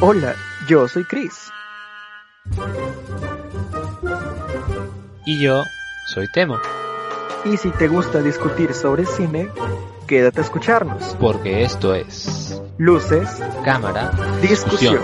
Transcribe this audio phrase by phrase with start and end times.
[0.00, 0.36] Hola,
[0.68, 1.50] yo soy Chris.
[5.26, 5.64] Y yo
[6.06, 6.56] soy Temo,
[7.44, 9.48] Y si te gusta discutir sobre cine,
[10.06, 11.16] quédate a escucharnos.
[11.20, 15.02] porque esto es Luces, Cámara discusión.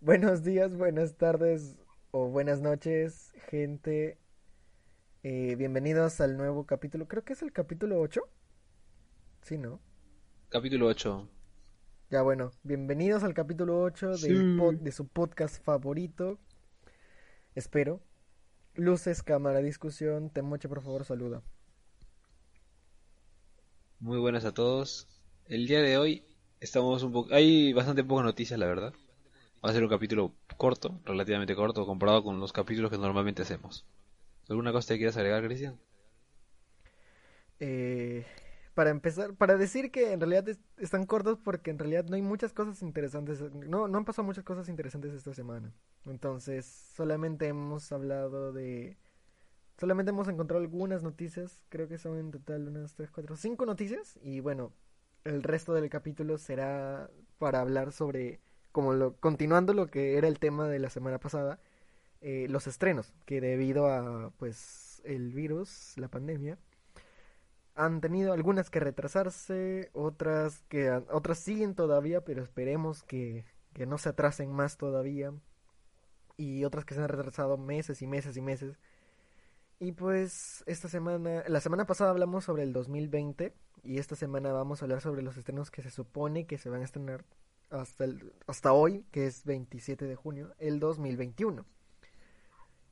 [0.00, 1.76] Buenos días, buenas tardes
[2.10, 4.18] o buenas noches, gente.
[5.22, 7.06] Eh, bienvenidos al nuevo capítulo.
[7.06, 8.20] Creo que es el capítulo 8.
[9.44, 9.78] Sí, ¿no?
[10.48, 11.28] Capítulo 8.
[12.10, 14.28] Ya bueno, bienvenidos al capítulo 8 del Sí.
[14.58, 16.38] pod- de su podcast favorito.
[17.54, 18.00] Espero.
[18.74, 20.30] Luces, cámara, discusión.
[20.30, 21.42] Temoche, por favor, saluda.
[24.00, 25.08] Muy buenas a todos.
[25.46, 26.24] El día de hoy
[26.60, 27.34] estamos un poco...
[27.34, 28.94] Hay bastante pocas noticias, la verdad.
[29.62, 33.84] Va a ser un capítulo corto, relativamente corto, comparado con los capítulos que normalmente hacemos.
[34.48, 35.78] ¿Alguna cosa que quieras agregar, Cristian?
[37.60, 38.26] Eh,
[38.74, 42.22] para empezar, para decir que en realidad es- están cortos porque en realidad no hay
[42.22, 45.72] muchas cosas interesantes, no, no han pasado muchas cosas interesantes esta semana.
[46.06, 48.96] Entonces, solamente hemos hablado de,
[49.78, 54.18] solamente hemos encontrado algunas noticias, creo que son en total unas 3, 4, 5 noticias
[54.22, 54.72] y bueno,
[55.24, 58.40] el resto del capítulo será para hablar sobre,
[58.72, 61.60] como lo, continuando lo que era el tema de la semana pasada,
[62.20, 66.58] eh, los estrenos, que debido a pues el virus, la pandemia,
[67.74, 73.98] han tenido algunas que retrasarse, otras que otras siguen todavía, pero esperemos que, que no
[73.98, 75.32] se atrasen más todavía.
[76.36, 78.78] Y otras que se han retrasado meses y meses y meses.
[79.78, 84.80] Y pues esta semana, la semana pasada hablamos sobre el 2020 y esta semana vamos
[84.80, 87.24] a hablar sobre los estrenos que se supone que se van a estrenar
[87.70, 91.66] hasta el, hasta hoy, que es 27 de junio, el 2021.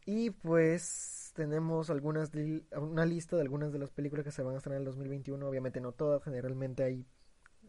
[0.04, 4.54] Y pues tenemos algunas li- una lista de algunas de las películas que se van
[4.54, 7.06] a estrenar en el 2021, obviamente no todas, generalmente hay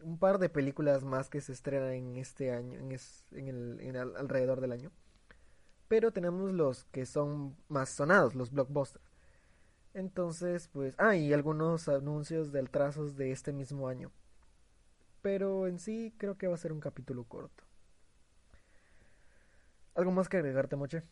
[0.04, 3.80] un par de películas más que se estrenan en este año, en, es- en el,
[3.82, 4.92] en al- alrededor del año.
[5.88, 9.04] Pero tenemos los que son más sonados, los blockbusters.
[9.94, 14.12] Entonces, pues, ah, y algunos anuncios de trazos de este mismo año.
[15.24, 17.64] Pero en sí creo que va a ser un capítulo corto.
[19.96, 21.04] ¿Algo más que agregarte, Moche?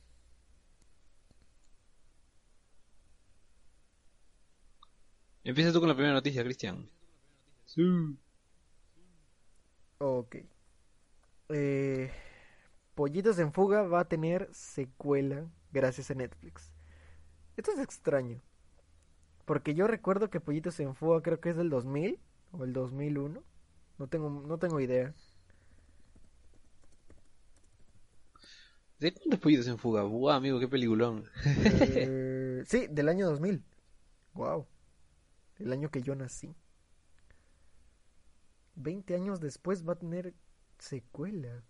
[5.44, 6.90] Empieza tú con la primera noticia, Cristian.
[9.98, 10.38] Ok.
[11.50, 12.12] Eh,
[12.96, 16.72] Pollitos en Fuga va a tener secuela gracias a Netflix.
[17.58, 18.42] Esto es extraño.
[19.46, 22.20] Porque yo recuerdo que Pollitos en Fuga creo que es del 2000
[22.52, 23.44] o el 2001.
[23.98, 25.14] No tengo, no tengo idea.
[29.00, 30.04] ¿De cuántos pollitos en fuga?
[30.04, 31.26] Buah, amigo, qué peliculón.
[31.44, 33.64] Eh, sí, del año 2000.
[34.36, 34.68] Wow.
[35.62, 36.56] El año que yo nací.
[38.76, 40.34] 20 años después va a tener
[40.80, 41.64] secuela.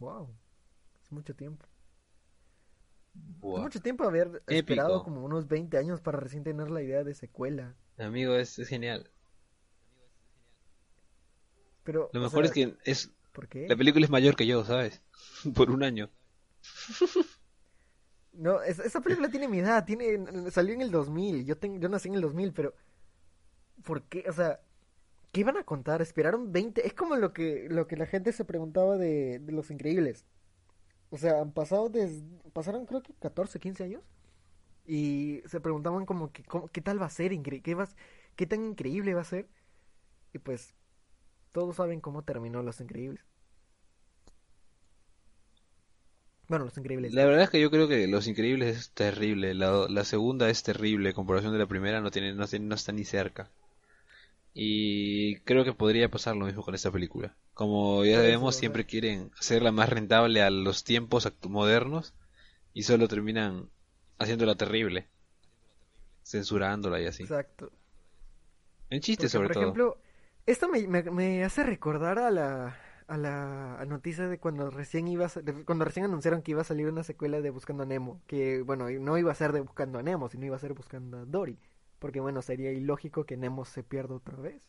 [0.00, 0.34] Wow.
[1.02, 1.66] Es mucho tiempo.
[3.14, 7.14] Es mucho tiempo haber esperado como unos 20 años para recién tener la idea de
[7.14, 7.74] secuela.
[7.98, 9.10] Amigo, es, es genial.
[11.84, 13.66] Pero, Lo mejor es que es ¿por qué?
[13.66, 15.02] la película es mayor que yo, ¿sabes?
[15.54, 16.10] Por un año.
[18.38, 21.88] No, es- esa película tiene mi edad, tiene, salió en el 2000, yo, tengo, yo
[21.88, 22.72] nací en el 2000, pero
[23.84, 24.24] ¿por qué?
[24.28, 24.60] O sea,
[25.32, 26.02] ¿qué iban a contar?
[26.02, 29.70] Esperaron 20, es como lo que, lo que la gente se preguntaba de, de Los
[29.72, 30.26] Increíbles.
[31.10, 34.02] O sea, han pasado des- pasaron creo que 14, 15 años
[34.86, 37.88] y se preguntaban como que cómo- qué tal va a ser, incre- qué, va-
[38.36, 39.48] qué tan increíble va a ser.
[40.34, 40.74] Y pues
[41.52, 43.24] todos saben cómo terminó Los Increíbles.
[46.48, 47.12] Bueno, Los Increíbles.
[47.12, 49.54] La verdad es que yo creo que Los Increíbles es terrible.
[49.54, 51.08] La, la segunda es terrible.
[51.08, 53.50] En comparación de la primera, no tiene, no, tiene- no está ni cerca.
[54.54, 57.34] Y creo que podría pasar lo mismo con esta película.
[57.54, 62.14] Como ya ser, siempre quieren hacerla más rentable a los tiempos modernos
[62.74, 63.70] y solo terminan
[64.18, 65.08] haciéndola terrible.
[66.22, 67.24] Censurándola y así.
[67.24, 67.70] Exacto.
[68.90, 69.72] En chistes, sobre por todo.
[69.72, 69.98] ejemplo,
[70.46, 72.76] esto me, me- me hace recordar a la,
[73.08, 75.30] a la noticia de cuando recién iba a
[75.64, 78.90] cuando recién anunciaron que iba a salir una secuela de Buscando a Nemo, que bueno,
[78.90, 81.58] no iba a ser de Buscando a Nemo, sino iba a ser Buscando a Dory.
[81.98, 84.62] Porque bueno, sería ilógico que Nemo se pierda otra vez.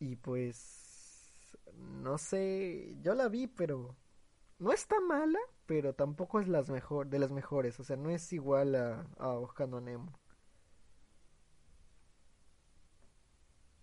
[0.00, 1.56] Y pues...
[2.02, 3.96] No sé, yo la vi, pero...
[4.58, 7.78] No está mala, pero tampoco es las mejor, de las mejores.
[7.78, 10.18] O sea, no es igual a, a Buscando Nemo.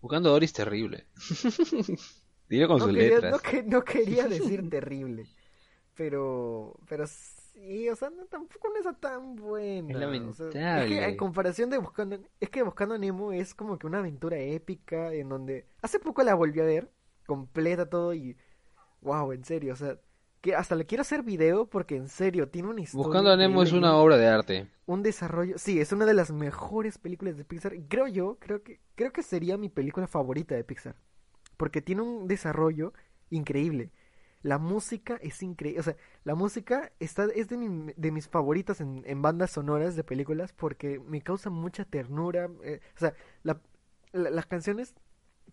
[0.02, 1.06] Buscando a Dory es terrible.
[2.68, 3.32] Con no sus quería, letras.
[3.32, 5.26] No, que- no quería decir terrible.
[5.94, 9.90] Pero, pero sí, o sea, no, tampoco no está tan buena.
[9.90, 10.84] Es o sea, lamentable.
[10.84, 13.98] es que en comparación de Buscando, es que Buscando a Nemo es como que una
[13.98, 16.90] aventura épica en donde hace poco la volví a ver,
[17.26, 18.36] completa todo y
[19.00, 19.98] wow, en serio, o sea,
[20.42, 23.62] que hasta le quiero hacer video porque en serio tiene una historia Buscando a Nemo
[23.62, 24.68] es una un- obra de arte.
[24.86, 27.72] un desarrollo, sí, es una de las mejores películas de Pixar.
[27.88, 30.96] Creo yo, creo que, creo que sería mi película favorita de Pixar.
[31.56, 32.92] Porque tiene un desarrollo
[33.30, 33.90] increíble.
[34.42, 35.80] La música es increíble.
[35.80, 39.96] O sea, la música está, es de, mi- de mis favoritas en, en bandas sonoras
[39.96, 42.48] de películas porque me causa mucha ternura.
[42.62, 43.60] eh, o sea, la-
[44.12, 44.94] la- las canciones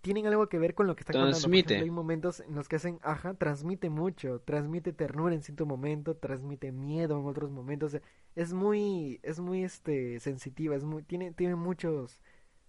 [0.02, 1.50] tienen algo que ver con lo que está contando.
[1.50, 5.66] Por ejemplo, hay momentos en los que hacen, ajá, transmite mucho, transmite ternura en cierto
[5.66, 7.88] momento, transmite miedo en otros momentos.
[7.96, 8.02] o sea,
[8.36, 12.22] es muy, es muy, este, sensitiva, es muy, tiene, tiene muchos,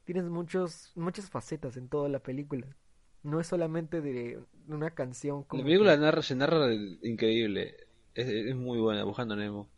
[0.05, 2.67] tienes muchos, muchas facetas en toda la película.
[3.25, 4.39] No es solamente de
[4.69, 6.73] una canción como La película que- narra, se narra
[7.03, 7.77] increíble.
[8.15, 9.69] Es, es muy buena, Buscando Nemo.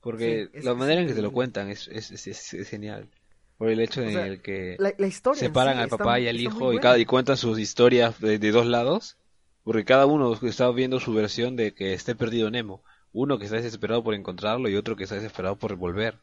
[0.00, 2.54] Porque Sí, es- la es manera en que te lo cuentan es, es, es, es-
[2.54, 3.10] es genial.
[3.58, 6.20] Por el hecho O en sea, el que la, la historia separan sí al papá
[6.20, 9.16] y al hijo y, cada, y cuentan sus historias de, de dos lados.
[9.64, 12.82] Porque cada uno está viendo su versión de que esté perdido Nemo.
[13.12, 16.18] Uno que está desesperado por encontrarlo y otro que está desesperado por volver.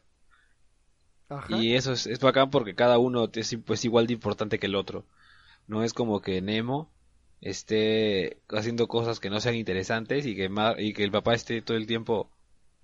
[1.28, 1.48] Ajá.
[1.58, 4.74] Y eso es, es bacán porque cada uno es pues, igual de importante que el
[4.74, 5.06] otro.
[5.66, 6.90] No es como que Nemo
[7.40, 11.60] esté haciendo cosas que no sean interesantes y que, Mar- y que el papá esté
[11.62, 12.30] todo el tiempo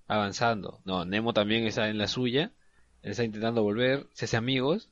[0.08, 0.80] avanzando.
[0.84, 2.52] No, Nemo también está en la suya,
[3.02, 4.90] él está intentando volver, se hace amigos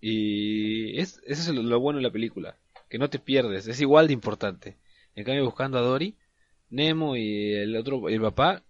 [0.00, 2.56] y es, eso es lo, bueno de la película,
[2.88, 4.76] que no te pierdes, es igual de importante.
[5.14, 6.16] En cambio, buscando a Dory,
[6.70, 8.62] Nemo y el otro, el papá,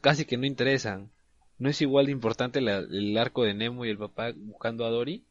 [0.00, 1.10] casi que no interesan.
[1.58, 4.90] No es igual de importante la- el arco de Nemo y el papá buscando a
[4.90, 5.24] Dory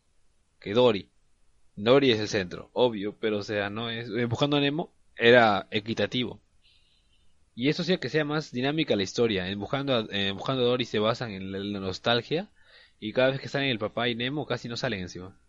[0.59, 1.09] que Dory.
[1.75, 5.67] Dory es el centro, obvio, pero o sea, no es eh, buscando a Nemo era
[5.71, 6.39] equitativo.
[7.55, 9.47] Y eso hacía que sea más dinámica la historia.
[9.47, 10.01] En buscando a,
[10.33, 12.49] buscando a Dory se basan en la, la nostalgia
[12.99, 15.39] y cada vez que salen el papá y Nemo casi no salen encima.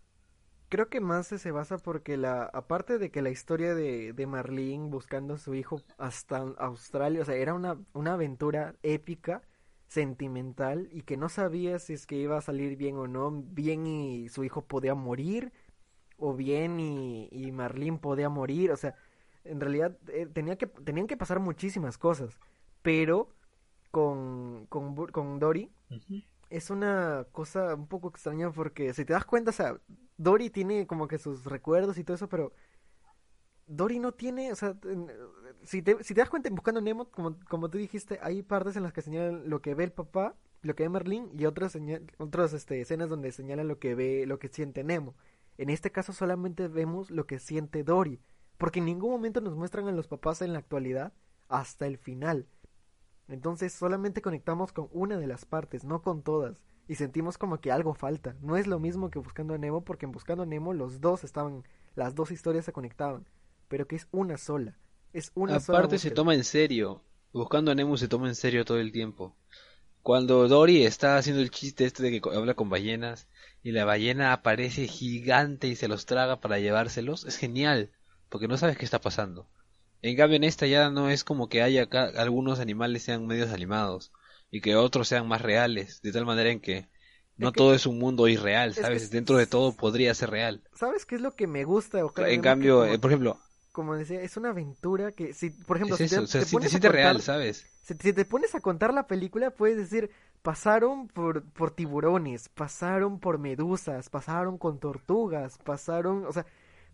[0.68, 4.88] Creo que más se basa porque la, aparte de que la historia de, de Marlene
[4.88, 9.42] buscando a su hijo hasta Australia, o sea, era una, una aventura épica,
[9.86, 13.86] sentimental, y que no sabía si es que iba a salir bien o no, bien
[13.86, 15.52] y su hijo podía morir,
[16.22, 18.94] o bien y, y Marlene podía morir, o sea,
[19.44, 22.38] en realidad eh, tenía que, tenían que pasar muchísimas cosas,
[22.82, 23.28] pero
[23.90, 25.70] con, con, con Dory
[26.50, 29.78] es una cosa un poco extraña porque si te das cuenta, o sea,
[30.18, 32.52] Dory tiene como que sus recuerdos y todo eso, pero
[33.66, 34.76] Dory no tiene, o sea,
[35.62, 38.76] si te, si te das cuenta en Buscando Nemo, como, como tú dijiste, hay partes
[38.76, 41.72] en las que señalan lo que ve el papá, lo que ve Merlín y otras
[41.74, 45.14] señal- otras este, escenas donde señalan lo que ve, lo que siente Nemo.
[45.58, 48.20] En este caso solamente vemos lo que siente Dory,
[48.58, 51.12] porque en ningún momento nos muestran a los papás en la actualidad
[51.48, 52.46] hasta el final.
[53.28, 56.56] Entonces solamente conectamos con una de las partes, no con todas.
[56.88, 58.36] Y sentimos como que algo falta.
[58.40, 61.24] No es lo mismo que Buscando a Nemo, porque en Buscando a Nemo los dos
[61.24, 63.26] estaban, las dos historias se conectaban.
[63.68, 64.76] Pero que es una sola.
[65.12, 67.02] Es una sola Aparte se toma en serio.
[67.32, 69.34] Buscando a Nemo se toma en serio todo el tiempo.
[70.02, 73.28] Cuando Dory está haciendo el chiste este de que habla con ballenas
[73.62, 77.90] y la ballena aparece gigante y se los traga para llevárselos, es genial,
[78.28, 79.48] porque no sabes qué está pasando.
[80.02, 83.50] En cambio en esta ya no es como que haya acá algunos animales sean medios
[83.52, 84.12] animados
[84.50, 86.88] y que otros sean más reales, de tal manera en que
[87.36, 89.02] no que- todo es un mundo irreal, es que ¿sabes?
[89.04, 90.62] es- Dentro de todo podría ser real.
[90.74, 93.38] ¿Sabes qué es lo que me gusta a En cambio, como, eh, por ejemplo,
[93.72, 96.42] como decía, es una aventura que, si, por ejemplo, es si te, eso, o sea,
[96.42, 97.66] te sí te pones a siente real, ¿sabes?
[97.82, 100.10] Si, si te pones a contar la película, puedes decir,
[100.42, 106.46] pasaron por, por tiburones, pasaron por medusas, pasaron con tortugas, pasaron, o sea,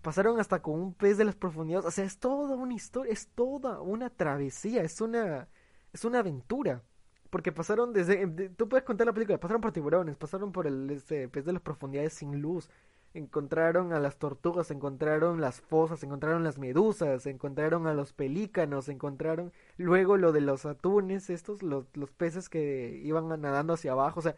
[0.03, 3.29] pasaron hasta con un pez de las profundidades, o sea, es toda una historia, es
[3.35, 5.49] toda una travesía, es una,
[5.93, 6.83] es una aventura.
[7.31, 10.91] Porque pasaron desde, de- tú puedes contar la película, pasaron por tiburones, pasaron por el
[10.91, 12.71] este, pez de las profundidades sin luz,
[13.15, 19.53] encontraron a las tortugas, encontraron las fosas, encontraron las medusas, encontraron a los pelícanos, encontraron
[19.77, 24.23] luego lo de los atunes, estos, los, los peces que iban nadando hacia abajo, o
[24.23, 24.37] sea,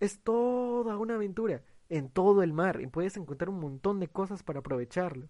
[0.00, 4.42] es toda una aventura en todo el mar y puedes encontrar un montón de cosas
[4.42, 5.28] para aprovecharlo.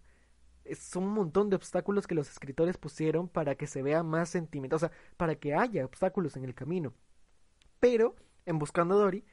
[0.64, 4.76] Es un montón de obstáculos que los escritores pusieron para que se vea más sentimental,
[4.76, 6.94] o sea, para que haya obstáculos en el camino.
[7.80, 8.16] Pero,
[8.46, 9.24] en Buscando a Dory,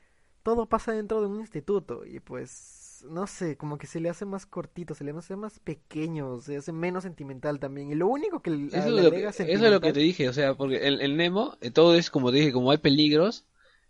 [0.44, 4.26] todo pasa dentro de un instituto y pues no sé, como que se le hace
[4.26, 7.92] más cortito, se le hace más pequeño, se hace menos sentimental también.
[7.92, 9.94] Y lo único que le Eso, le es lo que, agrega eso es lo que
[9.94, 12.72] te dije, o sea, porque el, el Nemo, eh, todo es como te dije, como
[12.72, 13.46] hay peligros,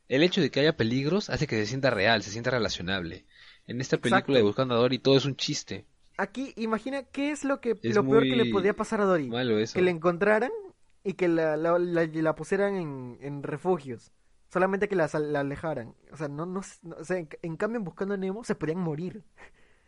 [0.09, 3.25] el hecho de que haya peligros hace que se sienta real, se sienta relacionable.
[3.67, 4.33] En esta película Exacto.
[4.37, 5.85] de Buscando a Dory todo es un chiste.
[6.17, 9.29] Aquí, imagina qué es lo que Es lo peor que le podía pasar a Dory.
[9.29, 9.73] Malo eso.
[9.73, 10.51] Que la encontraran
[11.03, 14.11] y que la, la, la- la pusieran en, en refugios.
[14.51, 15.96] Solamente que la, sal- la alejaran.
[16.12, 18.79] O sea, no, no, o sea, en, en cambio, en buscando a Nemo se podían
[18.79, 19.24] morir.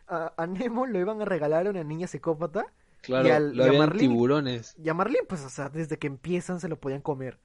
[0.07, 2.65] A, a Nemo lo iban a regalar a una niña psicópata.
[3.01, 4.75] Claro, y al- lo y a habían Marlene- tiburones.
[4.81, 7.39] Y a Marlene, pues, o sea, desde que empiezan se lo podían comer.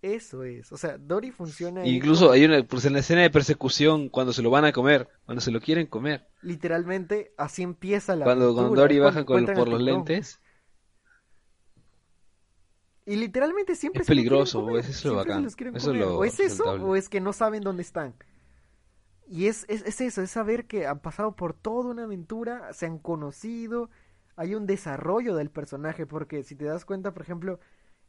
[0.00, 0.70] Eso es.
[0.70, 4.32] O sea, Dory funciona ahí Incluso hay una, pues en la escena de persecución, cuando
[4.32, 8.52] se lo van a comer, cuando se lo quieren comer, literalmente así empieza la cuando,
[8.52, 10.40] Dory baja con- por los lentes,
[13.08, 16.64] Y literalmente siempre Es se peligroso, comer, es eso bacán, eso lo O es eso,
[16.64, 18.14] o es que no saben dónde están.
[19.26, 22.84] Y es, es, es eso, es saber que han pasado por toda una aventura, se
[22.84, 23.88] han conocido,
[24.36, 27.60] hay un desarrollo del personaje, porque si te das cuenta, por ejemplo,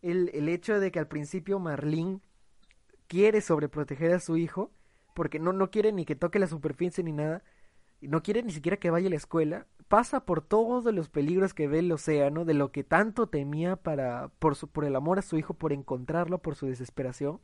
[0.01, 2.19] el, el hecho de que al principio Marlene
[3.07, 4.69] quiere sobreproteger a su hijo,
[5.13, 7.41] porque no, no quiere ni que toque la superficie ni nada,
[8.07, 11.67] no quiere ni siquiera que vaya a la escuela, pasa por todos los peligros que
[11.67, 15.23] ve el océano, de lo que tanto temía para, por, su, por el amor a
[15.23, 17.41] su hijo, por encontrarlo, por su desesperación,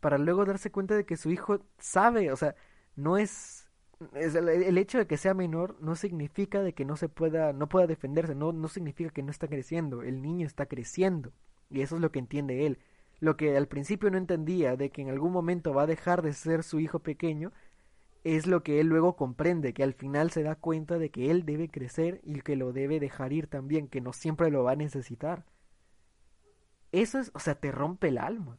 [0.00, 2.54] para luego darse cuenta de que su hijo sabe, o sea,
[2.94, 3.68] no es,
[4.14, 7.68] el, el hecho de que sea menor no significa de que no se pueda, no
[7.68, 11.32] pueda defenderse, no, no significa que no está creciendo, el niño está creciendo,
[11.70, 12.78] y eso es lo que entiende él.
[13.20, 16.32] Lo que al principio no entendía de que en algún momento va a dejar de
[16.32, 17.52] ser su hijo pequeño,
[18.24, 21.44] es lo que él luego comprende, que al final se da cuenta de que él
[21.44, 24.76] debe crecer y que lo debe dejar ir también, que no siempre lo va a
[24.76, 25.44] necesitar.
[26.92, 28.58] Eso es, o sea, te rompe el alma.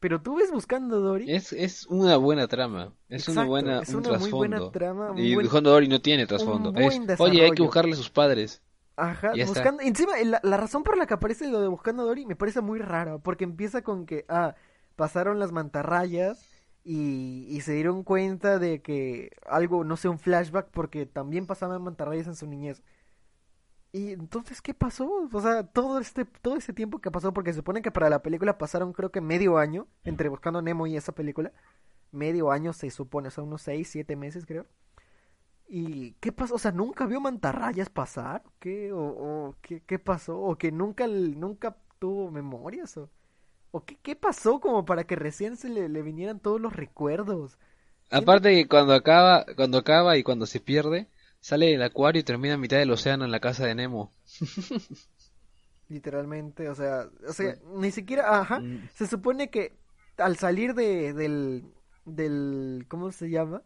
[0.00, 1.34] Pero tú ves buscando a Dory.
[1.34, 4.70] es, es una buena trama, es una buena, es un una muy buena trasfondo.
[4.70, 6.72] trama, Y buen- Buscando a Dory no tiene trasfondo.
[6.74, 8.62] Es, oye, hay que buscarle a sus padres.
[8.96, 9.46] Ajá, está.
[9.46, 9.82] buscando.
[9.82, 12.60] Encima, la, la razón por la que aparece lo de buscando a Dory me parece
[12.60, 14.54] muy rara, porque empieza con que, ah,
[14.96, 16.55] pasaron las mantarrayas
[16.88, 21.82] y, y se dieron cuenta de que algo, no sé, un flashback, porque también pasaban
[21.82, 22.84] mantarrayas en su niñez.
[23.90, 25.28] Y entonces, ¿qué pasó?
[25.32, 28.22] O sea, todo este, todo ese tiempo que pasó, porque se supone que para la
[28.22, 31.52] película pasaron creo que medio año, entre Buscando a Nemo y esa película.
[32.12, 34.66] Medio año se supone, o sea, unos seis, siete meses creo.
[35.68, 36.54] ¿Y qué pasó?
[36.54, 38.44] O sea, ¿nunca vio mantarrayas pasar?
[38.60, 38.92] ¿Qué?
[38.92, 40.38] ¿O, o qué, qué pasó?
[40.40, 42.96] ¿O que nunca, nunca tuvo memorias?
[42.96, 43.10] ¿O,
[43.76, 47.58] o qué, qué pasó como para que recién se le, le vinieran todos los recuerdos?
[48.10, 52.54] Aparte que cuando acaba, cuando acaba y cuando se pierde, sale del acuario y termina
[52.54, 54.12] a mitad del océano en la casa de Nemo.
[55.88, 58.88] Literalmente, o sea, o sea, ni siquiera, ajá, Mm.
[58.94, 59.78] se supone que
[60.16, 61.72] al salir de, del,
[62.04, 63.62] del, ¿cómo se llama?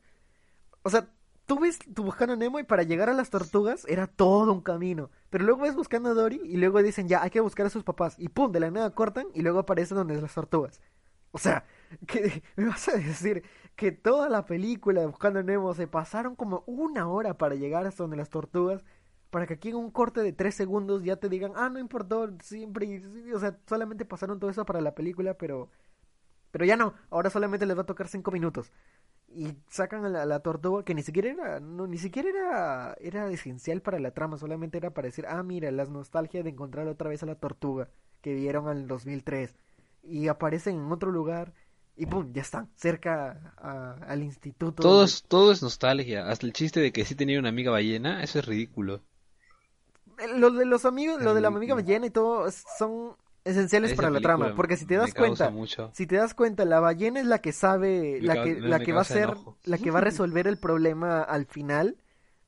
[0.84, 1.10] O sea,
[1.50, 5.10] tú ves tu buscando Nemo y para llegar a las tortugas era todo un camino,
[5.30, 7.82] pero luego ves buscando a Dory y luego dicen ya, hay que buscar a sus
[7.82, 10.80] papás y pum, de la nada cortan y luego aparecen donde las tortugas.
[11.32, 11.64] O sea,
[12.56, 13.42] me vas a decir
[13.74, 18.04] que toda la película de Buscando Nemo se pasaron como una hora para llegar hasta
[18.04, 18.84] donde las tortugas,
[19.30, 22.30] para que aquí en un corte de tres segundos ya te digan, ah, no importó,
[22.44, 23.02] siempre,
[23.34, 25.68] o sea, solamente pasaron todo eso para la película, pero,
[26.52, 28.70] pero ya no, ahora solamente les va a tocar cinco minutos.
[29.32, 33.80] Y sacan a la, tortuga que ni siquiera era, no, ni siquiera era, era esencial
[33.80, 37.22] para la trama, solamente era para decir, ah, mira, las nostalgias de encontrar otra vez
[37.22, 37.88] a la tortuga
[38.22, 39.54] que vieron en el 2003
[40.02, 41.52] y aparecen en otro lugar
[41.96, 44.82] y pum, ya están, cerca a- al instituto.
[44.82, 46.26] Todo es, todo es nostalgia.
[46.28, 49.00] Hasta el chiste de que sí tenía una amiga ballena, eso es ridículo.
[50.18, 53.96] Eh, Lo de los amigos, lo de la amiga ballena y todo son esenciales Esa
[53.96, 55.90] para la trama, porque si te das cuenta, mucho.
[55.94, 58.78] si te das cuenta, la ballena es la que sabe, Me la que, me- la
[58.78, 59.56] me que va a ser, enojo.
[59.64, 61.96] la que va a resolver el problema al final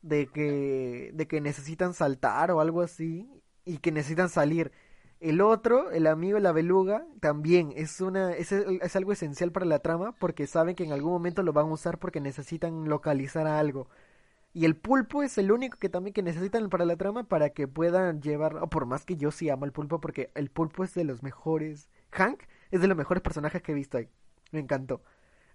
[0.03, 3.29] de que, de que necesitan saltar o algo así
[3.65, 4.73] y que necesitan salir.
[5.21, 9.79] El otro, el amigo la beluga, también es una, es, es algo esencial para la
[9.79, 13.59] trama porque saben que en algún momento lo van a usar porque necesitan localizar a
[13.61, 13.89] algo.
[14.55, 17.69] Y el pulpo es el único que también que necesitan para la trama para que
[17.69, 20.95] puedan llevar, o por más que yo sí amo al pulpo porque el pulpo es
[20.95, 24.09] de los mejores, Hank es de los mejores personajes que he visto ahí,
[24.53, 25.03] me encantó.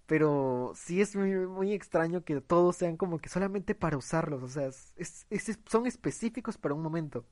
[0.07, 4.47] Pero sí es muy, muy extraño que todos sean como que solamente para usarlos, o
[4.49, 4.93] sea, es-
[5.31, 7.25] es- son específicos para un momento.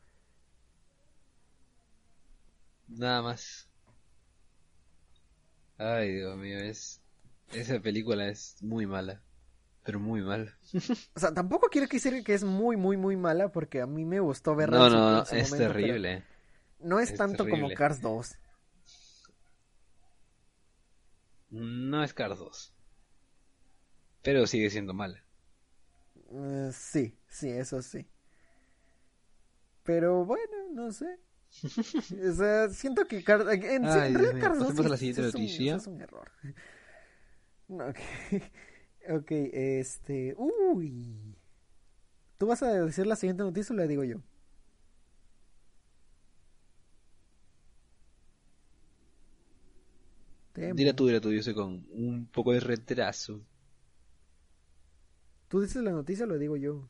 [2.88, 3.70] Nada más.
[5.78, 7.02] Ay, Dios mío, es...
[7.54, 9.24] Esa película es muy mala.
[9.86, 10.58] Pero muy mala.
[11.16, 14.20] O sea, tampoco quiero decir que es muy, muy, muy mala porque a mí me
[14.20, 16.24] gustó verla No, en su- no, en su es momento, terrible.
[16.80, 17.76] No es, Es tanto como terrible.
[17.76, 18.36] Cars 2.
[21.52, 22.74] No es Cars 2.
[24.24, 25.24] Pero sigue siendo mala.
[26.32, 28.08] Eh, sí, sí, eso sí.
[29.84, 31.20] Pero bueno, no sé.
[32.28, 35.14] o sea, siento que Cars, en, Ay, en realidad Cars 2 pasemos a la sí-
[35.14, 36.32] siguiente sí es un- es un error.
[37.68, 37.98] No, ok.
[39.10, 40.36] Ok, este.
[40.38, 41.36] Uy.
[42.38, 44.22] ¿Tú vas a decir la siguiente noticia o la digo yo?
[50.56, 53.42] Dile tú, dile tú, yo estoy con un poco de retraso.
[55.50, 56.88] ¿Tú dices la noticia o la digo yo?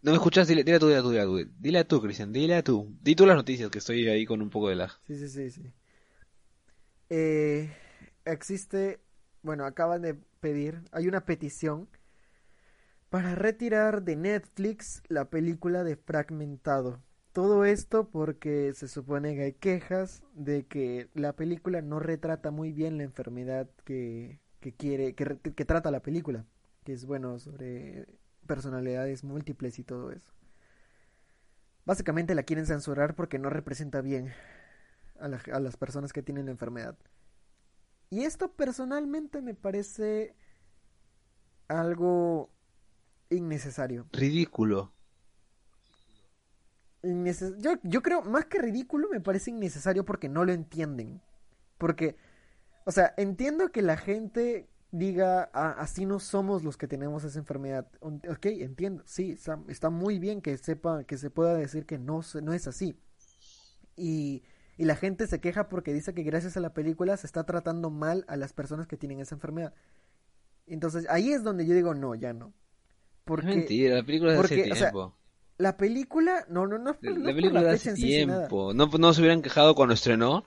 [0.00, 0.48] ¿No me escuchas?
[0.48, 1.50] Dile, dile tú, dile tú, dile tú.
[1.58, 2.96] Dile tú, Cristian, dile tú.
[3.02, 4.90] Di tú las noticias, que estoy ahí con un poco de lag.
[5.06, 5.72] Sí, sí, sí, sí.
[7.10, 7.70] Eh,
[8.24, 9.00] existe,
[9.42, 11.88] bueno, acaban de pedir, hay una petición
[13.14, 17.00] para retirar de Netflix la película de Fragmentado.
[17.32, 22.72] Todo esto porque se supone que hay quejas de que la película no retrata muy
[22.72, 26.44] bien la enfermedad que, que quiere, que, trata la película,
[26.84, 28.06] que es bueno sobre
[28.46, 30.32] personalidades múltiples y todo eso.
[31.84, 34.32] Básicamente la quieren censurar porque no representa bien
[35.20, 36.96] a, a las personas que tienen la enfermedad.
[38.14, 40.36] Y esto personalmente me parece
[41.66, 42.48] algo
[43.28, 44.06] innecesario.
[44.12, 44.92] Ridículo.
[47.02, 51.22] Inneces- yo, yo creo, más que ridículo, me parece innecesario porque no lo entienden.
[51.76, 52.14] Porque,
[52.84, 57.40] o sea, entiendo que la gente diga, "Ah, así no somos los que tenemos esa
[57.40, 57.88] enfermedad.
[58.00, 62.20] Ok, entiendo, sí, está, está muy bien que sepa, que se pueda decir que no,
[62.44, 62.96] no es así.
[63.96, 64.44] Y,
[64.76, 67.90] y la gente se queja porque dice que gracias a la película se está tratando
[67.90, 69.74] mal a las personas que tienen esa enfermedad.
[70.66, 72.54] Entonces, ahí es donde yo digo, no, ya no.
[73.24, 75.14] Porque es mentira, la película es de hace porque, o sea, tiempo.
[75.58, 78.74] la película, no, no, no, la película la de hace en sí, tiempo.
[78.74, 80.44] ¿No, ¿No se hubieran quejado cuando estrenó?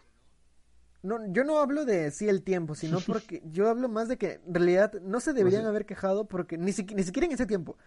[1.03, 4.41] No, yo no hablo de sí el tiempo, sino porque yo hablo más de que
[4.45, 5.67] en realidad no se deberían sé.
[5.67, 7.77] haber quejado porque ni, siqui- ni siquiera en ese tiempo,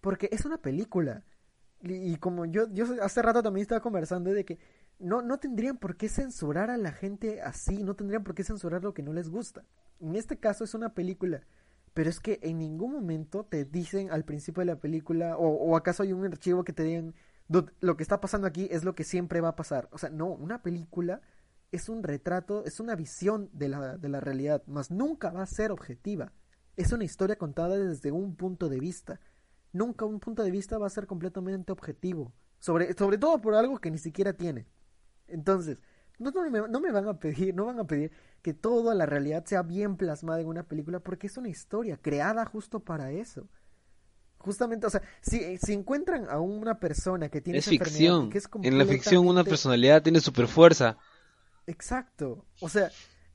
[0.00, 1.24] porque es una película.
[1.82, 4.58] Y, y como yo, yo hace rato también estaba conversando de que
[4.98, 8.82] no, no tendrían por qué censurar a la gente así, no tendrían por qué censurar
[8.82, 9.64] lo que no les gusta.
[10.00, 11.42] En este caso es una película,
[11.94, 15.76] pero es que en ningún momento te dicen al principio de la película, o, o
[15.76, 17.14] acaso hay un archivo que te digan,
[17.48, 19.88] "Dude, lo que está pasando aquí es lo que siempre va a pasar.
[19.92, 21.20] O sea, no, una película
[21.72, 25.46] es un retrato, es una visión de la, de la realidad, mas nunca va a
[25.46, 26.32] ser objetiva.
[26.76, 29.20] Es una historia contada desde un punto de vista.
[29.72, 32.32] Nunca un punto de vista va a ser completamente objetivo.
[32.58, 34.66] Sobre, sobre todo por algo que ni siquiera tiene.
[35.28, 35.78] Entonces,
[36.18, 39.06] no, no me, no me van a pedir, no van a pedir que toda la
[39.06, 43.48] realidad sea bien plasmada en una película porque es una historia creada justo para eso.
[44.38, 48.28] Justamente, o sea, si, si encuentran a una persona que tiene Es esa ficción.
[48.28, 50.98] que es En la ficción una personalidad tiene super fuerza.
[51.66, 52.44] Exacto.
[52.60, 52.90] O sea,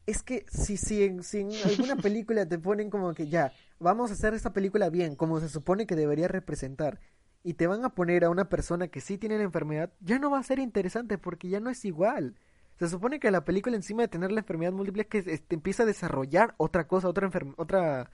[0.06, 4.12] es que si, si, en, si en alguna película te ponen como que ya, vamos
[4.12, 7.00] a hacer esta película bien, como se supone que debería representar,
[7.44, 10.32] y te van a poner a una persona que sí tiene la enfermedad, ya no
[10.32, 12.36] va a ser interesante porque ya no es igual.
[12.78, 15.84] Se supone que la película encima de tener la enfermedad múltiple es que este, empieza
[15.84, 18.12] a desarrollar otra cosa, otra otra,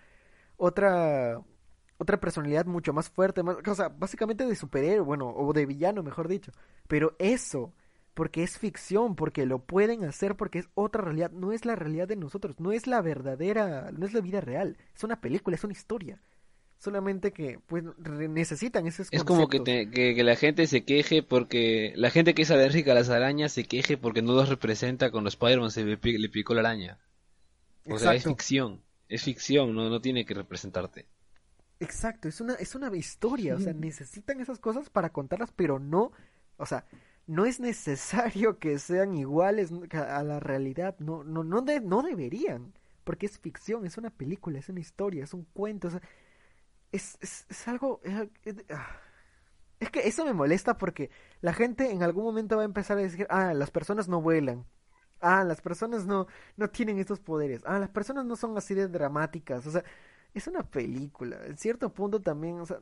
[0.58, 1.42] otra,
[1.98, 6.02] otra personalidad mucho más fuerte, más, o sea, básicamente de superhéroe, bueno, o de villano,
[6.04, 6.52] mejor dicho.
[6.88, 7.74] Pero eso,
[8.14, 12.08] porque es ficción, porque lo pueden hacer, porque es otra realidad, no es la realidad
[12.08, 15.64] de nosotros, no es la verdadera, no es la vida real, es una película, es
[15.64, 16.22] una historia.
[16.84, 21.24] Solamente que pues necesitan esos Es como que, te- que, que la gente se queje
[21.24, 21.94] porque...
[21.96, 25.30] La gente que es alérgica a las arañas se queje porque no los representa cuando
[25.30, 27.00] Spider-Man se le, le picó la araña.
[27.88, 28.84] O sea, es ficción.
[29.10, 31.08] Es ficción, no, no tiene que representarte.
[31.80, 36.12] Exacto, es una, es una historia, o sea, necesitan esas cosas para contarlas, pero no,
[36.58, 36.86] o sea,
[37.28, 42.02] no es necesario que sean iguales a a la realidad, no, no, no, de- no
[42.02, 46.02] deberían, porque es ficción, es una película, es una historia, es un cuento, o sea,
[46.94, 49.00] es, es, es algo, es, ah.
[49.80, 51.10] Es que eso me molesta porque
[51.42, 54.66] la gente en algún momento va a empezar a decir, ah, las personas no vuelan,
[55.22, 56.28] ah, las personas no,
[56.58, 59.84] no tienen estos poderes, ah, las personas no son así de dramáticas, o sea,
[60.34, 61.46] es una película.
[61.48, 62.80] En cierto punto también, o sea,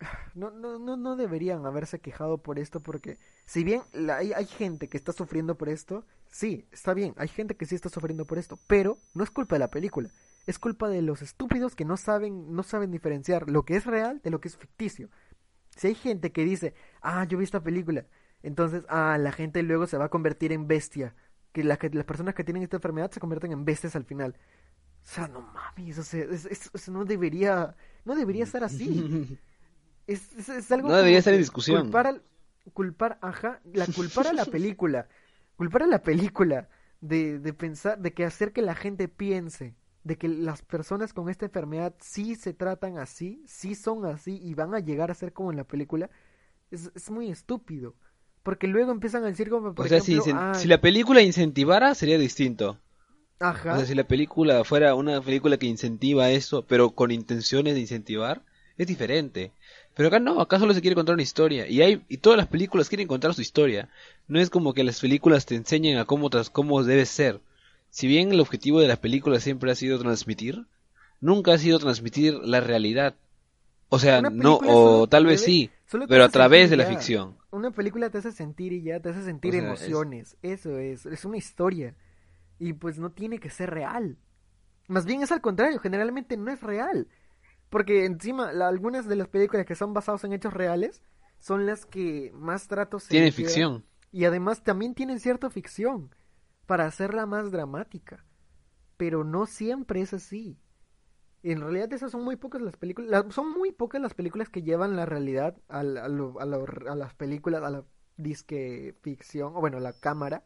[0.34, 4.46] no, no, no, no deberían haberse quejado por esto porque si bien la- hay, hay
[4.46, 8.26] gente que está sufriendo por esto, sí, está bien, hay gente que sí está sufriendo
[8.26, 10.10] por esto, pero no es culpa de la película,
[10.46, 14.20] es culpa de los estúpidos que no saben, no saben diferenciar lo que es real
[14.22, 15.08] de lo que es ficticio.
[15.76, 18.06] Si hay gente que dice, ah, yo vi esta película,
[18.42, 21.14] entonces, ah, la gente luego se va a convertir en bestia,
[21.52, 24.36] que, la, que las personas que tienen esta enfermedad se convierten en bestias al final.
[25.02, 27.74] O sea, no mames, o sea, es- es- eso no debería,
[28.04, 29.38] no debería ser así.
[30.06, 31.82] Es, algo No debería estar en discusión.
[31.82, 32.22] Culpar, al-
[32.72, 35.08] culpar, ajá, la culpar a la película,
[35.56, 36.68] culpar a la película
[37.00, 41.28] de, de pensar, de que hacer que la gente piense de que las personas con
[41.28, 45.32] esta enfermedad sí se tratan así, sí son así y van a llegar a ser
[45.32, 46.10] como en la película,
[46.70, 47.94] es, es muy estúpido.
[48.44, 51.22] Porque luego empiezan a decir como, por o sea, ejemplo, si, "Ah, si la película
[51.22, 52.78] incentivara, sería distinto.
[53.40, 57.74] ajá, O sea, si la película fuera una película que incentiva eso, pero con intenciones
[57.74, 58.42] de incentivar,
[58.78, 59.52] es diferente.
[59.94, 61.68] Pero acá no, acá solo se quiere contar una historia.
[61.68, 63.88] Y hay y todas las películas quieren contar su historia.
[64.28, 67.40] No es como que las películas te enseñen a cómo, tras, cómo debe ser.
[67.92, 70.66] Si bien el objetivo de las películas siempre ha sido transmitir,
[71.20, 73.16] nunca ha sido transmitir la realidad.
[73.90, 75.70] O sea, no, o tal vez sí,
[76.08, 77.36] pero a través de la ficción.
[77.50, 80.36] Una película te hace sentir y ya te hace sentir O sea, es- emociones.
[80.40, 81.94] Eso es, es una historia.
[82.58, 84.16] Y pues no tiene que ser real.
[84.88, 87.08] Más bien es al contrario, generalmente no es real.
[87.68, 91.02] Porque encima, la- algunas de las películas que son basadas en hechos reales
[91.38, 93.44] son las que más tratos se Tiene le quedan.
[93.46, 93.84] ficción.
[94.12, 96.08] Y además también tienen cierta ficción
[96.72, 98.24] para hacerla más dramática.
[98.96, 100.58] Pero no siempre es así.
[101.44, 104.62] En realidad esas son muy pocas las películas, la- son muy pocas las películas que
[104.62, 107.84] llevan la realidad a, la- a lo- a lo- a las películas, a la
[108.16, 110.42] disque ficción, o bueno, a la cámara,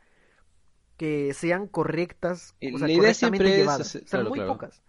[0.97, 3.99] que sean correctas, o sea, la idea siempre es llevadas.
[4.05, 4.51] Son claro, muy claro.
[4.53, 4.83] pocas.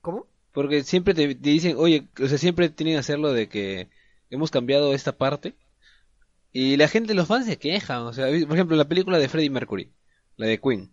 [0.00, 0.26] ¿Cómo?
[0.52, 3.90] Porque siempre te, te dicen, oye, o sea, siempre tienen que hacerlo de que
[4.30, 5.56] hemos cambiado esta parte.
[6.60, 8.02] Y la gente, los fans se quejan.
[8.02, 9.90] O sea, por ejemplo, la película de Freddie Mercury,
[10.36, 10.90] la de Queen.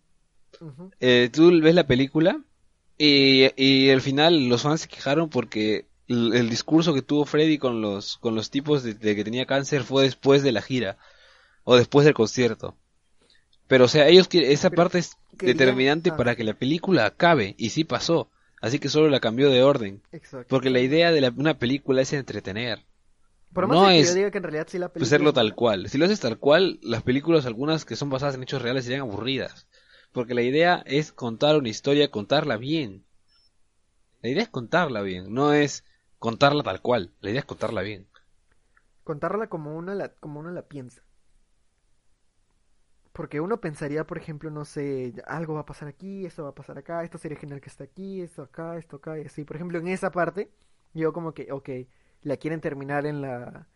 [1.00, 2.40] Eh, tú ves la película
[2.96, 7.58] y, y al final los fans se quejaron porque el, el discurso que tuvo Freddie
[7.58, 10.96] con los, con los tipos de, de que tenía cáncer fue después de la gira
[11.64, 12.76] o después del concierto.
[13.66, 16.16] Pero, o sea, ellos quieren, esa Pero parte es querían- determinante ah.
[16.16, 18.30] para que la película acabe y sí pasó.
[18.62, 20.00] Así que solo la cambió de orden.
[20.12, 20.46] Exacto.
[20.48, 22.84] Porque la idea de la- una película es entretener,
[23.56, 25.34] Por más no que es yo diga que en realidad sí la película hacerlo es
[25.34, 25.88] tal cual.
[25.88, 29.00] Si lo haces tal cual, las películas, algunas que son basadas en hechos reales, serían
[29.00, 29.66] aburridas.
[30.12, 33.06] Porque la idea es contar una historia, contarla bien.
[34.20, 35.84] La idea es contarla bien, no es
[36.18, 37.14] contarla tal cual.
[37.20, 38.06] La idea es contarla bien.
[39.04, 41.02] contarla como uno la, como uno la piensa.
[43.12, 46.54] Porque uno pensaría, por ejemplo, no sé, algo va a pasar aquí, esto va a
[46.54, 49.44] pasar acá, esto sería genial que está aquí, esto acá, esto acá, y así.
[49.44, 50.50] Por ejemplo, en esa parte,
[50.92, 51.70] yo como que, ok,
[52.26, 53.68] la quieren terminar en la...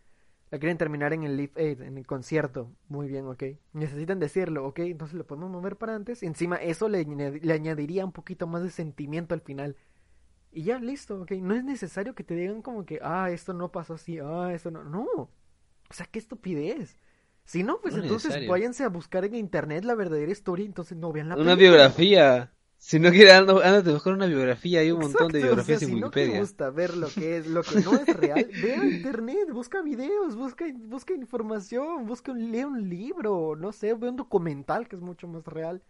[0.50, 2.72] La quieren terminar en el Live Aid, en el concierto.
[2.88, 3.44] Muy bien, ok.
[3.72, 4.80] Necesitan decirlo, ok.
[4.80, 6.24] Entonces lo podemos mover para antes.
[6.24, 9.76] Y encima eso le, le añadiría un poquito más de sentimiento al final.
[10.50, 11.32] Y ya, listo, ok.
[11.32, 14.72] No es necesario que te digan como que, ah, esto no pasó así, ah, esto
[14.72, 14.82] no.
[14.84, 15.04] No.
[15.04, 15.30] O
[15.92, 16.96] sea, qué estupidez.
[17.44, 21.12] Si no, pues No entonces váyanse a buscar en internet la verdadera historia, entonces no
[21.12, 21.56] vean la Una película.
[21.56, 22.52] biografía.
[22.82, 24.80] Si no quieres, ándate a buscar una biografía.
[24.80, 26.32] Hay un montón de Exacto, o sea, biografías en si no te Wikipedia.
[26.32, 30.34] gusta ver lo que es, lo que no es real, ve a internet, busca videos,
[30.36, 35.02] busca, busca información, busca un, lee un libro, no sé, ve un documental que es
[35.02, 35.82] mucho más real.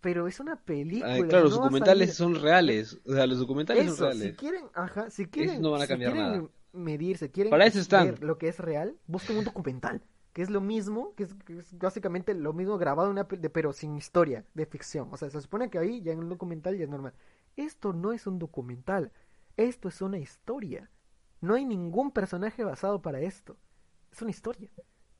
[0.00, 1.26] Pero es una película.
[1.28, 2.98] Claro, los no documentales son reales.
[3.06, 4.34] O sea, los documentales son Eso, si reales.
[4.34, 6.48] quieren, ajá, si quieren, no van a si quieren nada.
[6.72, 8.14] medirse, quieren Para eso están.
[8.14, 10.02] ver lo que es real, busquen un documental,
[10.36, 11.34] que es lo mismo, que es,
[11.78, 15.08] básicamente lo mismo grabado una de- pero sin historia, de ficción.
[15.12, 17.14] O sea, se supone que ahí ya en un documental ya es normal.
[17.56, 19.12] Esto no es un documental,
[19.56, 20.90] esto es una historia.
[21.40, 23.56] No hay ningún personaje basado para esto.
[24.12, 24.70] Es una historia.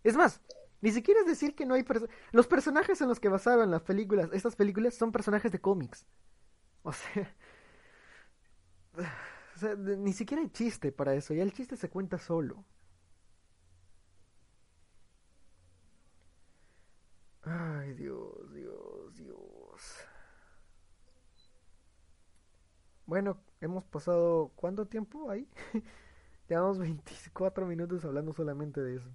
[0.05, 0.41] Es más,
[0.83, 3.83] ni siquiera es decir que no hay perso- los personajes en los que basaban las
[3.83, 6.07] películas, estas películas son personajes de cómics.
[6.85, 7.35] O sea,
[9.57, 12.65] o sea, ni siquiera hay chiste para eso, ya el chiste se cuenta solo.
[17.47, 19.83] Ay, Dios, Dios, Dios.
[23.07, 25.49] Bueno, hemos pasado ¿cuánto tiempo ahí?
[26.49, 29.09] Llevamos 24 minutos hablando solamente de eso.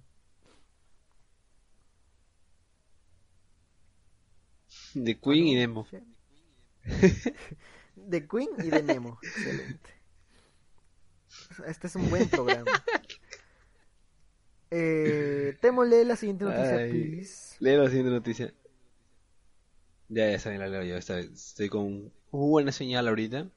[4.94, 5.86] De Queen y Ah, Nemo.
[7.96, 9.18] De Queen y de Nemo.
[9.22, 9.90] Excelente.
[11.66, 12.70] Este es un buen programa.
[14.74, 16.90] Eh, Temo, lee la siguiente noticia, Ay.
[16.90, 17.56] please.
[17.60, 18.54] Lee la siguiente noticia.
[20.08, 20.96] Ya, ya saben, la leo yo.
[20.96, 23.48] Esta vez estoy con buena señal ahorita.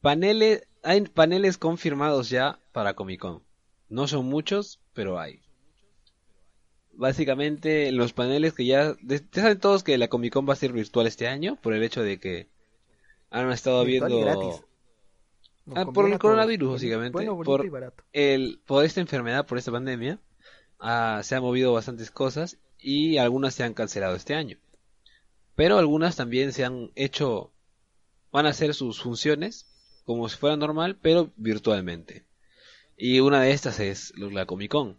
[0.00, 3.42] Paneles, hay paneles confirmados ya para Comic Con.
[3.90, 5.42] No son muchos, pero hay.
[6.94, 8.96] Básicamente, los paneles que ya...
[9.02, 11.82] Ya saben todos que la Comic Con va a ser virtual este año, por el
[11.82, 12.48] hecho de que
[13.28, 14.64] han estado Virtual viendo...
[15.74, 18.02] Ah, por el coronavirus, básicamente, Bueno, por- y barato.
[18.12, 20.18] el, por esta enfermedad, por esta pandemia,
[20.80, 24.58] ah, se han movido bastantes cosas y algunas se han cancelado este año.
[25.54, 27.52] Pero algunas también se han hecho,
[28.32, 29.66] van a hacer sus funciones
[30.04, 32.24] como si fuera normal, pero virtualmente.
[32.96, 34.98] Y una de estas es la Comic Con,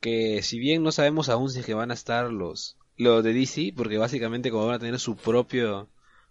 [0.00, 3.32] que si bien no sabemos aún si es que van a estar los, los de
[3.32, 5.88] DC, porque básicamente como van a tener su propio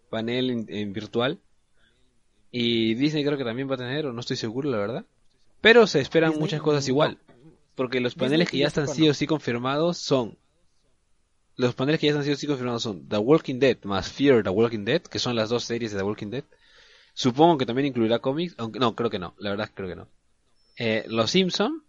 [0.09, 1.39] panel en, en virtual,
[2.55, 5.05] y Disney creo que también va a tener, o no estoy seguro la verdad,
[5.59, 7.17] pero se esperan Disney, muchas cosas igual,
[7.75, 10.37] porque los paneles que ya están sí o sí confirmados son
[11.55, 14.43] los paneles que ya están sí o sí confirmados son The Walking Dead más Fear
[14.43, 16.43] the Walking Dead, que son las dos series de The Walking Dead.
[17.15, 20.07] Supongo que también incluirá cómics, aunque no, creo que no, la verdad creo que no.
[20.77, 21.83] Eh, Los Simpson.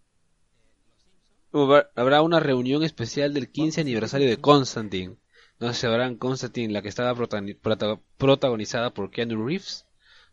[1.95, 5.15] Habrá una reunión especial del 15 aniversario de Constantine.
[5.59, 9.84] No se sabrán Constantine, la que estaba protagoni- prota- protagonizada por Keanu Reeves,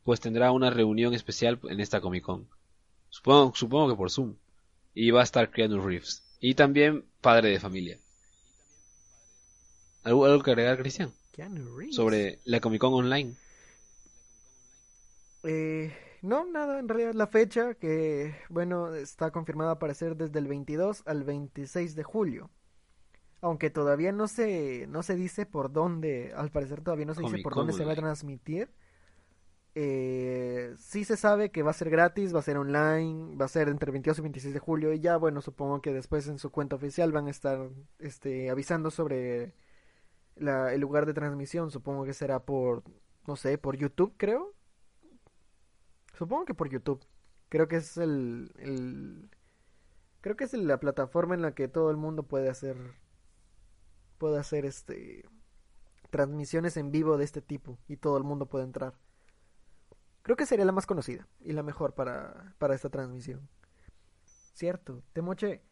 [0.05, 2.49] pues tendrá una reunión especial en esta Comic Con.
[3.09, 4.37] Supongo, supongo que por Zoom.
[4.95, 6.23] Y va a estar Keanu Reeves.
[6.41, 7.99] Y también padre de familia.
[10.03, 11.13] ¿Algo, algo que agregar, Cristian?
[11.93, 13.35] Sobre la Comic Con Online.
[15.45, 20.47] Eh, no, nada, en realidad la fecha que, bueno, está confirmada para ser desde el
[20.47, 22.51] 22 al 26 de julio.
[23.41, 27.39] Aunque todavía no se, no se dice por dónde, al parecer todavía no se dice
[27.43, 28.69] por Con dónde se va a transmitir.
[29.75, 33.49] Eh, sí se sabe que va a ser gratis, va a ser online, va a
[33.49, 36.51] ser entre 22 y 26 de julio y ya, bueno, supongo que después en su
[36.51, 39.55] cuenta oficial van a estar este, avisando sobre
[40.37, 42.85] la, el lugar de transmisión, supongo que será por,
[43.27, 44.55] no sé, por YouTube, creo.
[46.15, 47.05] Supongo que por YouTube.
[47.49, 49.31] Creo que es el, el-
[50.21, 52.77] creo que es la plataforma en la que todo el mundo puede hacer
[54.19, 55.25] puede hacer este
[56.11, 58.95] transmisiones en vivo de este tipo y todo el mundo puede entrar.
[60.23, 63.49] Creo que sería la más conocida y la mejor para, para esta transmisión.
[64.55, 65.63] Cierto, Temoche,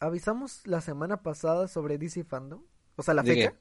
[0.00, 2.62] avisamos la semana pasada sobre DC Fandom,
[2.96, 3.52] o sea, la ¿De fecha.
[3.52, 3.58] qué?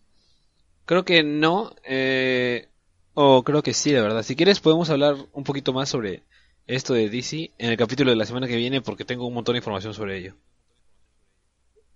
[0.85, 2.69] Creo que no, eh,
[3.13, 4.23] o creo que sí, la verdad.
[4.23, 6.23] Si quieres podemos hablar un poquito más sobre
[6.67, 9.53] esto de DC en el capítulo de la semana que viene porque tengo un montón
[9.53, 10.35] de información sobre ello.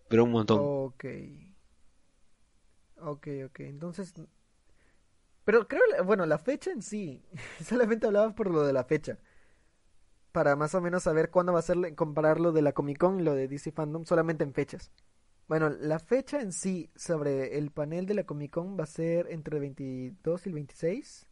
[0.10, 0.60] Pero un montón.
[0.62, 1.06] Ok.
[2.98, 3.60] Ok, ok.
[3.62, 4.14] Entonces.
[5.44, 7.24] Pero creo, bueno, la fecha en sí.
[7.64, 9.18] Solamente hablaba por lo de la fecha.
[10.32, 13.20] Para más o menos saber cuándo va a ser, comparar lo de la Comic Con
[13.20, 14.92] y lo de DC Fandom solamente en fechas.
[15.48, 19.28] Bueno, la fecha en sí sobre el panel de la Comic Con va a ser
[19.30, 21.28] entre el 22 y el 26.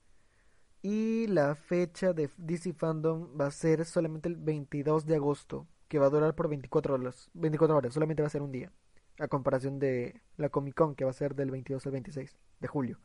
[0.82, 6.00] Y la fecha de DC Fandom va a ser solamente el 22 de agosto, que
[6.00, 7.30] va a durar por 24 horas.
[7.34, 8.72] 24 horas, solamente va a ser un día.
[9.20, 12.68] A comparación de la Comic Con, que va a ser del 22 al 26 de
[12.68, 13.00] julio.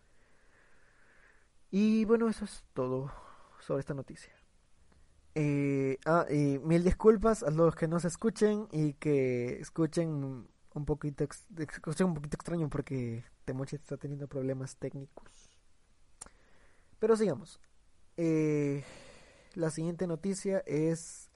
[1.76, 3.10] Y bueno, eso es todo
[3.58, 4.32] sobre esta noticia.
[5.34, 6.24] Eh, ah,
[6.62, 12.36] mil disculpas a los que nos escuchen y que escuchen un poquito, escuchen un poquito
[12.36, 15.50] extraño porque Temochi está teniendo problemas técnicos.
[17.00, 17.58] Pero sigamos.
[18.16, 18.84] Eh,
[19.54, 21.28] la siguiente noticia es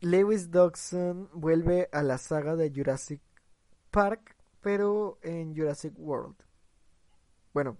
[0.00, 3.22] Lewis Dodson vuelve a la saga de Jurassic
[3.90, 6.36] Park, pero en Jurassic World.
[7.54, 7.78] Bueno,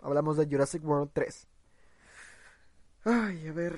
[0.00, 1.48] hablamos de Jurassic World 3.
[3.04, 3.74] Ay, a ver.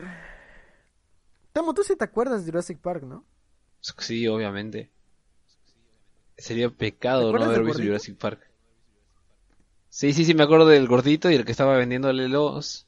[1.52, 3.24] Tamo, tú sí te acuerdas de Jurassic Park, ¿no?
[3.98, 4.92] Sí, obviamente.
[6.38, 6.70] Sería
[7.16, 7.82] ¿Te pecado no haber visto?
[7.82, 8.40] Jurassic Park.
[9.90, 12.86] Sí, sí, sí, me acuerdo del gordito y el que estaba vendiéndole los...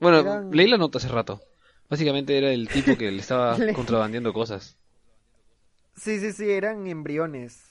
[0.00, 1.40] Bueno, Eran- leí la nota hace rato.
[1.88, 4.78] Básicamente era el tipo que le estaba contrabandeando cosas.
[5.94, 7.69] Sí, sí, sí, eran embriones.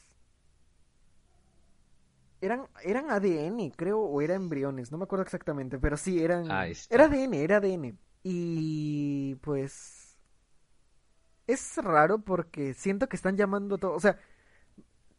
[2.41, 6.49] Eran, eran ADN, creo, o eran embriones, no me acuerdo exactamente, pero sí, eran...
[6.84, 6.95] Está.
[6.95, 7.97] Era ADN, era ADN.
[8.23, 10.17] Y pues...
[11.47, 14.19] Es raro porque siento que están llamando todo, o sea,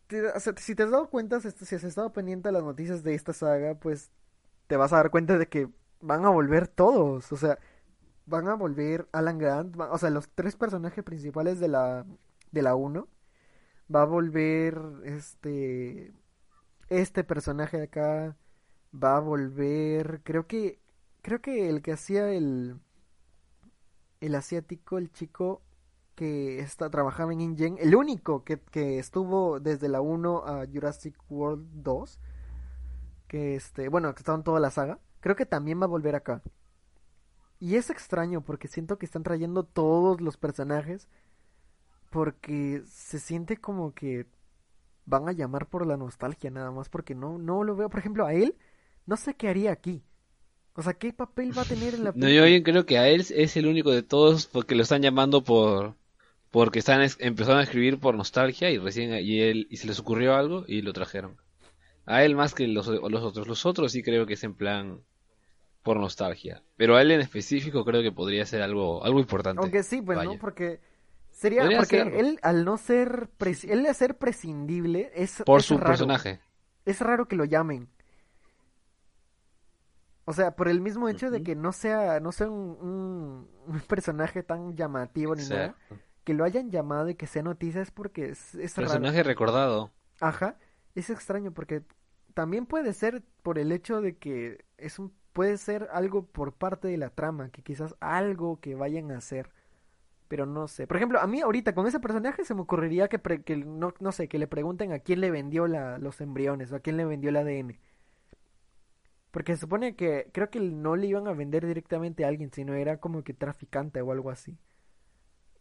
[0.06, 3.02] te- o sea, si te has dado cuenta, si has estado pendiente a las noticias
[3.02, 4.10] de esta saga, pues
[4.66, 5.68] te vas a dar cuenta de que
[6.00, 7.58] van a volver todos, o sea,
[8.26, 12.06] van a volver Alan Grant, va- o sea, los tres personajes principales de la
[12.52, 13.08] de la 1
[13.94, 16.14] va a volver este
[16.90, 18.36] este personaje de acá
[18.92, 20.80] va a volver, creo que
[21.22, 22.80] creo que el que hacía el
[24.20, 25.62] el asiático, el chico
[26.14, 31.16] que está trabajaba en InGen, el único que, que estuvo desde la 1 a Jurassic
[31.30, 32.20] World 2,
[33.26, 36.14] que este, bueno, que estaba en toda la saga, creo que también va a volver
[36.14, 36.42] acá.
[37.58, 41.08] Y es extraño porque siento que están trayendo todos los personajes
[42.10, 44.26] porque se siente como que
[45.10, 48.26] van a llamar por la nostalgia nada más porque no no lo veo, por ejemplo,
[48.26, 48.56] a él
[49.06, 50.04] no sé qué haría aquí.
[50.74, 53.08] O sea, ¿qué papel va a tener en la No, yo bien creo que a
[53.08, 55.94] él es el único de todos porque lo están llamando por
[56.50, 60.00] porque están es- empezaron a escribir por nostalgia y recién y él y se les
[60.00, 61.36] ocurrió algo y lo trajeron.
[62.06, 63.48] A él más que los, los otros.
[63.48, 65.00] Los otros sí creo que es en plan
[65.84, 69.62] por nostalgia, pero a él en específico creo que podría ser algo algo importante.
[69.62, 70.80] Aunque sí, pues no, porque
[71.40, 75.66] Sería Podría porque él al no ser pres- él al ser prescindible es Por es
[75.66, 75.86] su raro.
[75.86, 76.40] personaje.
[76.84, 77.88] Es raro que lo llamen.
[80.24, 83.80] O sea, por el mismo hecho de que no sea no sea un, un- un
[83.80, 85.74] personaje tan llamativo ni nada,
[86.24, 88.88] que lo hayan llamado y que sea noticia es porque es, es raro.
[88.88, 89.90] Personaje recordado.
[90.20, 90.58] Ajá,
[90.94, 91.82] es extraño porque
[92.34, 96.88] también puede ser por el hecho de que es un puede ser algo por parte
[96.88, 99.50] de la trama, que quizás algo que vayan a hacer,
[100.30, 100.88] pero no sé.
[100.88, 103.94] Por ejemplo, a mí ahorita con ese personaje se me ocurriría que, pre- que no,
[104.00, 106.98] no sé, que le pregunten a quién le vendió la, los embriones o a quién
[106.98, 107.80] le vendió el ADN.
[109.32, 112.74] Porque se supone que creo que no le iban a vender directamente a alguien, sino
[112.74, 114.56] era como que traficante o algo así.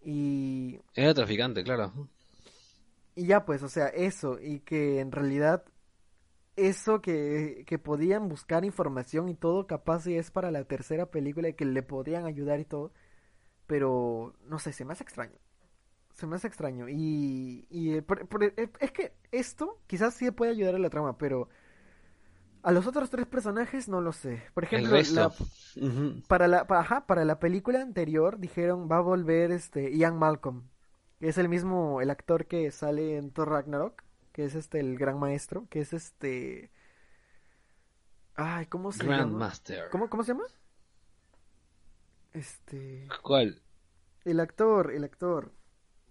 [0.03, 2.09] Y Era traficante, claro.
[3.15, 5.65] y ya pues, o sea, eso, y que en realidad
[6.55, 11.49] eso que, que podían buscar información y todo, capaz si es para la tercera película
[11.49, 12.93] y que le podrían ayudar y todo,
[13.69, 15.37] pero no sé, se me hace extraño.
[16.15, 16.89] Se me hace extraño.
[16.89, 20.89] Y, y eh, por- por- eh, es que esto quizás sí puede ayudar a la
[20.89, 21.49] trama, pero
[22.63, 24.43] a los otros tres personajes no lo sé.
[24.53, 24.89] Por ejemplo,
[26.27, 30.63] para la, ajá, para la película anterior dijeron va a volver este Ian Malcolm,
[31.19, 34.97] que es el mismo, el actor que sale en Thor Ragnarok, que es este el
[34.97, 36.71] gran maestro, que es este
[38.35, 39.17] Ay, ¿cómo se llama?
[39.17, 39.89] Grandmaster.
[39.91, 40.45] ¿Cómo, cómo se llama?
[42.33, 43.61] Este ¿Cuál?
[44.25, 45.51] el actor, el actor.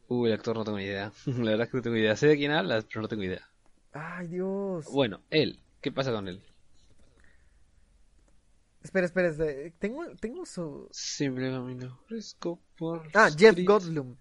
[0.09, 1.12] Uy, el actor no tengo ni idea.
[1.26, 2.16] La verdad es que no tengo idea.
[2.16, 3.48] Sé de quién hablas, pero no tengo idea.
[3.92, 4.87] Ay, Dios.
[4.92, 5.61] Bueno, él.
[5.81, 6.42] ¿Qué pasa con él?
[8.83, 13.66] Espera, espera, espera, tengo tengo su Simple camino fresco por Ah, Jeff street.
[13.66, 14.16] Goldblum.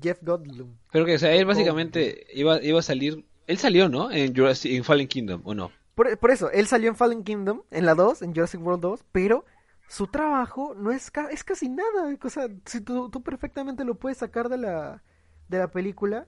[0.00, 0.76] Jeff Goldblum.
[0.92, 3.24] Pero que, o sea, él básicamente iba, iba a salir.
[3.46, 4.10] Él salió, ¿no?
[4.10, 5.72] En, Jurassic, en Fallen Kingdom, ¿o no?
[5.94, 9.04] Por, por eso, él salió en Fallen Kingdom, en la 2, en Jurassic World 2,
[9.12, 9.44] pero
[9.88, 12.16] su trabajo no es, ca- es casi nada.
[12.22, 15.02] O sea, si tú, tú perfectamente lo puedes sacar de la,
[15.48, 16.26] de la película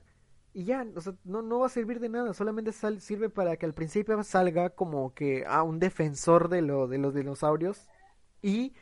[0.52, 2.34] y ya, o sea, no, no va a servir de nada.
[2.34, 6.98] Solamente sirve para que al principio salga como que a un defensor de, lo, de
[6.98, 7.88] los dinosaurios
[8.42, 8.74] y...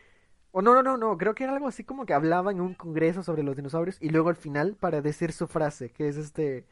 [0.53, 2.75] O no, no, no, no, creo que era algo así como que hablaba en un
[2.75, 6.67] congreso sobre los dinosaurios y luego al final para decir su frase, que es este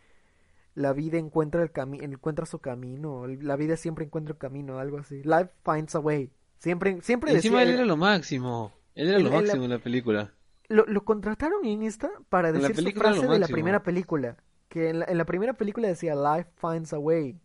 [0.75, 4.99] la vida encuentra el camino, encuentra su camino, la vida siempre encuentra el camino, algo
[4.99, 5.23] así.
[5.25, 6.31] Life finds a way.
[6.61, 8.73] Siempre, siempre encima decía, él era lo máximo.
[8.95, 10.35] Él era lo máximo en la película.
[10.69, 14.37] lo, lo contrataron en esta para decir su frase de la primera película.
[14.69, 17.41] Que en la, en la primera película decía Life finds a way.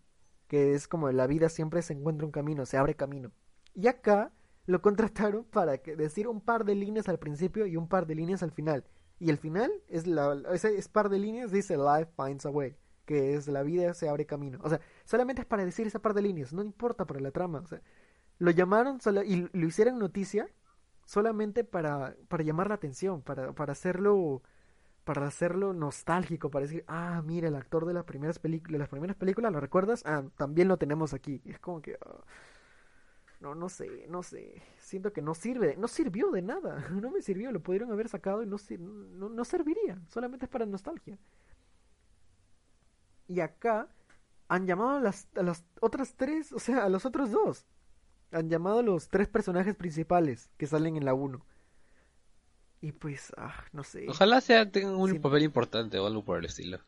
[0.48, 3.32] Que es como la vida siempre se encuentra un camino, se abre camino.
[3.74, 4.34] Y acá
[4.66, 8.16] lo contrataron para que decir un par de líneas al principio y un par de
[8.16, 8.84] líneas al final.
[9.18, 12.76] Y el final es la, ese es par de líneas dice Life finds a way.
[13.06, 14.60] Que es la vida se abre camino.
[14.62, 16.52] O sea, solamente es para decir esa par de líneas.
[16.52, 17.60] No importa para la trama.
[17.60, 17.82] O sea,
[18.40, 20.48] lo llamaron solo- y lo hicieron noticia
[21.06, 24.42] solamente para, para llamar la atención, para, para hacerlo
[25.06, 28.90] para hacerlo nostálgico, para decir, ah, mira, el actor de las primeras películas, de las
[28.90, 30.04] primeras películas, ¿lo recuerdas?
[30.06, 31.42] Ah, también lo tenemos aquí.
[31.46, 32.24] Es como que ah,
[33.40, 34.62] no, no sé, no sé.
[34.80, 36.86] Siento que no sirve, no sirvió de nada.
[37.02, 40.00] No me sirvió, lo pudieron haber sacado y no, no, no serviría.
[40.10, 41.18] Solamente es para nostalgia.
[43.28, 43.90] Y acá
[44.48, 47.66] han llamado a las, a las otras tres, o sea, a los otros dos.
[48.36, 51.46] Han llamado a los tres personajes principales que salen en la 1.
[52.82, 54.06] Y pues, ah, no sé.
[54.10, 55.20] Ojalá sea, tengan un Sí.
[55.20, 56.80] papel importante o algo por el estilo.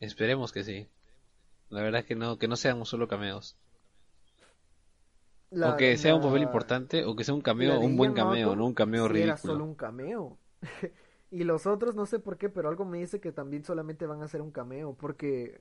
[0.00, 0.88] Esperemos que sí.
[1.70, 3.56] La verdad es que no, que no sean solo cameos.
[5.50, 8.54] La- o que sea un papel importante, o que sea un cameo, un buen cameo,
[8.54, 9.52] no un cameo sí Era ridículo.
[9.54, 10.38] solo un cameo.
[11.30, 14.22] y los otros no sé por qué, pero algo me dice que también solamente van
[14.22, 14.94] a ser un cameo.
[14.94, 15.60] Porque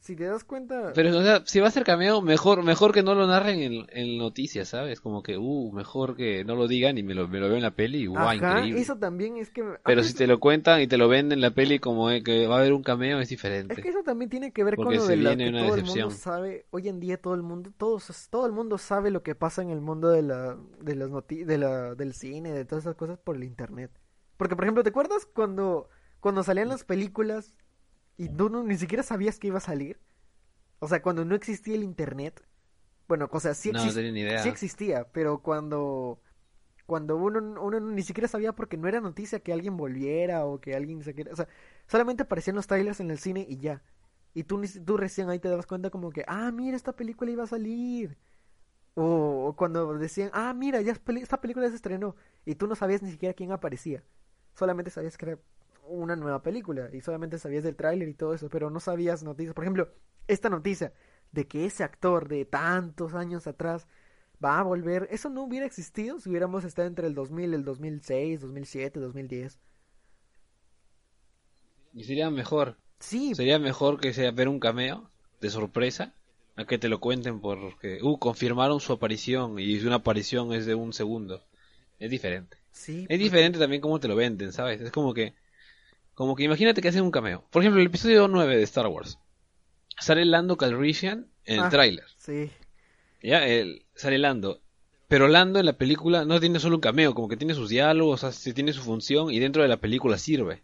[0.00, 3.02] si te das cuenta, Pero, o sea, si va a ser cameo, mejor, mejor que
[3.02, 5.00] no lo narren en, en noticias, ¿sabes?
[5.00, 7.62] Como que, uh, mejor que no lo digan y me lo, me lo veo en
[7.62, 8.80] la peli y, guau, ajá, increíble.
[8.80, 9.62] eso también es que.
[9.84, 12.46] Pero si te lo cuentan y te lo venden en la peli como eh, que
[12.46, 13.80] va a haber un cameo, es Es diferente.
[13.80, 16.66] que eso también tiene que ver con lo de la que todo el mundo sabe,
[16.70, 19.70] hoy en día todo el mundo, todos, todo el mundo sabe lo que pasa en
[19.70, 23.18] el mundo de la, de las noti de la, del cine, de todas esas cosas
[23.18, 23.90] por el internet.
[24.36, 25.88] Porque, por ejemplo, ¿te acuerdas cuando,
[26.20, 27.54] cuando salían las películas
[28.24, 29.98] y tú no- ni siquiera sabías que iba a salir?
[30.80, 32.42] O sea, cuando no existía el internet.
[33.08, 34.42] Bueno, o sea, sí, No, no tenía ni idea.
[34.42, 36.20] sí existía, pero cuando,
[36.86, 40.74] cuando uno, uno ni siquiera sabía porque no era noticia que alguien volviera o que
[40.76, 41.48] alguien se quiera, o sea,
[41.88, 43.82] solamente aparecían los trailers en el cine y ya.
[44.34, 47.44] Y tú, tú recién ahí te dabas cuenta como que, ah, mira, esta película iba
[47.44, 48.18] a salir.
[48.94, 52.16] O, o cuando decían, ah, mira, ya esta película ya se estrenó.
[52.44, 54.04] Y tú no sabías ni siquiera quién aparecía.
[54.54, 55.38] Solamente sabías que era
[55.90, 56.88] una nueva película.
[56.92, 58.48] Y solamente sabías del tráiler y todo eso.
[58.48, 59.54] Pero no sabías noticias.
[59.54, 59.88] Por ejemplo,
[60.28, 60.92] esta noticia
[61.32, 63.86] de que ese actor de tantos años atrás
[64.44, 65.08] va a volver.
[65.10, 69.58] Eso no hubiera existido si hubiéramos estado entre el 2000, el 2006, 2007, 2010.
[71.94, 72.76] Y sería mejor.
[73.00, 75.10] Sí, Sería mejor que sea ver un cameo
[75.40, 76.14] de sorpresa
[76.56, 80.74] a que te lo cuenten porque, uh, confirmaron su aparición y una aparición es de
[80.74, 81.42] un segundo.
[81.98, 82.58] Es diferente.
[82.72, 83.06] sí.
[83.08, 84.80] Es diferente también cómo te lo venden, ¿sabes?
[84.80, 85.34] Es como que,
[86.20, 87.42] como que imagínate que hacen un cameo.
[87.50, 89.18] Por ejemplo, el episodio 9 de Star Wars.
[89.98, 91.68] Sale Lando Calrissian en el Ah.
[91.70, 92.04] tráiler.
[92.18, 92.50] Sí.
[93.22, 94.60] Ya, él sale Lando.
[95.08, 98.22] Pero Lando en la película no tiene solo un cameo, como que tiene sus diálogos,
[98.24, 100.60] así, tiene su función y dentro de la película sirve.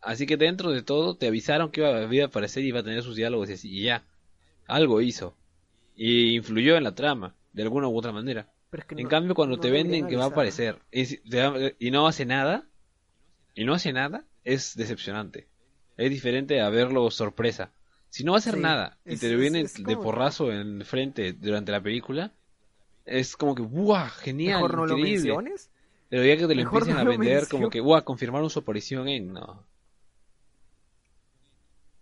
[0.00, 3.02] Así que dentro de todo te avisaron que iba, a- aparecer y iba a tener
[3.02, 4.02] sus diálogos y así, y ya.
[4.66, 5.34] Algo hizo.
[5.94, 8.48] Y influyó en la trama, de alguna u otra manera.
[8.70, 11.90] Pero es que En no- cambio, cuando no te venden que va a aparecer y
[11.90, 12.64] no hace nada,
[13.54, 14.24] y no hace nada,
[14.54, 15.46] es decepcionante.
[15.96, 17.70] Es diferente a verlo sorpresa.
[18.08, 19.96] Si no va a hacer Sí, nada y es- te lo es- viene es de
[19.96, 22.32] porrazo en frente durante la película,
[23.04, 24.08] es como que, ¡buah!
[24.08, 25.24] Genial, Mejor no lo increíble.
[25.36, 25.70] menciones.
[26.08, 28.02] Pero ya que te lo Mejor empiecen no a lo vender como que, ¡buah!
[28.02, 29.32] Confirmaron su aparición en.
[29.34, 29.64] No.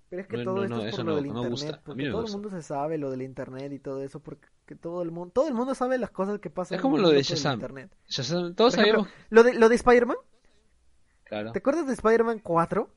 [0.08, 1.80] Pero es que No, todo esto es por lo del internet, gusta.
[1.84, 2.36] Porque todo gusta.
[2.36, 5.32] el mundo se sabe lo del internet y todo eso, porque que todo el mundo,
[5.34, 6.76] todo el mundo sabe las cosas que pasan.
[6.76, 7.54] Es en como el lo de Shazam.
[7.54, 7.90] internet.
[8.08, 10.16] Shazam, todos ejemplo, lo de lo de Spider-Man,
[11.26, 11.52] Claro.
[11.52, 12.88] ¿te acuerdas de Spider-Man 4?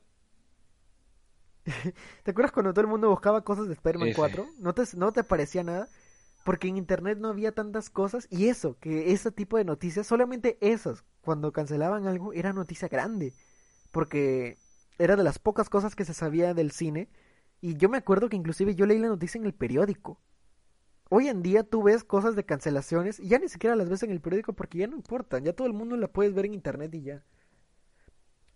[2.22, 4.16] ¿Te acuerdas cuando todo el mundo buscaba cosas de Spider-Man F.
[4.16, 4.46] 4?
[4.58, 5.88] ¿No te, no te parecía nada?
[6.44, 10.56] Porque en internet no había tantas cosas y eso, que ese tipo de noticias, solamente
[10.60, 13.34] esas, cuando cancelaban algo, era noticia grande.
[13.90, 14.56] Porque
[14.98, 17.08] era de las pocas cosas que se sabía del cine.
[17.60, 20.20] Y yo me acuerdo que inclusive yo leí la noticia en el periódico.
[21.10, 24.12] Hoy en día tú ves cosas de cancelaciones y ya ni siquiera las ves en
[24.12, 25.44] el periódico porque ya no importan.
[25.44, 27.24] Ya todo el mundo la puedes ver en internet y ya.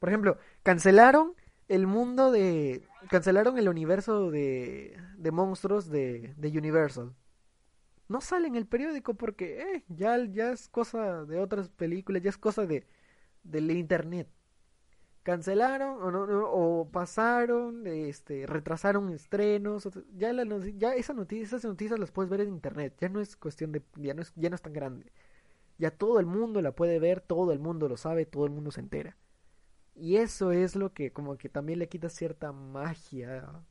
[0.04, 1.34] Por ejemplo, cancelaron
[1.68, 2.86] el mundo de...
[3.08, 7.14] Cancelaron el universo de, de monstruos de, de Universal.
[8.08, 12.30] No sale en el periódico porque eh, ya, ya es cosa de otras películas, ya
[12.30, 12.86] es cosa de
[13.44, 14.28] del internet.
[15.22, 20.44] Cancelaron o, no, no- o pasaron, este, retrasaron estrenos, ya, la,
[20.76, 23.82] ya esa noticia, esas noticias las puedes ver en internet, ya no es cuestión de,
[23.96, 25.12] ya no es, ya no es tan grande.
[25.78, 28.70] Ya todo el mundo la puede ver, todo el mundo lo sabe, todo el mundo
[28.72, 29.16] se entera.
[29.96, 33.62] Y eso es lo que como que también le quita cierta magia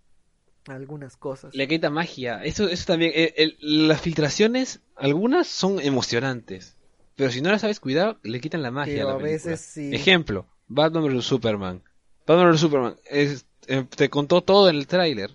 [0.67, 1.53] a algunas cosas.
[1.55, 2.43] Le quita magia.
[2.43, 3.11] Eso, eso también.
[3.15, 6.77] el- el- las filtraciones, algunas son emocionantes.
[7.15, 9.59] Pero si no las sabes cuidar, le quitan la magia Pero a la a veces
[9.61, 9.93] sí.
[9.93, 11.83] Ejemplo, Batman vs Superman.
[12.25, 15.31] Batman vs Superman es- eh, te contó todo en el tráiler.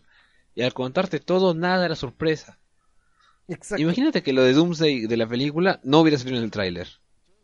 [0.55, 2.59] Y al contarte todo, nada era sorpresa.
[3.49, 3.80] Exacto.
[3.82, 6.89] Imagínate que lo de Doomsday de la película no hubiera salido en el tráiler.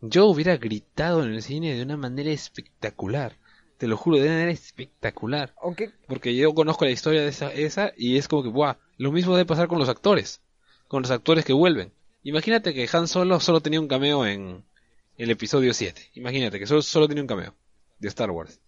[0.01, 3.37] Yo hubiera gritado en el cine de una manera espectacular.
[3.77, 5.53] Te lo juro, de una manera espectacular.
[5.61, 8.75] Aunque Porque yo conozco la historia de esa, esa y es como que, ¡buah!
[8.97, 10.41] Lo mismo debe pasar con los actores.
[10.87, 11.91] Con los actores que vuelven.
[12.23, 14.63] Imagínate que Han Solo solo tenía un cameo en
[15.17, 16.11] el episodio 7.
[16.15, 17.53] Imagínate que solo, solo tenía un cameo
[17.99, 18.59] de Star Wars.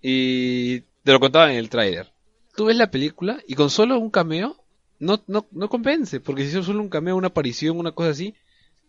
[0.00, 2.12] Y te lo contaba en el tráiler.
[2.56, 4.62] Tú ves la película y con solo un cameo
[4.98, 6.20] no, no, no convence.
[6.20, 8.34] Porque si es solo un cameo, una aparición, una cosa así,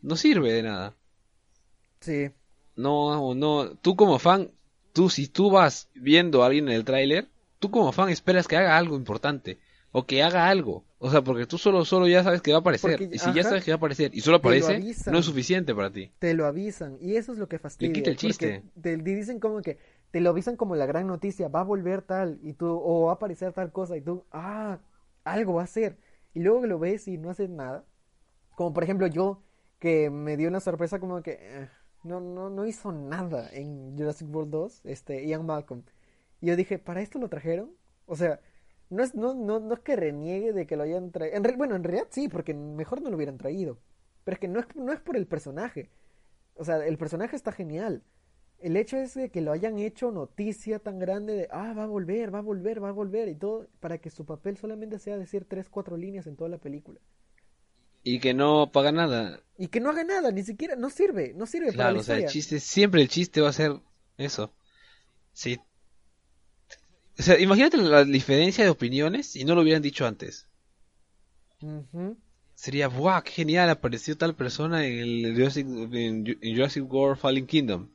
[0.01, 0.95] no sirve de nada.
[2.03, 2.31] Sí.
[2.75, 4.51] No, no, tú como fan,
[4.93, 7.27] tú si tú vas viendo a alguien en el tráiler,
[7.59, 9.59] tú como fan esperas que haga algo importante
[9.91, 12.61] o que haga algo, o sea, porque tú solo solo ya sabes que va a
[12.61, 15.13] aparecer Porque, y si ya sabes que va a aparecer y solo aparece, avisan.
[15.13, 16.11] no es suficiente para ti.
[16.19, 17.93] te lo avisan y eso es lo que fastidia.
[17.93, 18.63] quita el chiste.
[18.81, 19.77] Te, te dicen como que
[20.11, 23.11] te lo avisan como la gran noticia, va a volver tal y tú o va
[23.13, 24.79] a aparecer tal cosa y tú, ah,
[25.23, 25.97] algo va a hacer
[26.33, 27.85] y luego lo ves y no haces nada.
[28.55, 29.41] Como por ejemplo yo
[29.79, 31.69] que me dio una sorpresa como que eh,
[32.03, 35.83] no no no hizo nada en Jurassic World 2, este Ian Malcolm.
[36.41, 37.71] Y yo dije, ¿para esto lo trajeron?
[38.05, 38.39] O sea,
[38.89, 41.37] no es no no no es que reniegue de que lo hayan traído.
[41.37, 43.79] En re- bueno, en realidad sí, porque mejor no lo hubieran traído.
[44.23, 45.89] Pero es que no es no es por el personaje.
[46.55, 48.03] O sea, el personaje está genial.
[48.59, 51.87] El hecho es de que lo hayan hecho noticia tan grande de, ah, va a
[51.87, 55.17] volver, va a volver, va a volver y todo, para que su papel solamente sea
[55.17, 56.99] decir tres, cuatro líneas en toda la película.
[58.03, 59.41] Y que no paga nada.
[59.57, 62.03] Y que no haga nada, ni siquiera, no sirve, no sirve para Claro, la o
[62.03, 63.79] sea, el chiste, siempre el chiste va a ser
[64.17, 64.51] eso.
[65.33, 65.59] Sí.
[67.17, 70.47] O sea, imagínate la diferencia de opiniones y no lo hubieran dicho antes.
[72.55, 73.21] Sería, ¡buah!
[73.23, 73.69] ¡Qué genial!
[73.69, 77.89] Apareció tal persona en el Jurassic, en Ju- en Jurassic World Fallen Kingdom.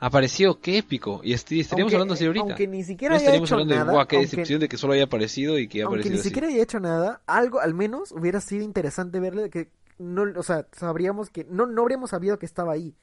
[0.00, 1.20] Apareció, qué épico.
[1.24, 2.44] Y est- estaríamos Aunque- hablando así ahorita.
[2.44, 4.06] Aunque ni siquiera no haya estaríamos hecho hablando nada, de, ¡buah!
[4.06, 6.28] ¡Qué aunque- decepción de que solo haya aparecido y que ha aunque aparecido ni así!
[6.28, 10.68] siquiera haya hecho nada, algo al menos hubiera sido interesante verle que no, o sea,
[10.72, 12.94] sabríamos que no no habríamos sabido que estaba ahí.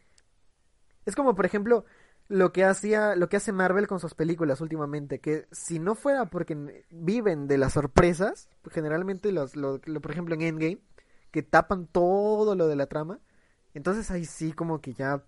[1.06, 1.86] Es como por ejemplo
[2.30, 6.26] lo que hacía lo que hace Marvel con sus películas últimamente, que si no fuera
[6.26, 10.80] porque viven de las sorpresas, generalmente los lo- lo- por ejemplo en Endgame
[11.32, 13.20] que tapan todo lo de la trama,
[13.74, 15.22] entonces ahí sí como que ya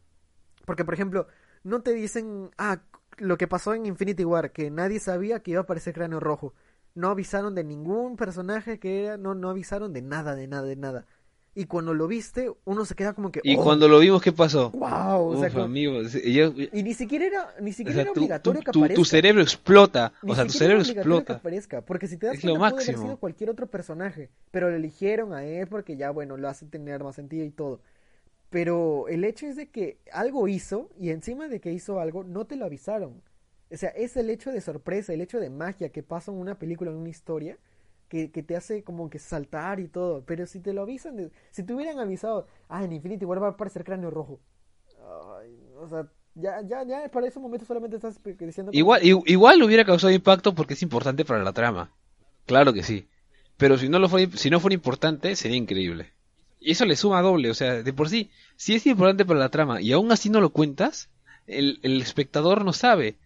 [0.65, 1.28] porque por ejemplo
[1.63, 2.81] no te dicen, ah,
[3.17, 6.53] lo que pasó en Infinity War, que nadie sabía que iba a aparecer Cráneo Rojo.
[6.95, 10.75] No avisaron de ningún personaje que era, no, no avisaron de nada, de nada, de
[10.75, 11.05] nada.
[11.53, 13.41] Y cuando lo viste, uno se queda como que.
[13.43, 14.69] Y oh, cuando lo vimos, ¿qué pasó?
[14.71, 15.29] ¡Wow!
[15.29, 18.01] O sea, Uf, como- amigo, y yo- y ni siquiera era, ni o siquiera sea,
[18.03, 18.95] era obligatorio tu- que aparezca.
[18.95, 20.13] tu cerebro explota.
[20.21, 21.33] Ni O sea, tu cerebro obligatorio que explota.
[21.39, 23.01] aparezca, porque si te das Es lo cuenta, haber máximo.
[23.03, 27.03] sido cualquier otro personaje, pero lo eligieron a él porque ya, bueno, lo hace tener
[27.03, 27.81] más sentido y todo.
[28.49, 32.45] Pero el hecho es de que algo hizo y encima de que hizo algo, no
[32.45, 33.21] te lo avisaron.
[33.71, 36.57] O sea, es el hecho de sorpresa, el hecho de magia que pasa en una
[36.57, 37.57] película, en una historia,
[38.07, 40.23] que, que te hace como que saltar y todo.
[40.25, 43.47] Pero si te lo avisan, de- si te hubieran avisado, ah, en Infinity War va
[43.47, 44.39] a aparecer cráneo rojo.
[45.79, 48.71] O sea, ya, ya, ya para ese momento solamente estás diciendo...
[48.73, 51.91] Igual, igual hubiera causado impacto porque es importante para la trama.
[52.45, 53.07] Claro que sí.
[53.57, 56.11] Pero si no lo fuera, si no fuera importante, sería increíble.
[56.59, 59.49] Y eso le suma doble, o sea, de por sí, si es importante para la
[59.49, 61.09] trama y aún así no lo cuentas,
[61.45, 63.17] el, el espectador no sabe.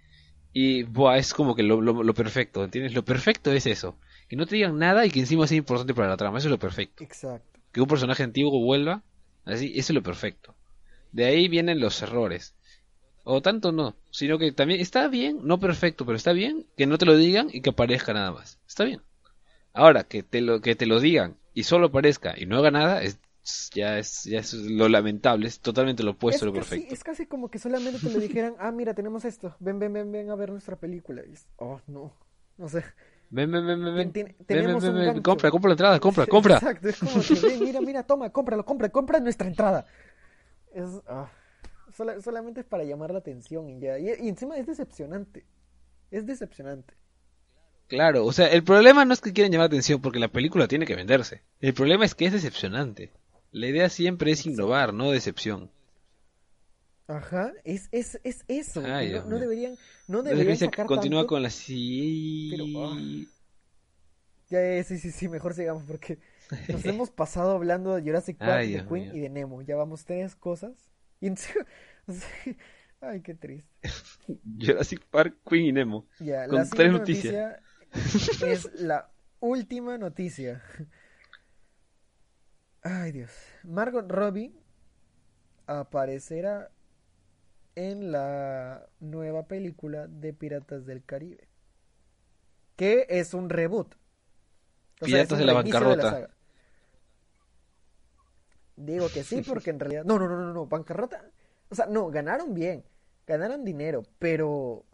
[0.53, 2.93] Y buah, es como que lo, lo, lo perfecto, ¿entiendes?
[2.93, 3.95] Lo perfecto es eso.
[4.27, 6.51] Que no te digan nada y que encima sea importante para la trama, eso es
[6.51, 7.03] lo perfecto.
[7.03, 7.59] Exacto.
[7.71, 9.01] Que un personaje antiguo vuelva,
[9.45, 10.55] así, eso es lo perfecto.
[11.11, 12.53] De ahí vienen los errores.
[13.23, 16.97] O tanto no, sino que también está bien, no perfecto, pero está bien que no
[16.97, 18.59] te lo digan y que aparezca nada más.
[18.67, 19.01] Está bien.
[19.73, 23.01] Ahora, que te lo, que te lo digan y solo aparezca y no haga nada,
[23.03, 23.19] es,
[23.73, 26.93] ya, es, ya es lo lamentable, es totalmente lo opuesto lo casi, perfecto.
[26.93, 30.11] es casi como que solamente te lo dijeran, ah, mira, tenemos esto, ven, ven, ven,
[30.11, 31.23] ven a ver nuestra película.
[31.27, 32.13] Y es, oh, no,
[32.57, 32.83] no sé.
[33.29, 34.07] Ven, ven, ven, ven,
[35.15, 36.55] un compra, compra la entrada, compra, compra.
[36.55, 39.85] Exacto, es como que, ven, mira, mira, toma, cómpralo, compra, compra nuestra entrada.
[40.73, 41.29] Es, ah,
[41.93, 43.97] sola- solamente es para llamar la atención y ya.
[43.99, 45.45] Y, y encima es decepcionante.
[46.11, 46.93] Es decepcionante.
[47.91, 50.67] Claro, o sea, el problema no es que quieran llamar la atención porque la película
[50.67, 51.43] tiene que venderse.
[51.59, 53.11] El problema es que es decepcionante.
[53.51, 55.69] La idea siempre es innovar, no decepción.
[57.07, 58.81] Ajá, es, es, es eso.
[58.85, 59.75] Ay, no, deberían,
[60.07, 61.27] no deberían sacar continúa tanto.
[61.27, 62.49] con la sí.
[62.49, 62.97] Pero, ah.
[64.49, 66.19] Ya, sí, sí, sí, mejor sigamos porque
[66.67, 69.13] nos hemos pasado hablando de Jurassic Park, Ay, de Dios Queen mío.
[69.13, 69.61] y de Nemo.
[69.61, 70.91] Ya vamos tres cosas.
[71.19, 71.29] Y
[73.01, 73.69] ay, qué triste.
[74.59, 76.07] Jurassic Park, Queen y Nemo.
[76.19, 77.35] Ya, Con la tres noticias.
[77.35, 77.61] noticia
[78.45, 80.63] es la última noticia.
[82.81, 83.31] Ay, Dios.
[83.63, 84.53] Margot Robbie
[85.67, 86.71] aparecerá
[87.75, 91.47] en la nueva película de Piratas del Caribe.
[92.75, 93.95] Que es un reboot.
[94.99, 96.09] O sea, es Piratas un de la bancarrota.
[96.09, 96.29] saga.
[98.75, 100.05] Digo que sí, porque en realidad.
[100.05, 100.65] No, no, no, no, no.
[100.65, 101.23] Bancarrota.
[101.69, 102.83] O sea, no, ganaron bien.
[103.27, 104.85] Ganaron dinero, pero.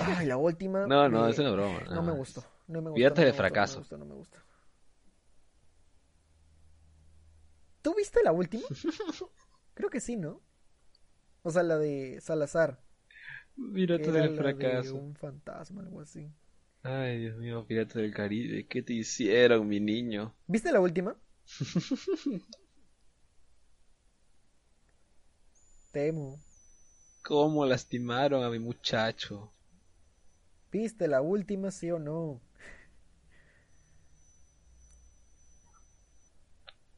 [0.00, 0.86] Ay, la última.
[0.86, 1.80] No, no, me- es una broma.
[1.90, 2.44] No me gustó.
[2.68, 3.08] No me gustó.
[3.14, 3.74] No me de gustó, fracaso.
[3.74, 4.38] No me gustó, no me gustó.
[7.82, 8.64] ¿Tú viste la última?
[9.74, 10.40] Creo que sí, ¿no?
[11.42, 12.80] O sea, la de Salazar.
[14.10, 14.94] era del de fracaso.
[14.96, 16.30] un fantasma, algo así.
[16.82, 18.66] Ay, Dios mío, Piratas del Caribe.
[18.66, 20.34] ¿Qué te hicieron, mi niño?
[20.46, 21.16] ¿Viste la última?
[25.92, 26.38] Temo.
[27.26, 29.50] ¿Cómo lastimaron a mi muchacho?
[30.70, 32.40] ¿Viste la última, sí o no?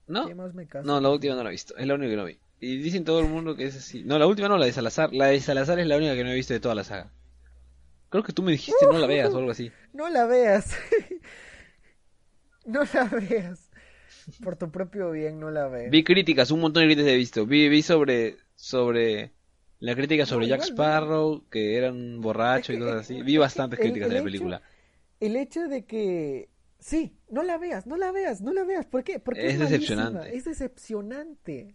[0.06, 0.26] ¿No?
[0.26, 0.86] ¿Qué más me caso?
[0.86, 1.74] No, la última no la he visto.
[1.78, 2.38] Es la única que no vi.
[2.60, 4.04] Y dicen todo el mundo que es así.
[4.04, 5.14] No, la última no, la de Salazar.
[5.14, 7.10] La de Salazar es la única que no he visto de toda la saga.
[8.10, 9.72] Creo que tú me dijiste no la veas o algo así.
[9.94, 10.76] No la veas.
[12.66, 13.70] no la veas.
[14.44, 15.90] Por tu propio bien, no la veas.
[15.90, 17.46] Vi críticas, un montón de críticas he visto.
[17.46, 19.37] Vi, vi sobre, sobre
[19.80, 20.74] la crítica sobre No, Jack igual, no.
[20.84, 23.18] Sparrow, que era un borracho Es y cosas es así.
[23.18, 24.62] es Vi bastantes el- críticas de la hecho- película.
[25.20, 26.48] El hecho de que...
[26.80, 28.86] Sí, no la veas, no la veas, no la veas.
[28.86, 29.18] ¿Por qué?
[29.18, 30.36] Porque Es malísima, decepcionante.
[30.36, 31.74] Es decepcionante.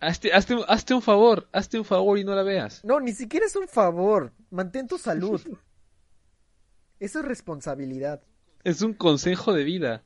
[0.00, 2.84] Hazte, hazte, hazte un favor, hazte un favor y no la veas.
[2.84, 4.32] No, ni siquiera es un favor.
[4.50, 5.40] Mantén tu salud.
[6.98, 8.22] Eso es responsabilidad.
[8.64, 10.04] Es un consejo de vida.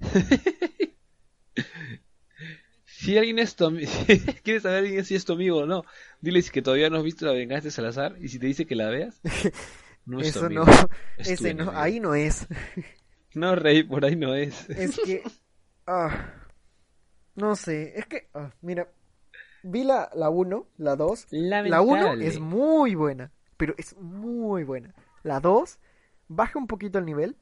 [3.04, 3.90] si alguien es tu amigo,
[4.42, 5.84] quieres saber alguien si es tu amigo o no,
[6.20, 8.76] diles que todavía no has visto la venganza de Salazar y si te dice que
[8.76, 9.20] la veas,
[10.06, 11.72] no es tu Eso amigo, no, es tu ese no, enemigo.
[11.74, 12.46] ahí no es.
[13.34, 14.68] No, Rey, por ahí no es.
[14.70, 15.22] Es que,
[15.86, 16.32] ah,
[17.34, 18.88] no sé, es que, ah, mira,
[19.62, 21.26] vi la, la 1, la 2,
[21.64, 22.26] la 1 Lamentable.
[22.26, 24.94] es muy buena, pero es muy buena.
[25.22, 25.78] La 2
[26.28, 27.36] baja un poquito el nivel,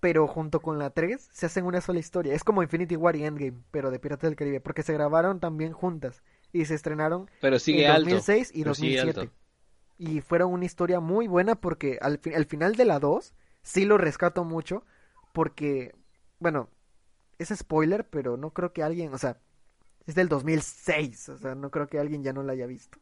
[0.00, 2.34] pero junto con la 3 se hacen una sola historia.
[2.34, 5.72] Es como Infinity War y Endgame, pero de Piratas del Caribe, porque se grabaron también
[5.72, 6.22] juntas
[6.52, 8.10] y se estrenaron Pero sigue en alto.
[8.10, 9.20] 2006 y pero sigue 2007.
[9.20, 9.32] alto.
[9.98, 13.84] Y fueron una historia muy buena porque al, fi- al final de la 2 sí
[13.86, 14.84] lo rescato mucho
[15.32, 15.94] porque,
[16.38, 16.68] bueno,
[17.38, 19.38] es spoiler, pero no creo que alguien, o sea,
[20.06, 22.98] es del 2006, o sea, no creo que alguien ya no la haya visto.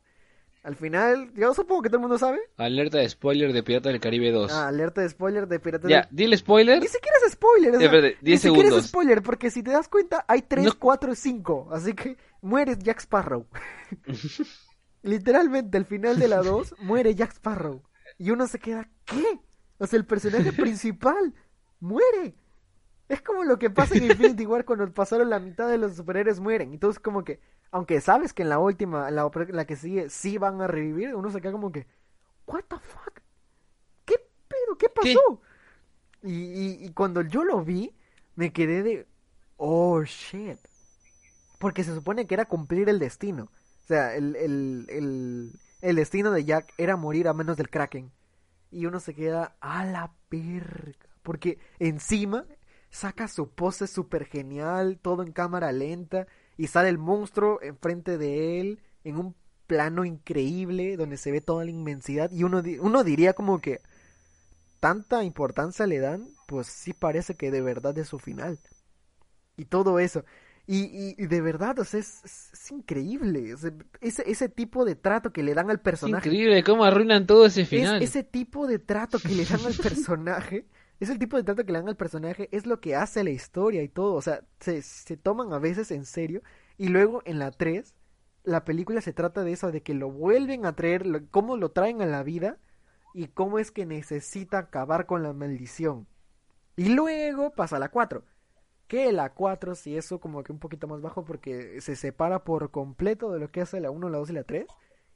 [0.64, 2.38] Al final, yo supongo que todo el mundo sabe.
[2.56, 4.50] Alerta de spoiler de Pirata del Caribe 2.
[4.50, 6.08] Ah, alerta de spoiler de Piratas ya, del...
[6.16, 6.80] dile spoiler.
[6.80, 7.70] Ni siquiera es spoiler.
[7.70, 8.86] o Ya, sea, espérate, ni 10 siquiera es segundos.
[8.88, 10.72] spoiler, porque si te das cuenta, hay 3, No.
[10.78, 11.68] 4, 5.
[11.70, 13.46] Así que muere Jack Sparrow.
[15.02, 17.82] Literalmente, al final de la 2, muere Jack Sparrow.
[18.18, 19.40] Y uno se queda, ¿qué?
[19.78, 21.34] O sea, el personaje principal
[21.80, 22.36] muere.
[23.08, 26.40] Es como lo que pasa en Infinity War cuando pasaron la mitad de los superhéroes
[26.40, 26.72] mueren.
[26.72, 27.38] Entonces, como que,
[27.74, 31.28] aunque sabes que en la última, en la, que sigue, sí van a revivir, uno
[31.32, 31.88] se queda como que,
[32.46, 33.20] ¿What the fuck?
[34.04, 34.14] ¿Qué
[34.46, 34.78] pedo?
[34.78, 35.40] ¿Qué pasó?
[36.22, 37.92] Y, y, y cuando yo lo vi,
[38.36, 39.08] me quedé de,
[39.56, 40.60] oh shit.
[41.58, 43.50] Porque se supone que era cumplir el destino.
[43.82, 48.12] O sea, el, el, el, el destino de Jack era morir a menos del Kraken.
[48.70, 51.08] Y uno se queda a la verga.
[51.24, 52.44] Porque encima
[52.94, 56.26] saca su pose súper genial, todo en cámara lenta.
[56.56, 59.34] Y sale el monstruo enfrente de él en un
[59.66, 62.30] plano increíble donde se ve toda la inmensidad.
[62.30, 63.80] Y uno, uno diría como que
[64.80, 68.58] tanta importancia le dan, pues sí parece que de verdad es su final.
[69.56, 70.24] Y todo eso.
[70.66, 73.52] Y, y, y de verdad, o sea, es, es- es increíble.
[73.54, 76.28] o sea, ese, ese tipo de trato que le dan al Es personaje.
[76.28, 78.02] increíble cómo arruinan todo ese Es- final.
[78.02, 80.66] ese tipo de trato que le dan al personaje,
[81.00, 83.30] es el tipo de trato que le dan al personaje, es lo que hace la
[83.30, 84.14] historia y todo.
[84.14, 86.42] O sea, se, se toman a veces en serio.
[86.78, 87.94] Y luego en la 3,
[88.44, 91.70] la película se trata de eso, de que lo vuelven a traer, lo- cómo lo
[91.70, 92.58] traen a la vida
[93.14, 96.06] y cómo es que necesita acabar con la maldición.
[96.76, 98.24] Y luego pasa la 4.
[98.88, 102.70] Que la 4 sí eso como que un poquito más bajo porque se separa por
[102.70, 104.66] completo de lo que hace la 1, la 2 y la 3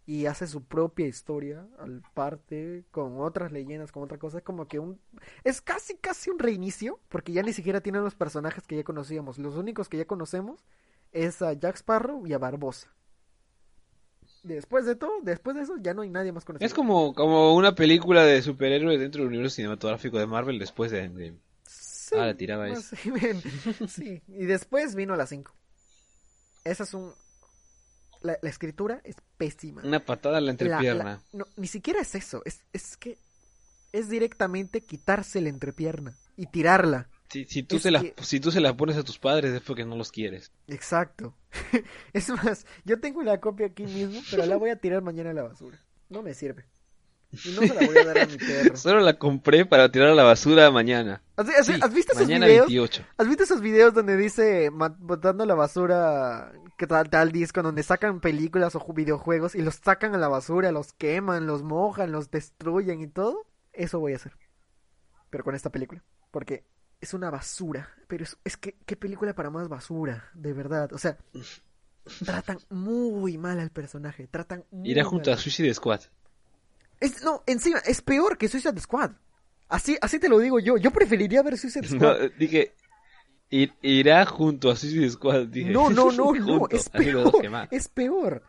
[0.09, 4.67] y hace su propia historia al parte con otras leyendas, con otra cosa, es como
[4.67, 4.99] que un
[5.45, 9.37] es casi casi un reinicio porque ya ni siquiera tienen los personajes que ya conocíamos,
[9.37, 10.65] los únicos que ya conocemos
[11.13, 12.89] es a Jack Sparrow y a Barbosa.
[14.45, 16.67] Después de todo, después de eso ya no hay nadie más conocido.
[16.67, 21.03] Es como, como una película de superhéroes dentro del universo cinematográfico de Marvel después de
[21.05, 21.37] Endgame.
[21.67, 23.45] Sí, Ah, la tiraba más o menos.
[23.89, 25.53] Sí, y después vino la 5.
[26.65, 27.13] Esa es un
[28.23, 29.83] la, la escritura es pésima.
[29.85, 31.05] Una patada en la entrepierna.
[31.05, 32.43] la- no, ni siquiera es eso.
[32.45, 33.19] Es, es que
[33.93, 37.09] es directamente quitarse la entrepierna y tirarla.
[37.31, 39.61] Si, si, tú es se la, si tú se la pones a tus padres es
[39.61, 40.51] porque no los quieres.
[40.67, 41.35] Exacto.
[42.13, 45.35] es más, yo tengo una copia aquí mismo, pero la voy a tirar mañana a
[45.35, 45.79] la basura.
[46.09, 46.65] No me sirve.
[47.31, 48.77] Y no se la voy a dar a mi perro.
[48.77, 51.23] Solo la compré para tirar a la basura mañana.
[51.37, 52.67] ¿Has, has- Sí, has visto esos mañana videos?
[52.69, 53.05] 28.
[53.19, 58.21] ¿Has visto esos videos donde dice botando la basura que tal tal disco donde sacan
[58.21, 62.31] películas o ju- videojuegos y los sacan a la basura, los queman, los mojan, los
[62.31, 63.47] destruyen y todo?
[63.73, 64.33] Eso voy a hacer.
[65.31, 66.65] Pero con esta película, porque
[67.01, 70.93] es una basura, pero es, es que qué película para más basura, de verdad.
[70.95, 71.19] O sea,
[72.25, 75.37] tratan muy mal al personaje, tratan muy Irá junto a.
[75.37, 76.01] Suicide Squad.
[77.01, 79.13] Es, no, encima es peor que Suicide Squad.
[79.69, 80.77] Así así te lo digo yo.
[80.79, 82.25] Yo preferiría ver Suicide No, Squad.
[82.25, 82.75] eh, dije,
[83.51, 85.47] ir- irá junto a Suicide Squad.
[85.49, 85.71] Dije.
[85.71, 88.43] No, no, no, no, es peor, es peor,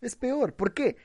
[0.00, 0.96] es peor, ¿por qué?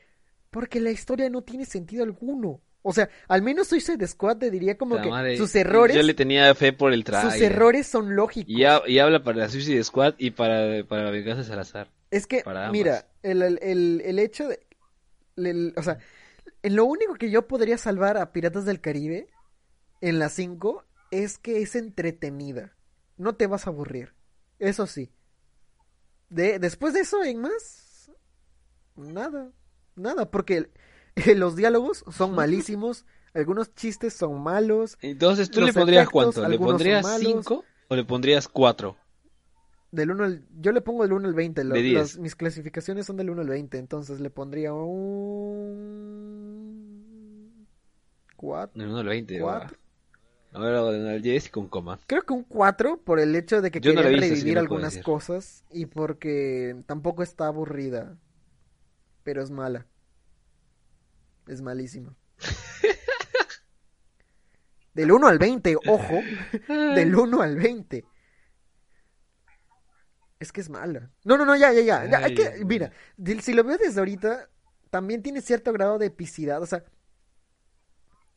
[0.49, 4.78] Porque la historia no tiene sentido alguno, o sea, al menos Suicide Squad te diría
[4.78, 7.51] como La que madre, sus errores, Yo le tenía fe por el sus trailer.
[7.51, 11.43] errores son lógicos, Y, ha- y habla para Suicide Squad y para, para la venganza
[11.43, 11.91] de Salazar.
[12.10, 14.60] es que, mira, el, el, el, el hecho de,
[15.38, 15.99] el- o sea,
[16.64, 19.30] en lo único que yo podría salvar a Piratas del Caribe
[20.01, 22.76] en la 5 es que es entretenida,
[23.18, 24.14] no te vas a aburrir,
[24.60, 25.12] eso sí.
[26.30, 28.12] De, después de eso, en más,
[28.95, 29.51] nada,
[29.95, 30.72] nada, porque el-
[31.39, 36.47] los diálogos son malísimos, algunos chistes son malos, Entonces, ¿tú le pondrías efectos, cuánto?
[36.49, 37.45] ¿Le pondrías malos.
[37.45, 38.97] 5 o le pondrías 4?
[39.92, 42.00] Del 1 al, yo le pongo del 1 al 20, lo- De 10.
[42.00, 44.74] los- mis clasificaciones son del 1 al 20, entonces le pondría
[46.30, 47.68] un
[48.36, 49.40] 4, No, no, el 20.
[49.40, 49.78] Cuatro.
[49.78, 49.80] va.
[50.52, 52.00] A ver, hago del 10 y con coma.
[52.08, 54.62] creo que un 4 por el hecho de que Yo no querían que revivir no
[54.62, 58.18] puedo algunas cosas y porque tampoco está aburrida,
[59.24, 59.86] pero es mala.
[61.48, 62.16] Es malísima.
[64.96, 66.20] Del 1 al 20, ojo,
[66.68, 68.04] del 1 al 20.
[70.40, 71.12] Es que es mala.
[71.26, 72.10] No, no, no, ya, ya, ya.
[72.10, 72.92] ya, hay Ay, que, mira,
[73.42, 74.50] si lo veo desde ahorita,
[74.90, 76.62] también tiene cierto grado de epicidad.
[76.62, 76.84] O sea,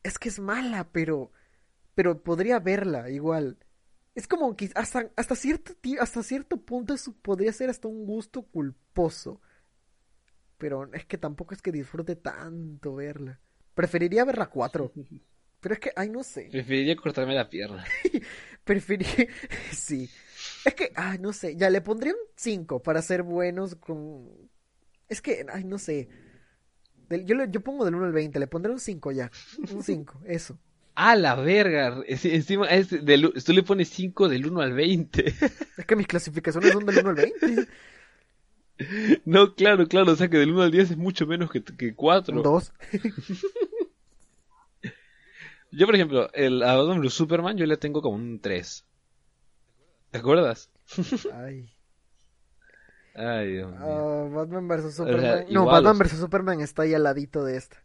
[0.03, 1.31] es que es mala, pero,
[1.95, 3.57] pero podría verla igual.
[4.15, 8.43] Es como que hasta, hasta cierto hasta cierto punto eso podría ser hasta un gusto
[8.43, 9.41] culposo.
[10.57, 13.39] Pero es que tampoco es que disfrute tanto verla.
[13.73, 14.91] Preferiría verla 4.
[15.61, 16.49] Pero es que, ay, no sé.
[16.51, 17.85] Preferiría cortarme la pierna.
[18.65, 19.05] Preferí,
[19.71, 20.09] sí.
[20.65, 24.27] Es que, ay, no sé, ya le pondría un 5 para ser buenos con...
[25.09, 26.09] Es que, ay, no sé.
[27.09, 29.29] Yo, le- yo pongo del 1 al 20, le pondré un 5 ya.
[29.71, 30.57] Un 5, eso.
[30.95, 32.03] ¡A la verga!
[32.07, 35.25] Es- Encima, es del- tú le pones 5 del 1 al 20.
[35.77, 37.67] Es que mis clasificaciones son del 1 al 20.
[39.23, 41.93] No, claro, claro, o sea que del 1 al 10 es mucho menos que, que
[41.93, 42.35] 4.
[42.37, 42.73] Un 2.
[45.71, 48.85] Yo, por ejemplo, el a Batman Superman yo le tengo como un 3.
[50.13, 50.69] ¿Te acuerdas?
[51.33, 51.73] Ay.
[53.15, 53.79] Ay, Dios mío.
[53.81, 55.45] Ah, Batman vs sea, Superman.
[55.49, 57.83] no, Batman vs Superman está ahí al ladito de esta.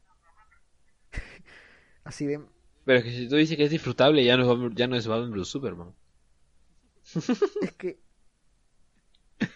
[2.05, 2.41] Así de.
[2.85, 4.97] Pero es que si tú dices que es disfrutable, ya no es Batman, ya no
[4.97, 5.95] es Batman vs Superman.
[7.63, 7.99] Es que.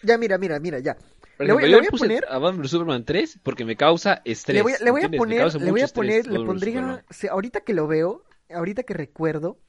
[0.01, 0.97] Ya, mira, mira, mira, ya.
[1.37, 4.23] Por Le voy- le voy a poner- a Batman vs Superman 3 porque me causa
[4.25, 4.55] estrés.
[4.55, 5.11] Le voy, a- le voy a ¿entiendes?
[5.11, 8.95] Me poner, le voy a estrés poner, le pondría, ahorita que lo veo, ahorita que
[8.95, 9.59] recuerdo,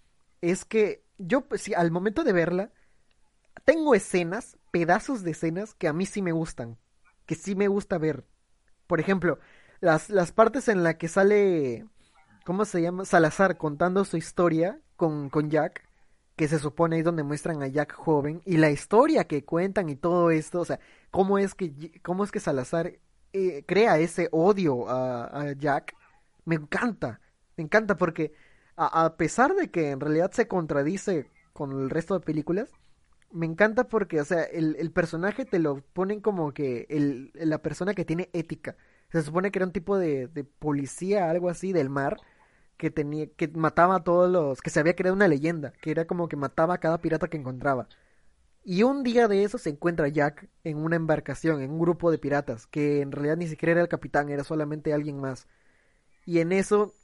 [0.40, 2.72] es que yo, pues, sí, al momento de verla,
[3.64, 6.78] tengo escenas, pedazos de escenas que a mí sí me gustan,
[7.26, 8.24] que sí me gusta ver.
[8.86, 9.38] Por ejemplo,
[9.80, 11.86] las, las partes en la que sale,
[12.44, 13.04] ¿cómo se llama?
[13.04, 15.86] Salazar contando su historia con, con Jack,
[16.36, 19.96] que se supone es donde muestran a Jack joven, y la historia que cuentan y
[19.96, 20.80] todo esto, o sea,
[21.10, 22.98] cómo es que, cómo es que Salazar
[23.32, 25.94] eh, crea ese odio a, a Jack,
[26.44, 27.20] me encanta,
[27.56, 28.32] me encanta porque
[28.76, 32.68] a, a pesar de que en realidad se contradice con el resto de películas,
[33.34, 37.58] me encanta porque, o sea, el, el personaje te lo ponen como que el, la
[37.58, 38.76] persona que tiene ética.
[39.12, 42.18] Se supone que era un tipo de, de policía, algo así, del mar,
[42.76, 46.06] que tenía, que mataba a todos los, que se había creado una leyenda, que era
[46.06, 47.88] como que mataba a cada pirata que encontraba.
[48.64, 52.18] Y un día de eso se encuentra Jack en una embarcación, en un grupo de
[52.18, 55.46] piratas, que en realidad ni siquiera era el capitán, era solamente alguien más.
[56.26, 56.94] Y en eso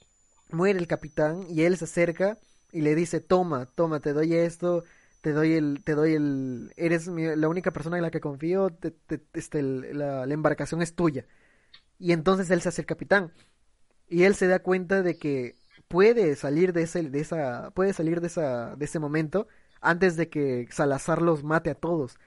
[0.51, 2.39] muere el capitán y él se acerca
[2.73, 4.85] y le dice, toma, toma, te doy esto,
[5.21, 8.71] te doy el, te doy el, eres mi- la única persona en la que confío,
[8.71, 11.27] te- te- este, la, la embarcación es tuya.
[11.99, 13.33] Y entonces él se hace el capitán.
[14.09, 15.57] Y él se da cuenta de que
[15.89, 19.49] puede salir de ese, de esa, puede salir de esa, de ese momento
[19.81, 22.19] antes de que Salazar los mate a todos.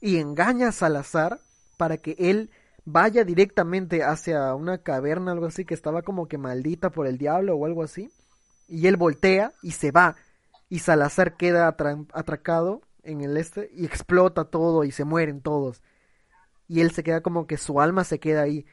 [0.00, 1.40] Y engaña a Salazar
[1.76, 2.50] para que él
[2.84, 7.56] vaya directamente hacia una caverna, algo así, que estaba como que maldita por el diablo
[7.56, 8.10] o algo así.
[8.68, 10.16] Y él voltea y se va.
[10.70, 15.82] Y Salazar queda atra- atracado en el este y explota todo y se mueren todos.
[16.68, 18.66] Y él se queda como que su alma se queda ahí.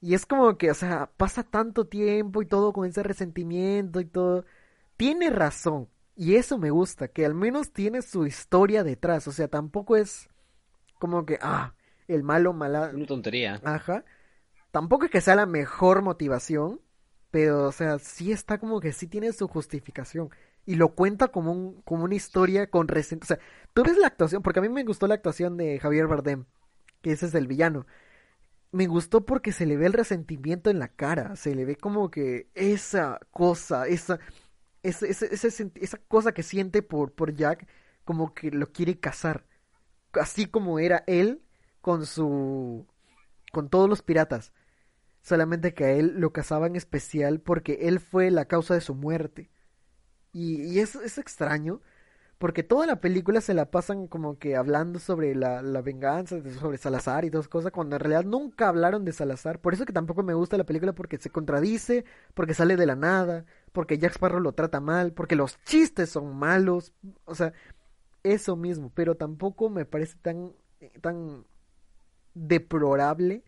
[0.00, 4.06] Y es como que, o sea, pasa tanto tiempo y todo con ese resentimiento y
[4.06, 4.44] todo.
[4.96, 5.88] Tiene razón.
[6.16, 9.28] Y eso me gusta, que al menos tiene su historia detrás.
[9.28, 10.28] O sea, tampoco es
[10.98, 11.74] como que, ah,
[12.08, 12.90] el malo mala.
[12.94, 13.60] Una tontería.
[13.64, 14.04] Ajá.
[14.72, 16.80] Tampoco es que sea la mejor motivación,
[17.30, 20.30] pero, o sea, sí está como que sí tiene su justificación.
[20.66, 23.34] Y lo cuenta como, un, como una historia con resentimiento.
[23.34, 26.08] O sea, tú ves la actuación, porque a mí me gustó la actuación de Javier
[26.08, 26.44] Bardem,
[27.02, 27.86] que ese es el villano.
[28.72, 32.10] Me gustó porque se le ve el resentimiento en la cara, se le ve como
[32.10, 34.18] que esa cosa, esa,
[34.82, 37.66] ese- ese senti- esa cosa que siente por, por Jack,
[38.04, 39.46] como que lo quiere cazar.
[40.14, 41.42] Así como era él
[41.82, 42.86] con su
[43.52, 44.52] con todos los piratas.
[45.22, 49.50] Solamente que a él lo cazaban especial porque él fue la causa de su muerte.
[50.36, 51.80] Y, y es, es extraño
[52.38, 56.76] porque toda la película se la pasan como que hablando sobre la, la venganza, sobre
[56.76, 59.60] Salazar y todas cosas, cuando en realidad nunca hablaron de Salazar.
[59.60, 62.96] Por eso que tampoco me gusta la película porque se contradice, porque sale de la
[62.96, 66.92] nada, porque Jack Sparrow lo trata mal, porque los chistes son malos.
[67.24, 67.54] O sea,
[68.22, 70.52] eso mismo, pero tampoco me parece tan,
[71.00, 71.46] tan
[72.34, 73.44] deplorable,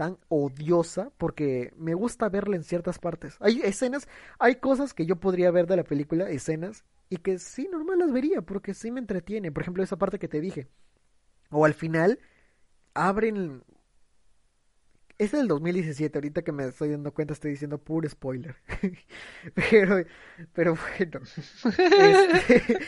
[0.00, 3.36] tan odiosa, porque me gusta verla en ciertas partes.
[3.38, 7.68] Hay escenas, hay cosas que yo podría ver de la película, escenas, y que sí,
[7.70, 9.52] normal las vería, porque sí me entretiene.
[9.52, 10.68] Por ejemplo, esa parte que te dije.
[11.50, 12.18] O al final,
[12.94, 13.62] abren...
[15.18, 18.56] Es del 2017, ahorita que me estoy dando cuenta estoy diciendo puro spoiler.
[19.70, 20.02] pero,
[20.54, 21.20] pero bueno.
[21.66, 22.78] Este,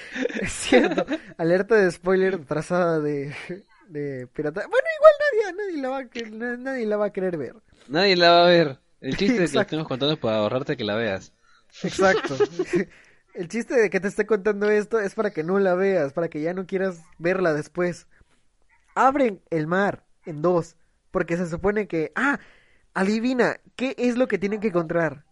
[0.40, 1.04] es cierto.
[1.36, 3.34] Alerta de spoiler trazada de,
[3.92, 4.62] de pirata.
[4.66, 7.54] Bueno, igual nadie, nadie, la va a, nadie la va a querer ver.
[7.88, 8.78] Nadie la va a ver.
[9.00, 9.60] El chiste de que Exacto.
[9.62, 11.32] estemos contando es para ahorrarte que la veas.
[11.82, 12.36] Exacto.
[13.34, 16.28] El chiste de que te esté contando esto es para que no la veas, para
[16.28, 18.06] que ya no quieras verla después.
[18.94, 20.76] Abren el mar en dos,
[21.10, 22.38] porque se supone que, ah,
[22.92, 25.24] adivina, ¿qué es lo que tienen que encontrar?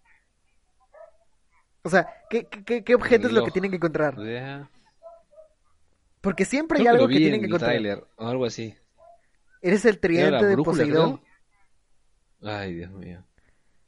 [1.82, 4.16] O sea, ¿qué, qué, qué- objeto es lo que tienen que encontrar?
[6.20, 7.58] Porque siempre hay creo que algo que vi tienen en que el encontrar.
[7.58, 8.76] tráiler o algo así.
[9.62, 11.18] Eres el ¿Era tridente de brújula, Poseidón.
[11.20, 11.24] creo?
[12.42, 13.24] Ay, Dios mío.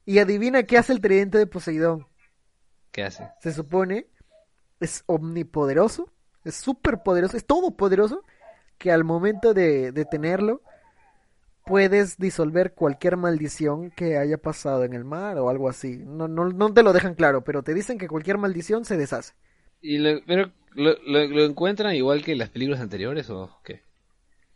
[0.05, 2.07] Y adivina qué hace el tridente de Poseidón.
[2.91, 3.33] ¿Qué hace?
[3.41, 4.07] se supone,
[4.81, 6.13] es omnipoderoso,
[6.45, 8.25] es súper poderoso, es todopoderoso,
[8.79, 10.63] que al momento de, de tenerlo,
[11.65, 15.99] puedes disolver cualquier maldición que haya pasado en el mar o algo así.
[15.99, 19.35] No, no, no te lo dejan claro, pero te dicen que cualquier maldición se deshace.
[19.83, 23.83] ¿Y lo, pero lo, lo, lo encuentran igual que las películas anteriores o qué?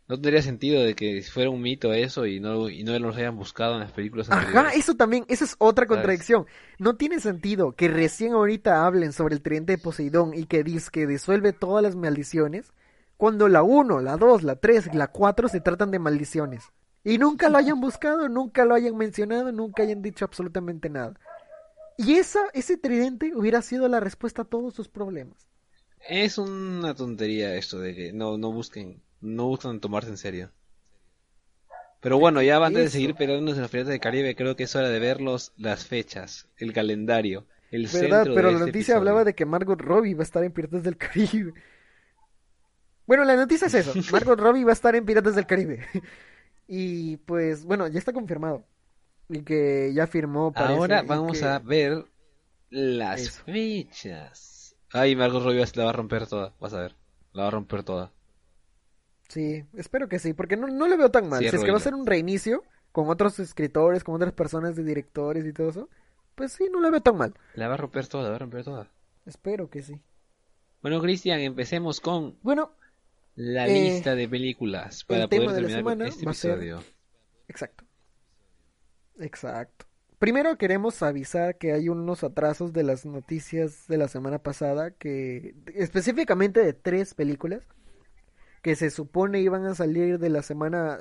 [0.07, 3.35] No tendría sentido de que fuera un mito eso y no, y no los hayan
[3.35, 4.65] buscado en las películas anteriores.
[4.67, 6.45] Ajá, eso también, esa es otra contradicción.
[6.79, 10.89] No tiene sentido que recién ahorita hablen sobre el tridente de Poseidón y que dice
[10.93, 12.71] que disuelve todas las maldiciones,
[13.17, 16.71] cuando la 1, la 2, la 3 y la 4 se tratan de maldiciones.
[17.03, 21.19] Y nunca lo hayan buscado, nunca lo hayan mencionado, nunca hayan dicho absolutamente nada.
[21.97, 25.47] Y esa, ese tridente hubiera sido la respuesta a todos sus problemas.
[26.09, 30.51] Es una tontería esto de que no, no busquen no buscan tomarse en serio.
[31.99, 34.75] Pero bueno, ya antes de seguir peleándonos en los Piratas del Caribe, creo que es
[34.75, 38.27] hora de ver las fechas, el calendario, el ¿Verdad?
[38.27, 38.97] centro Pero de la este noticia episodio.
[38.97, 41.53] hablaba de que Margot Robbie va a estar en Piratas del Caribe.
[43.05, 43.93] Bueno, la noticia es eso.
[44.11, 45.85] Margot Robbie va a estar en Piratas del Caribe.
[46.69, 48.67] Y pues, bueno, ya está confirmado.
[49.29, 50.51] Y que ya firmó.
[50.53, 52.05] parece, Ahora vamos que- a ver
[52.69, 53.43] las Eso.
[53.45, 54.75] fechas.
[54.91, 56.95] Ay, Margot Robbie la va a romper toda, vas a ver.
[57.33, 58.11] La va a romper toda.
[59.27, 61.39] Sí, espero que sí, porque no, no le veo tan mal.
[61.39, 62.63] Si es que va a ser un reinicio
[62.93, 65.89] con otros escritores, con otras personas de directores y todo eso,
[66.35, 67.33] pues sí, no le veo tan mal.
[67.55, 68.89] La va a romper toda, la va a romper toda.
[69.25, 69.99] Espero que sí.
[70.81, 72.71] Bueno, Cristian, empecemos con Bueno,
[73.35, 76.83] la Eh, lista de películas para poder de la terminar este ser- episodio.
[77.49, 77.83] Exacto.
[79.19, 79.85] Exacto.
[80.19, 85.55] Primero queremos avisar que hay unos atrasos de las noticias de la semana pasada, que
[85.75, 87.61] específicamente de tres películas,
[88.63, 90.97] que se supone iban a salir de la semana,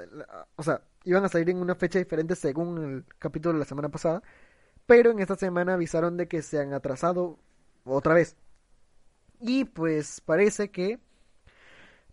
[0.57, 3.89] o sea, iban a salir en una fecha diferente según el capítulo de la semana
[3.89, 4.23] pasada,
[4.87, 7.39] pero en esta semana avisaron de que se han atrasado
[7.85, 8.37] otra vez.
[9.41, 10.99] Y pues parece que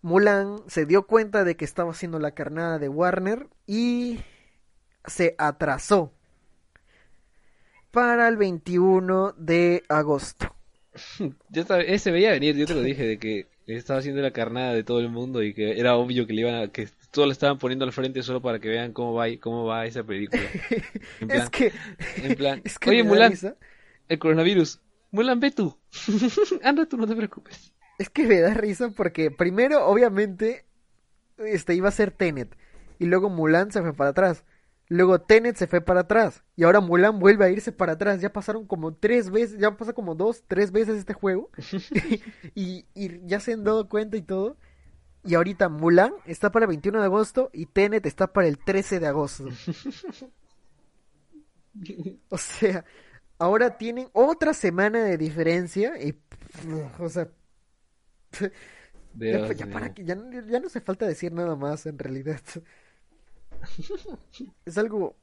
[0.02, 4.20] Mulan se dio cuenta de que estaba haciendo la carnada de Warner y
[5.06, 6.12] se atrasó
[7.90, 10.54] para el 21 de agosto.
[11.50, 14.74] Yo estaba- ese veía venir, yo te lo dije, de que estaba haciendo la carnada
[14.74, 17.32] de todo el mundo y que era obvio que le iban a, que todos le
[17.32, 20.42] estaban poniendo al frente solo para que vean cómo va, cómo va esa película.
[21.20, 21.72] En plan, Es que,
[22.22, 23.56] en plan, es que oye Mulan, risa.
[24.08, 24.80] el coronavirus,
[25.10, 25.76] Mulan, ve tú,
[26.62, 27.72] anda tú, no te preocupes.
[27.98, 30.64] Es que me da risa porque primero, obviamente,
[31.38, 32.56] este iba a ser Tenet.
[32.98, 34.44] Y luego Mulan se fue para atrás.
[34.94, 36.42] Luego Tenet se fue para atrás.
[36.56, 38.20] Y ahora Mulan vuelve a irse para atrás.
[38.20, 41.50] Ya pasaron como tres veces, ya pasa como dos, tres veces este juego.
[42.54, 44.56] y, y ya se han dado cuenta y todo.
[45.24, 49.00] Y ahorita Mulan está para el 21 de agosto y Tenet está para el 13
[49.00, 49.48] de agosto.
[52.28, 52.84] O sea,
[53.38, 56.20] ahora tienen otra semana de diferencia y,
[56.98, 57.28] o sea,
[59.12, 59.66] ya, Dios ya mío.
[59.66, 62.40] para que- ya, no- ya no hace falta decir nada más en realidad.
[64.64, 65.14] Es algo,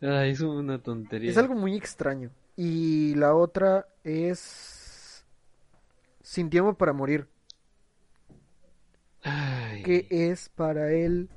[0.00, 1.30] Ay, es una tontería.
[1.30, 2.30] es algo muy extraño.
[2.56, 5.24] Y la otra es
[6.22, 7.26] Sin tiempo para morir,
[9.22, 9.82] Ay.
[9.82, 11.28] que es para el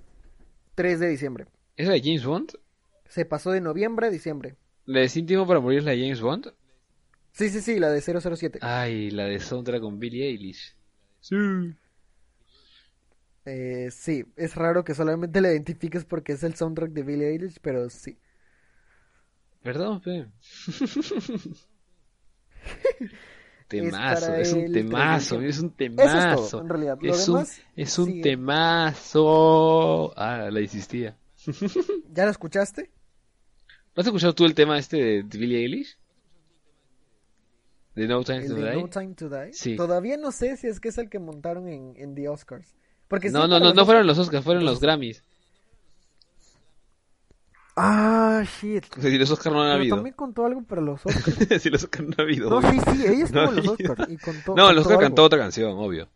[0.76, 1.46] 3 de diciembre.
[1.78, 2.52] ¿Es la de James Bond?
[3.08, 4.56] Se pasó de noviembre a diciembre.
[4.86, 6.54] ¿La de Sin Tiempo para Morir es la de James Bond?
[7.34, 8.60] Sí, sí, sí, la de 007.
[8.62, 10.76] Ay, la de soundtrack con Billie Eilish.
[11.20, 11.36] Sí.
[13.46, 17.60] Eh, sí, es raro que solamente la identifiques porque es el soundtrack de Billie Eilish,
[17.62, 18.18] pero sí.
[19.64, 20.28] Perdón, fe.
[23.68, 26.50] Temazo, es un el 3 de temazo, es un Eso es temazo.
[26.52, 26.98] todo, en realidad.
[27.02, 28.22] Lo Es un, demás es un sigue.
[28.22, 30.14] temazo.
[30.18, 31.18] Ah, la insistía.
[32.12, 32.92] ¿Ya lo escuchaste?
[33.96, 35.98] ¿No has escuchado tú el tema este de Billie Eilish?
[37.96, 38.82] De No Time to de Die.
[38.82, 39.54] No Time to Die.
[39.54, 39.76] Sí.
[39.76, 42.76] Todavía no sé si es que es el que montaron en, en The Oscars.
[43.12, 45.22] Porque No, no, no, no fueron los Oscars, fueron los Grammys.
[47.76, 48.86] Ah, shit.
[49.02, 49.96] Si los Oscars no han Pero habido.
[49.98, 51.62] también contó algo para los Oscars.
[51.62, 52.50] si los Oscars no ha habido.
[52.50, 52.72] No, obvio.
[52.72, 53.68] sí, sí, ella estuvo No en los.
[53.68, 54.52] Oscars y contó.
[54.56, 56.08] No, contó los Oscars cantó otra canción, obvio.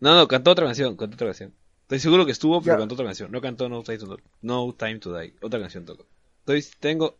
[0.00, 1.54] No, no, cantó otra canción, cantó otra canción.
[1.82, 2.78] Estoy seguro que estuvo, pero Ya.
[2.78, 3.32] cantó otra canción.
[3.32, 5.34] No cantó No Time to, no Time to Die.
[5.40, 6.06] Otra canción tocó.
[6.40, 7.16] Estoy, tengo,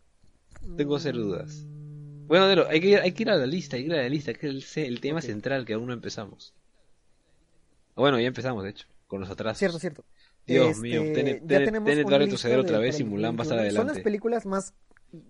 [0.77, 1.63] tengo serias dudas.
[2.27, 4.09] Bueno, hay que, ir, hay que ir a la lista, hay que ir a la
[4.09, 6.53] lista, que es el, el tema central que aún no empezamos.
[8.01, 9.59] Bueno, ya empezamos, de hecho, con los atrasos.
[9.59, 10.03] Cierto, cierto.
[10.47, 13.35] Dios Este, mío, Tenet, ya tenemos Tenet va una a retroceder otra vez y Mulan
[13.35, 13.75] va a estar 2021.
[13.75, 14.01] Son las adelante.
[14.03, 14.73] películas más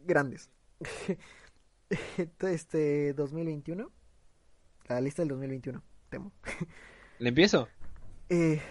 [0.06, 0.50] grandes.
[2.40, 3.92] Este 2021.
[4.88, 5.84] La lista del 2021.
[6.10, 6.32] Temo.
[7.20, 7.68] ¿Le empiezo?
[8.34, 8.62] Eh,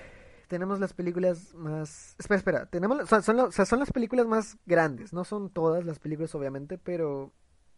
[0.48, 2.16] tenemos las películas más.
[2.18, 2.66] Espera, espera.
[2.66, 5.12] Tenemos, son, o sea, son las películas más grandes.
[5.12, 7.34] No son todas las películas, obviamente, pero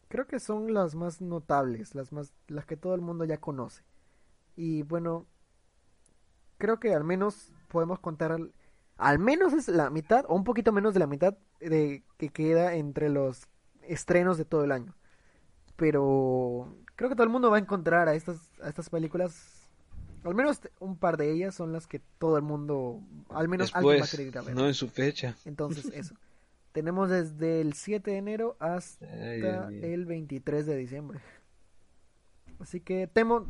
[0.06, 3.82] creo que son las más notables, las más, las que todo el mundo ya conoce.
[4.54, 5.26] Y bueno,
[6.62, 8.52] creo que al menos podemos contar al-
[8.98, 12.74] Al menos es la mitad o un poquito menos de la mitad de que queda
[12.74, 13.48] entre los
[13.82, 14.94] estrenos de todo el año.
[15.76, 19.68] Pero creo que todo el mundo va a encontrar a estas, a estas películas.
[20.22, 23.00] Al menos un par de ellas son las que todo el mundo,
[23.30, 24.54] al menos alguien va a Después, querer ir a ver.
[24.54, 25.34] no en su fecha.
[25.44, 26.14] Entonces, eso.
[26.70, 31.18] Tenemos desde el 7 de enero hasta Ay, el 23 de diciembre.
[32.60, 33.46] Así que, Temo,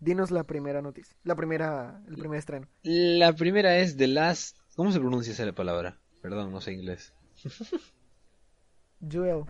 [0.00, 1.16] dinos la primera noticia.
[1.24, 2.66] La primera, el primer estreno.
[2.82, 4.58] La primera es The Last.
[4.74, 6.00] ¿Cómo se pronuncia esa palabra?
[6.22, 7.12] Perdón, no sé inglés.
[9.00, 9.44] Duel.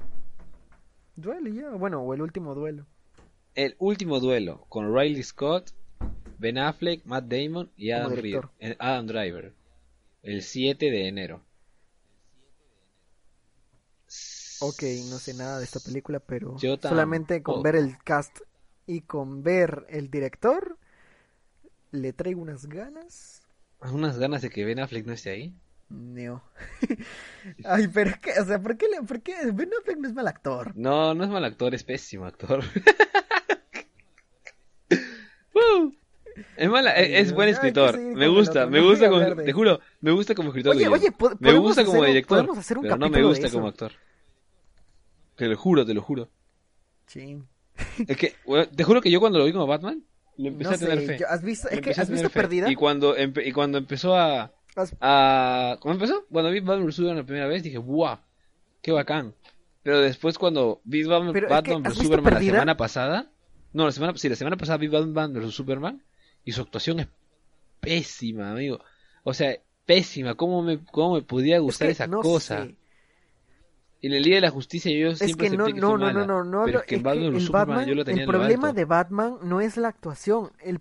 [1.16, 1.70] Duel y ya.
[1.70, 2.86] Bueno, o el último duelo.
[3.54, 5.70] El último duelo con Riley Scott,
[6.38, 8.12] Ben Affleck, Matt Damon y Adam.
[8.12, 9.54] Reed- eh, Adam Driver.
[10.22, 11.42] El 7 de enero.
[14.62, 18.40] Ok, no sé nada de esta película, pero Yo solamente con ver el cast
[18.90, 20.76] y con ver el director,
[21.92, 23.42] le traigo unas ganas.
[23.80, 25.54] Unas ganas de que Ben Affleck no esté ahí.
[25.88, 26.42] No.
[27.64, 30.26] Ay, pero qué, o sea, ¿por qué, le- por qué Ben Affleck no es mal
[30.28, 30.72] actor?
[30.76, 32.62] No, no es mal actor, es pésimo actor.
[35.52, 35.92] Uh,
[36.56, 37.98] es mala, es, es buen escritor.
[37.98, 41.84] Me gusta, me gusta como, te juro, me gusta como escritor Oye, oye, Me gusta
[41.84, 43.92] como un- director, podemos hacer un pero no me gusta como actor.
[45.36, 46.28] Te lo juro, te lo juro.
[47.06, 47.46] Chin.
[48.06, 50.02] Es que, bueno, te juro que yo cuando lo vi como Batman,
[50.36, 51.18] le empecé No a tener sé, fe.
[51.20, 52.30] yo- ¿has visto, es que, ¿has visto.
[52.30, 52.70] Perdida?
[52.70, 55.76] Y cuando, empe- y cuando empezó a, ¿Has- a...
[55.80, 56.24] ¿Cómo empezó?
[56.30, 56.94] Cuando vi Batman vs.
[56.94, 58.18] Superman la primera vez, dije, ¡guau!
[58.82, 59.34] ¡Qué bacán!
[59.82, 62.02] Pero después cuando vi Batman, Batman ¿has vs.
[62.04, 63.30] Superman la semana pasada...
[63.72, 65.54] No, la semana, sí, la semana pasada vi Batman vs.
[65.54, 66.02] Superman
[66.44, 67.08] y su actuación es
[67.80, 68.80] pésima, amigo.
[69.22, 69.56] O sea,
[69.86, 70.34] pésima.
[70.34, 72.64] ¿Cómo me, cómo me podía es gustar que esa no cosa?
[72.66, 72.76] sé.
[74.02, 76.12] Y en el Día de la Justicia yo siempre Es que no, que no, no,
[76.12, 77.94] no, no, no, pero lo- es que en es Batman que el Superman Batman, yo
[77.94, 78.76] lo tenía el problema alto.
[78.76, 80.80] de Batman no es la actuación, el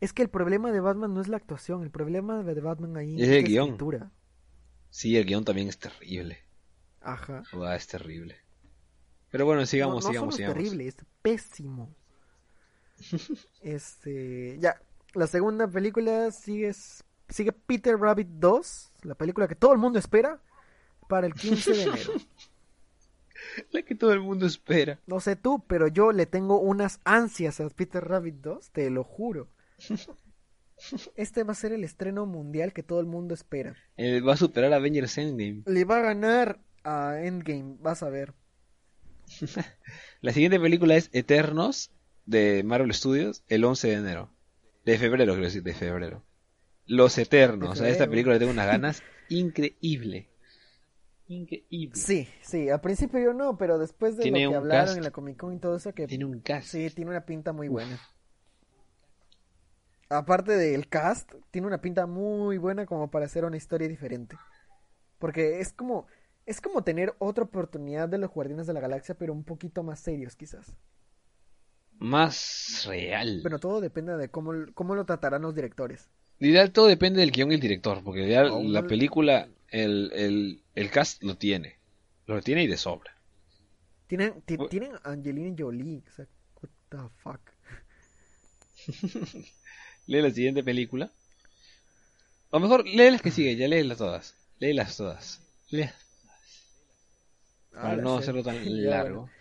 [0.00, 3.22] es que el problema de Batman no es la actuación, el problema de Batman ahí
[3.22, 3.64] Es el la guion.
[3.68, 4.10] escritura.
[4.90, 6.40] Sí, el guion también es terrible.
[7.00, 7.44] Ajá.
[7.52, 8.36] Buah, es terrible.
[9.30, 10.54] Pero bueno, sigamos, no, no sigamos, solo es sigamos.
[10.56, 11.94] terrible, es pésimo.
[13.62, 14.80] este, ya,
[15.14, 16.72] la segunda película sigue
[17.28, 20.40] sigue Peter Rabbit 2, la película que todo el mundo espera
[21.08, 22.12] para el 15 de enero.
[23.70, 24.98] La que todo el mundo espera.
[25.06, 29.04] No sé tú, pero yo le tengo unas ansias a Peter Rabbit 2, te lo
[29.04, 29.48] juro.
[31.16, 33.76] Este va a ser el estreno mundial que todo el mundo espera.
[33.96, 35.62] Eh, va a superar a Avengers Endgame.
[35.66, 38.32] Le va a ganar a Endgame, vas a ver.
[40.20, 41.90] La siguiente película es Eternos
[42.26, 44.30] de Marvel Studios el 11 de enero.
[44.84, 46.24] De febrero, quiero decir, de febrero.
[46.86, 47.78] Los Eternos.
[47.78, 50.28] De A esta película le tengo unas ganas increíble.
[51.34, 51.96] Increíble.
[51.96, 54.96] Sí, sí, al principio yo no, pero después de Tiene lo que hablaron cast.
[54.96, 56.68] en la Comic Con y todo eso, que Tiene un cast.
[56.70, 58.00] sí, tiene una pinta muy buena.
[60.08, 64.36] Aparte del cast, tiene una pinta muy buena como para hacer una historia diferente.
[65.18, 66.06] Porque es como,
[66.46, 70.00] es como tener otra oportunidad de los Guardianes de la Galaxia, pero un poquito más
[70.00, 70.76] serios quizás.
[72.00, 73.42] Más real.
[73.42, 76.10] Bueno, todo depende de cómo, cómo lo tratarán los directores.
[76.40, 78.02] Realidad todo depende del guion y el director.
[78.04, 81.76] Porque No, la película, el, el, el cast lo tiene.
[82.26, 83.14] Lo tiene y de sobra.
[84.06, 86.26] Tienen, tienen a Angelina Jolie, o sea,
[86.60, 87.40] what the fuck.
[90.06, 91.10] Lee la siguiente película.
[92.50, 94.34] O mejor, lee las que siguen, ya léelas todas.
[94.58, 95.40] Léelas todas.
[95.70, 95.88] Lee.
[97.72, 98.22] Para Ah, no sí.
[98.22, 99.20] hacerlo tan largo.
[99.22, 99.32] bueno.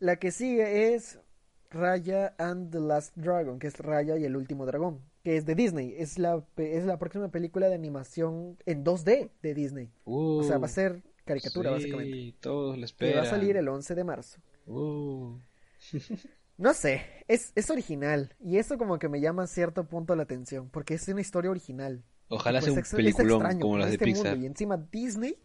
[0.00, 1.18] La que sigue es
[1.70, 5.54] Raya and the Last Dragon, que es Raya y el último dragón, que es de
[5.54, 5.94] Disney.
[5.98, 9.90] Es la, es la próxima película de animación en 2D de Disney.
[10.04, 12.34] O sea, va a ser caricatura, sí, básicamente.
[12.40, 13.18] todos Que esperan.
[13.18, 14.40] va a salir el 11 de marzo.
[14.66, 15.36] Uh,
[16.56, 18.34] No sé, es, es original.
[18.40, 21.50] Y eso como que me llama a cierto punto la atención, porque es una historia
[21.50, 22.02] original.
[22.28, 24.30] Ojalá Pues sea un peliculón extraño, como las de este Pixar.
[24.32, 25.36] mundo, Y encima Disney,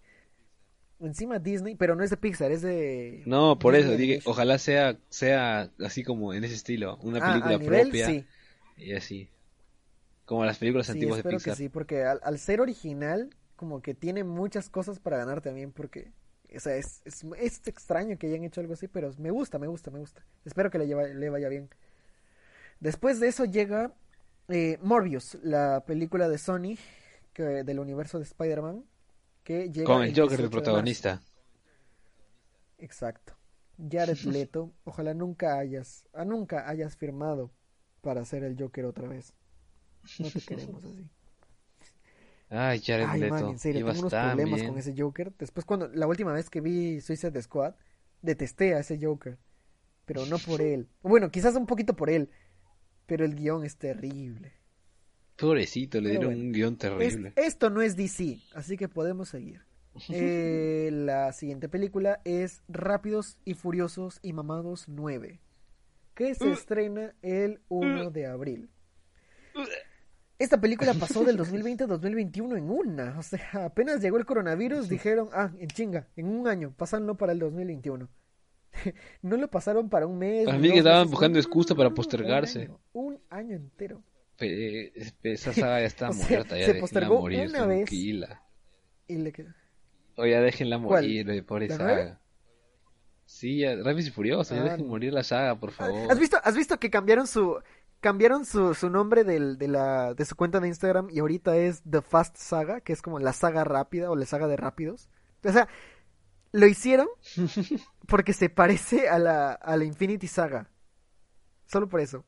[1.02, 3.22] encima Disney, pero no es de Pixar, es de...
[3.26, 7.34] No, por Disney eso, dije, ojalá sea, sea así como en ese estilo, una Ah,
[7.34, 8.26] película a nivel, propia sí.
[8.78, 9.30] y así.
[10.26, 11.54] Como las películas Sí, antiguas de espero que Pixar.
[11.54, 16.12] sí, porque al, al ser original, como que tiene muchas cosas para ganar también, porque,
[16.56, 19.68] o sea, es, es, es extraño que hayan hecho algo así, pero me gusta, me
[19.68, 20.24] gusta, me gusta.
[20.46, 21.70] Espero que le, lleva- le vaya bien.
[22.80, 23.94] Después de eso llega
[24.50, 26.78] eh, Morbius, la película de Sony
[27.34, 28.84] que, del universo de Spider-Man,
[29.44, 30.50] que llega Con el Joker 18 de marzo.
[30.50, 31.22] protagonista.
[32.78, 33.34] Exacto.
[33.90, 37.52] Jared Leto, ojalá nunca hayas, ah, nunca hayas firmado
[38.02, 39.34] para ser el Joker otra vez.
[40.20, 41.10] No te queremos así.
[42.49, 43.34] Ay, Jared Ay, Leto.
[43.34, 44.70] man, en serio, tengo unos problemas bien.
[44.70, 45.34] con ese Joker.
[45.39, 47.74] Después, cuando la última vez que vi Suicide Squad,
[48.22, 49.38] detesté a ese Joker.
[50.06, 50.88] Pero no por él.
[51.01, 52.30] Bueno, quizás un poquito por él.
[53.08, 54.54] Pero el guion es terrible.
[55.38, 57.34] Pobrecito, le Pero dieron bueno, un guion Es- terrible.
[57.36, 59.62] esto no es DC, así que podemos seguir.
[60.10, 65.39] Eh, la siguiente película es Rápidos y Furiosos y Mamados 9,
[66.16, 68.70] que se estrena el 1 de abril.
[70.44, 74.89] Esta película pasó del 2020 a 2021 en una, o sea, apenas llegó el coronavirus,
[74.89, 78.10] dijeron, ah, en chinga, en un año, pasanlo para el 2021.
[79.22, 80.46] No lo pasaron para un mes.
[80.48, 82.60] Ni mí que dos estaban buscando excusa para postergarse.
[82.60, 84.04] Un año, un año entero.
[84.38, 84.91] Pe-
[85.24, 87.86] Esa saga ya está O sea, muerta, ya se postergó morir, una vez.
[87.86, 88.41] tranquila.
[89.08, 89.52] Y le quedó.
[90.18, 91.94] O ya déjenla morir, eh, pobre ¿La saga.
[91.94, 92.18] nueve?
[93.26, 96.12] Sí, ya, Rápidos y Furiosos, ya Ah, dejen morir la saga, por favor.
[96.12, 97.58] ¿Has visto, has visto que cambiaron su
[98.04, 101.82] cambiaron su, su nombre del, de la de su cuenta de Instagram y ahorita es
[101.89, 105.10] The Fast Saga, que es como la saga rápida o la saga de rápidos?
[105.43, 105.70] O sea,
[106.51, 107.08] lo hicieron
[108.08, 110.70] porque se parece a la a la Infinity Saga.
[111.66, 112.26] Solo por eso.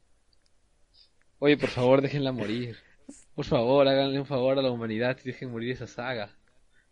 [1.39, 2.77] Oye, por favor, déjenla morir.
[3.35, 6.29] Por favor, háganle un favor a la humanidad y dejen morir esa saga.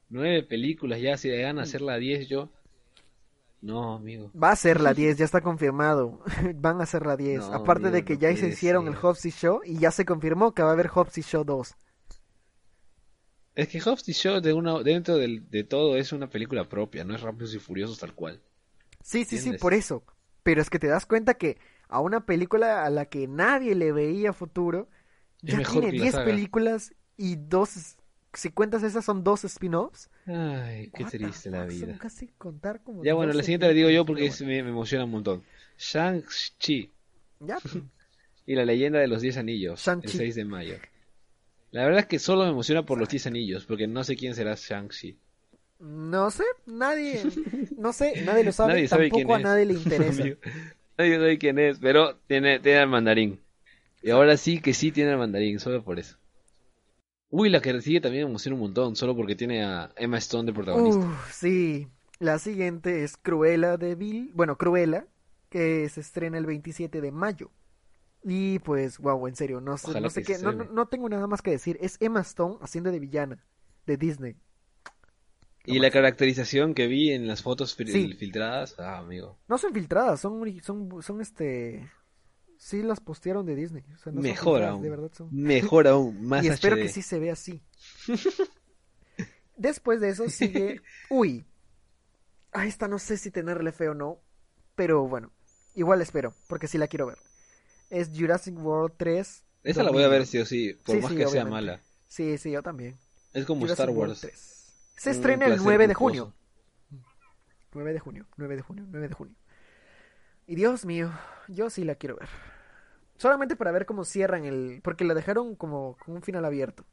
[0.09, 2.51] Nueve películas ya, si llegan a hacer la diez yo...
[3.69, 4.31] No, amigo.
[4.41, 6.21] Va a ser la 10, ya está confirmado.
[6.55, 7.39] Van a ser la 10.
[7.39, 8.95] No, Aparte de que no ya se hicieron el.
[8.95, 11.75] Hobbs y Show y ya se confirmó que va a haber Hobbs y Show 2.
[13.55, 17.03] Es que Hobbs y Shaw de una, dentro del- de todo es una película propia,
[17.03, 18.39] no es Rápidos y Furiosos tal cual.
[19.01, 20.03] Sí, sí, sí, por eso.
[20.43, 21.57] Pero es que te das cuenta que
[21.87, 24.89] a una película a la que nadie le veía futuro,
[25.43, 26.25] Es ya tiene que la 10 saga.
[26.25, 27.97] películas y dos,
[28.39, 30.09] si cuentas esas son dos spin-offs.
[30.25, 31.97] Ay, qué triste la fuck, son vida.
[31.99, 34.69] casi contar como Ya bueno, la 12 siguiente la digo yo porque es- me, me
[34.69, 35.43] emociona un montón.
[35.77, 36.91] Shang-Chi
[37.39, 37.59] bueno.
[38.45, 40.17] y la leyenda de los 10 anillos, el Shang-Chi.
[40.17, 40.75] 6 de mayo.
[41.71, 44.35] La verdad es que solo me emociona por los 10 anillos, porque no sé quién
[44.35, 45.11] será Shang-Chi.
[45.13, 45.17] Ya.
[45.79, 47.21] No sé, nadie,
[47.77, 49.43] no sé, nadie lo sabe, Nadie sabe quién tampoco a es.
[49.43, 50.23] nadie le interesa.
[50.97, 53.39] Nadie sabe quién es, pero tiene, tiene al mandarín.
[54.01, 56.17] Y ahora sí que sí tiene al mandarín, solo por eso.
[57.35, 60.45] Uy, la que sigue también me emociona un montón, solo porque tiene a Emma Stone
[60.45, 60.99] de protagonista.
[61.03, 61.87] Uf, sí.
[62.19, 65.07] La siguiente es Cruella de Vil, bueno, Cruella,
[65.49, 67.49] que se estrena el 27 de mayo.
[68.23, 71.41] Y pues, wow, en serio, no sé, no sé qué, no, no, tengo nada más
[71.41, 71.75] que decir.
[71.81, 73.43] Es Emma Stone haciendo de villana
[73.87, 74.35] de Disney.
[75.65, 78.13] Y la caracterización que vi en las fotos fil- Sí.
[78.13, 79.39] filtradas, ah, amigo.
[79.47, 81.89] No son filtradas, son, son, son este,
[82.63, 83.83] sí las postearon de Disney.
[83.93, 84.81] O sea, no son Mejor filtradas, aún.
[84.83, 85.29] de verdad son.
[85.31, 86.81] Mejor aún, más y espero HD.
[86.83, 87.61] que sí se vea así.
[89.57, 91.45] Después de eso sigue, uy,
[92.51, 94.19] a esta no sé si tenerle fe o no,
[94.75, 95.31] pero bueno,
[95.75, 97.17] igual espero, porque sí la quiero ver.
[97.89, 99.43] Es Jurassic World 3.
[99.63, 101.51] Esa la voy a ver sí o sí, por Sí, más sí, que sea obviamente.
[101.51, 101.81] mala.
[102.07, 102.97] Sí, sí, yo también.
[103.33, 104.21] Es como Jurassic Star Wars.
[104.21, 104.73] 3.
[104.97, 106.33] Se estrena el placer 9 de junio.
[107.73, 109.35] 9 de junio, 9 de junio, 9 de junio.
[110.47, 111.11] Y Dios mío,
[111.47, 112.29] yo sí la quiero ver.
[113.17, 114.81] Solamente para ver cómo cierran el...
[114.83, 116.85] Porque la dejaron como con un final abierto.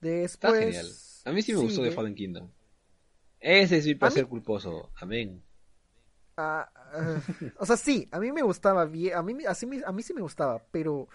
[0.00, 0.58] Está Después...
[0.58, 1.02] genial.
[1.24, 2.50] A mí sí me gustó The Fallen Kingdom.
[3.40, 4.90] Ese es mi placer mí- culposo.
[4.96, 5.42] Amén.
[6.36, 7.20] Ah, ah,
[7.58, 10.20] o sea, sí, a mí me gustaba bien, a mí, así, a mí sí me
[10.20, 11.08] gustaba, pero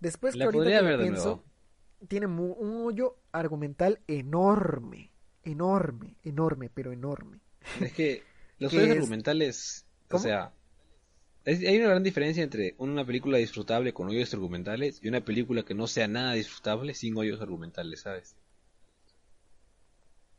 [0.00, 1.44] después que La ahorita podría que ver pienso, nuevo.
[2.08, 5.10] tiene mu- un hoyo argumental enorme,
[5.42, 7.40] enorme, enorme, pero enorme.
[7.80, 8.22] Es que
[8.58, 10.52] los es- argumentales, o sea,
[11.46, 15.74] hay una gran diferencia entre una película disfrutable con hoyos argumentales y una película que
[15.74, 18.36] no sea nada disfrutable sin hoyos argumentales, ¿sabes?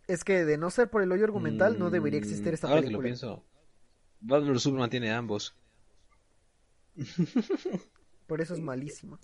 [0.08, 2.84] Es que de no ser por el hoyo argumental no debería existir esta Mm, Ahora
[2.84, 3.02] que lo película.
[3.02, 3.44] pienso,
[4.22, 5.56] Batman vs Superman tiene ambos.
[8.28, 9.20] Por eso es malísima.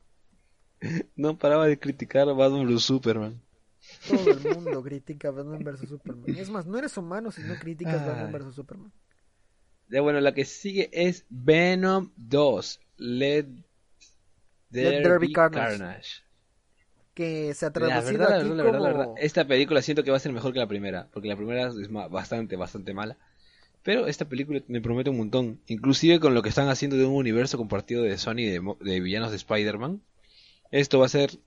[1.15, 3.41] No paraba de criticar a Batman vs Superman.
[4.07, 6.35] Todo el mundo critica Batman vs Superman.
[6.37, 8.03] Es más, no eres humano si no criticas.
[8.03, 8.91] Batman vs Superman.
[9.93, 12.79] Ya bueno, la que sigue es Venom 2.
[12.97, 13.45] Let
[14.71, 15.77] there, there be be carnage.
[15.77, 16.23] carnage.
[17.13, 19.83] Que se ha La traducido verdad, la aquí verdad, la verdad, la verdad, esta película
[19.83, 22.95] siento que va a ser mejor que la primera, porque la primera es bastante, bastante
[22.95, 23.19] mala.
[23.83, 27.13] Pero esta película me promete un montón, inclusive con lo que están haciendo de un
[27.13, 30.01] universo compartido de Sony de, de villanos de Spider-Man.
[30.71, 31.37] Esto va a ser,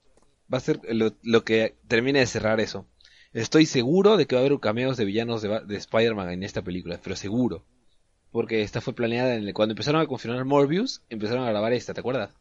[0.52, 2.86] va a ser lo, lo que termine de cerrar eso.
[3.32, 6.62] Estoy seguro de que va a haber cameos de villanos de, de Spider-Man en esta
[6.62, 7.64] película, pero seguro.
[8.30, 11.94] Porque esta fue planeada en el- cuando empezaron a confirmar Morbius, empezaron a grabar esta,
[11.94, 12.36] ¿te acuerdas?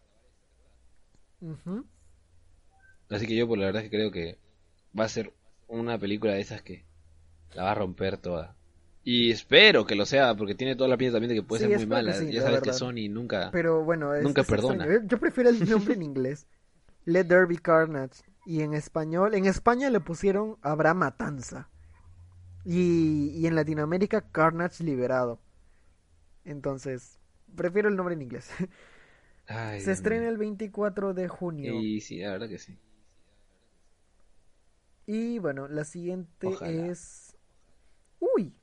[3.10, 4.38] Así que yo, pues la verdad es que creo que
[4.98, 5.34] va a ser
[5.68, 6.86] una película de esas que
[7.54, 8.56] la va a romper toda.
[9.04, 11.68] Y espero que lo sea, porque tiene toda la pinta también de que puede Sí,
[11.70, 12.14] ser muy mala.
[12.14, 12.74] sí, ya sabes que.
[12.74, 13.52] Sony nunca...
[13.52, 14.84] Pero bueno, es, Nunca es perdona.
[14.86, 15.08] extraño.
[15.08, 16.48] Yo prefiero el nombre en inglés.
[17.06, 18.24] Let There Be Carnage.
[18.48, 21.70] Y en español, en España le pusieron Habrá Matanza.
[22.64, 25.40] Y, y en Latinoamérica Carnage Liberado.
[26.46, 27.20] Entonces,
[27.56, 28.50] prefiero el nombre en inglés.
[29.48, 30.30] Ay, Se estrena mío.
[30.32, 31.80] el 24 de junio.
[31.82, 32.80] Y sí, la verdad que sí.
[35.08, 36.88] Y bueno, la siguiente Ojalá.
[36.88, 37.36] es.
[38.20, 38.56] Uy.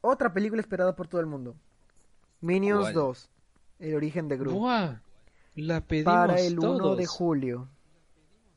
[0.00, 1.56] Otra película esperada por todo el mundo.
[2.40, 2.94] Minions ¿Cuál?
[2.94, 3.30] 2.
[3.80, 4.52] El origen de Gru.
[4.52, 5.00] Buah,
[5.54, 6.98] la pedimos Para el 1 todos.
[6.98, 7.68] de julio.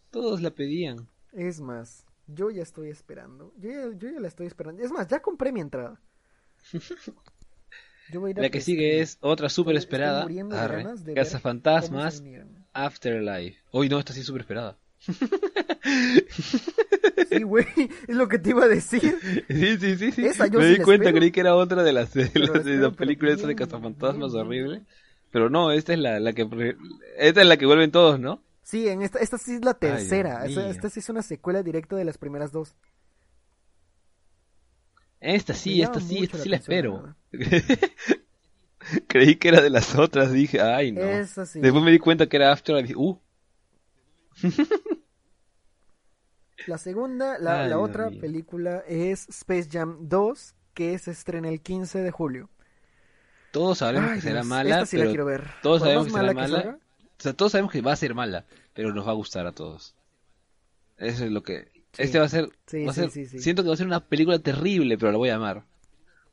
[0.09, 1.07] Todos la pedían.
[1.31, 3.53] Es más, yo ya estoy esperando.
[3.57, 4.83] Yo ya, yo ya la estoy esperando.
[4.83, 6.01] Es más, ya compré mi entrada.
[8.35, 10.27] La que sigue es otra súper esperada.
[10.51, 10.85] Arre.
[12.11, 12.65] se unieron.
[12.73, 13.57] Afterlife.
[13.71, 14.77] Uy, no, esta sí es súper esperada.
[17.29, 17.65] Sí, güey,
[18.07, 19.01] es lo que te iba a decir.
[19.47, 20.25] Sí, sí, sí, sí.
[20.25, 21.17] Esa yo Me sí di cuenta, espero.
[21.19, 23.55] creí que era otra de las de, las- de espero, la película pero esa de
[23.55, 24.81] Cazafantasmas bien, horrible.
[25.31, 26.47] Pero no, esta es la, la que
[27.17, 28.41] esta es la que vuelven todos, ¿no?
[28.63, 30.45] Sí, en esta, esta sí es la tercera.
[30.45, 32.75] Esta sí es una secuela directa de las primeras dos.
[35.21, 37.61] Esta sí, esta sí, esta la sí la atención, espero.
[39.07, 41.01] creí que era de las otras, dije, ay no.
[41.01, 41.59] Esa sí.
[41.59, 43.19] Después me di cuenta que era Afterlife, dije, uh,
[46.67, 51.61] La segunda, la, Ay, la otra película es Space Jam 2, que se estrena el
[51.61, 52.49] 15 de julio.
[53.51, 55.49] todos sabemos Ay, que será Dios, mala, esta sí la quiero ver.
[55.61, 56.79] todos sabemos que será mala que mala.
[57.19, 59.51] O sea, todos sabemos que va a ser mala, pero nos va a gustar a
[59.51, 59.95] todos.
[60.97, 61.80] Eso es lo que...
[61.93, 62.03] Sí.
[62.03, 62.49] Este va a ser...
[62.67, 63.09] Sí, va a ser-.
[63.11, 65.65] Siento que va a ser una película terrible, pero la voy a amar.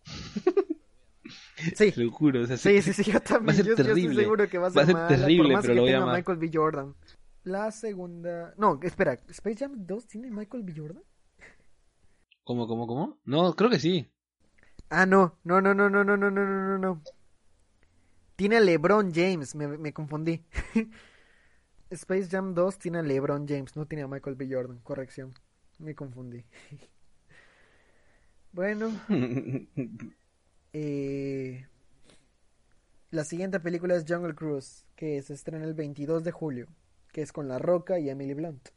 [1.75, 2.43] Sí, Te lo juro.
[2.43, 3.57] o sea, sí, sí, sí, yo también.
[3.57, 4.23] ser yo, yo estoy terrible.
[4.23, 6.17] seguro que va a ser, Va a ser mala, terrible, pero lo voy a amar.
[6.17, 6.51] Michael B.
[6.53, 6.95] Jordan.
[7.43, 8.55] La segunda...
[8.57, 10.73] No, espera, ¿Space Jam 2 tiene Michael B.
[10.77, 11.03] Jordan?
[12.45, 13.19] ¿Cómo, cómo, cómo?
[13.25, 14.09] No, creo que sí.
[14.89, 17.03] Ah, no, no, no, no, no, no, no, no, no, no, no.
[18.37, 20.45] Tiene a LeBron James, me, me confundí.
[21.91, 24.49] Space Jam 2 tiene a LeBron James, no tiene a Michael B.
[24.49, 25.35] Jordan, corrección.
[25.79, 26.45] Me confundí.
[28.53, 28.91] Bueno,
[30.73, 31.67] eh,
[33.11, 36.67] la siguiente película es Jungle Cruise, que se estrena el 22 de julio,
[37.13, 38.71] que es con La Roca y Emily Blunt.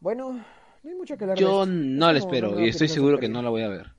[0.00, 0.44] Bueno,
[0.82, 3.50] no hay mucho que hablar Yo no la espero y estoy seguro que no la
[3.50, 3.92] voy a ver.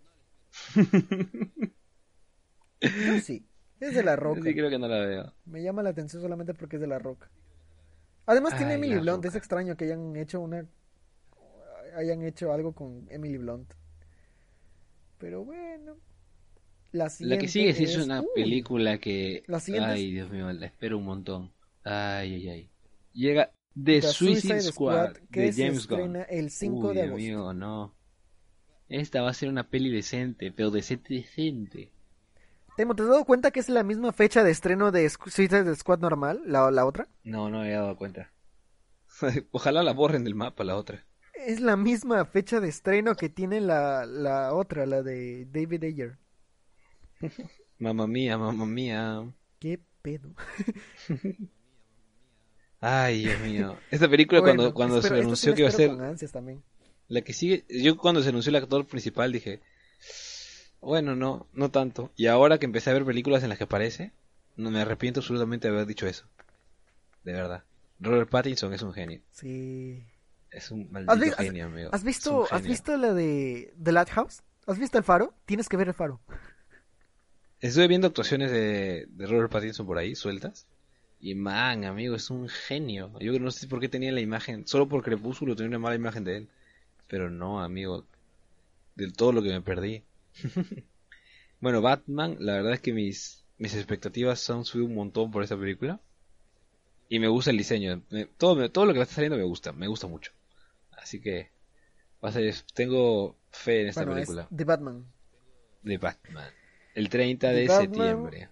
[2.82, 3.48] Yo sí,
[3.80, 4.42] es de La Roca.
[4.44, 5.34] Sí, creo que no la veo.
[5.46, 7.32] Me llama la atención solamente porque es de La Roca.
[8.26, 10.66] Además tiene Emily Blunt, es extraño que hayan hecho una
[11.96, 13.74] hayan hecho algo con Emily Blunt.
[15.18, 15.98] Pero bueno.
[16.92, 19.44] La La siguiente que sigue sí es una película que...
[19.48, 21.52] La siguiente es- Ay, Dios mío, la espero un montón.
[21.84, 22.70] Ay, ay, ay.
[23.14, 26.18] Llega The, The Suicide, Squad, que de James Gunn.
[26.30, 27.16] el 5 Uy, de agosto.
[27.16, 27.96] amigo, no.
[28.90, 31.92] Esta va a ser una peli decente, pero decente, decente.
[32.76, 36.00] Temo, ¿te has dado cuenta que es la misma fecha de estreno de Suicide Squad
[36.00, 36.42] normal?
[36.46, 37.08] La, la otra.
[37.26, 38.32] No, no me había dado cuenta.
[39.52, 41.06] Ojalá la borren del mapa la otra.
[41.46, 46.18] Es la misma fecha de estreno que tiene la, la otra, la de David Ayer.
[47.80, 49.24] Mamma mía, mamma mía.
[49.60, 50.30] ¿Qué pedo?
[52.80, 53.78] Ay, Dios mío.
[53.92, 56.32] Esta película Bueno, cuando, cuando espero- se sí anunció que iba a ser con ansias
[56.32, 56.64] también.
[57.08, 59.62] la que sigue, yo cuando se anunció el actor principal dije,
[60.82, 62.12] bueno, no, no tanto.
[62.18, 64.12] Y ahora que empecé a ver películas en las que aparece,
[64.58, 66.26] no me arrepiento absolutamente de haber dicho eso.
[67.24, 67.64] De verdad.
[68.00, 69.22] Robert Pattinson es un genio.
[69.32, 70.04] Sí.
[70.54, 71.90] Es un ¿Has, maldito has- genio, amigo.
[71.92, 72.70] has visto, un ¿Has genio.
[72.70, 74.42] visto la de The Lighthouse?
[74.68, 75.34] ¿Has visto el faro?
[75.46, 76.22] Tienes que ver el faro.
[77.62, 80.68] Estuve viendo actuaciones de, de Robert Pattinson por ahí, sueltas.
[81.20, 83.12] Y man, amigo, es un genio.
[83.20, 86.24] Yo no sé por qué tenía la imagen, solo por Crepúsculo tenía una mala imagen
[86.26, 86.50] de él.
[87.08, 88.06] Pero no, amigo,
[88.96, 90.04] del todo lo que me perdí.
[91.62, 95.58] bueno, Batman, la verdad es que mis, mis expectativas han subido un montón por esta
[95.58, 96.00] película.
[97.08, 98.02] Y me gusta el diseño.
[98.10, 100.32] Me- todo, me- todo lo que va a estar saliendo me gusta, me gusta mucho.
[101.04, 101.52] Así que
[102.24, 105.06] va a ser, tengo fe en esta Bueno, es película The Batman.
[105.84, 106.52] de Batman.
[106.96, 107.82] El 30 The de Batman.
[107.92, 108.50] septiembre.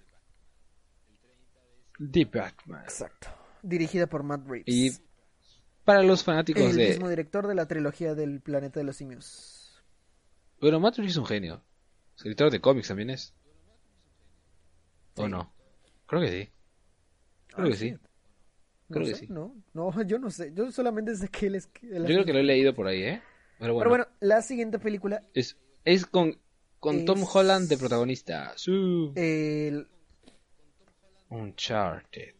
[2.11, 2.83] The Batman.
[2.83, 3.27] Exacto.
[3.63, 4.67] Dirigida por Matt Reeves.
[4.67, 4.91] Y
[5.85, 6.87] para los fanáticos el de...
[6.89, 9.81] mismo director de la trilogía del Planeta de los Simios.
[10.59, 11.63] Bueno, Matt Reeves es un genio.
[12.17, 13.33] Escritor de cómics también es.
[15.15, 15.29] ¿O Sí.
[15.31, 15.53] no?
[16.07, 16.51] Creo que sí.
[17.47, 17.97] Creo Ah, que sí.
[18.91, 19.33] No Creo que sé, sí.
[19.33, 20.51] No, no, yo no sé.
[20.53, 21.69] Yo solamente sé que él es...
[21.81, 23.21] Yo creo que lo he leído por ahí, ¿eh?
[23.59, 25.23] Pero bueno, Pero bueno, la siguiente película...
[25.33, 26.37] es, es con,
[26.79, 28.53] con Tom Holland de protagonista.
[28.55, 29.11] Su...
[29.15, 29.87] El...
[31.29, 32.35] Uncharted.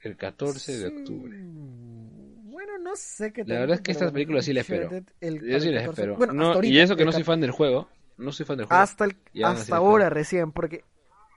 [0.00, 1.38] El 14 de octubre.
[1.40, 4.90] Bueno, no sé qué La verdad es que estas películas sí las espero.
[5.20, 6.16] Yo sí las espero.
[6.16, 7.88] Bueno, No, ahorita, y eso que el no soy fan del juego.
[8.18, 8.82] No soy fan del juego.
[8.82, 10.84] Hasta, el, hasta ahora recién, porque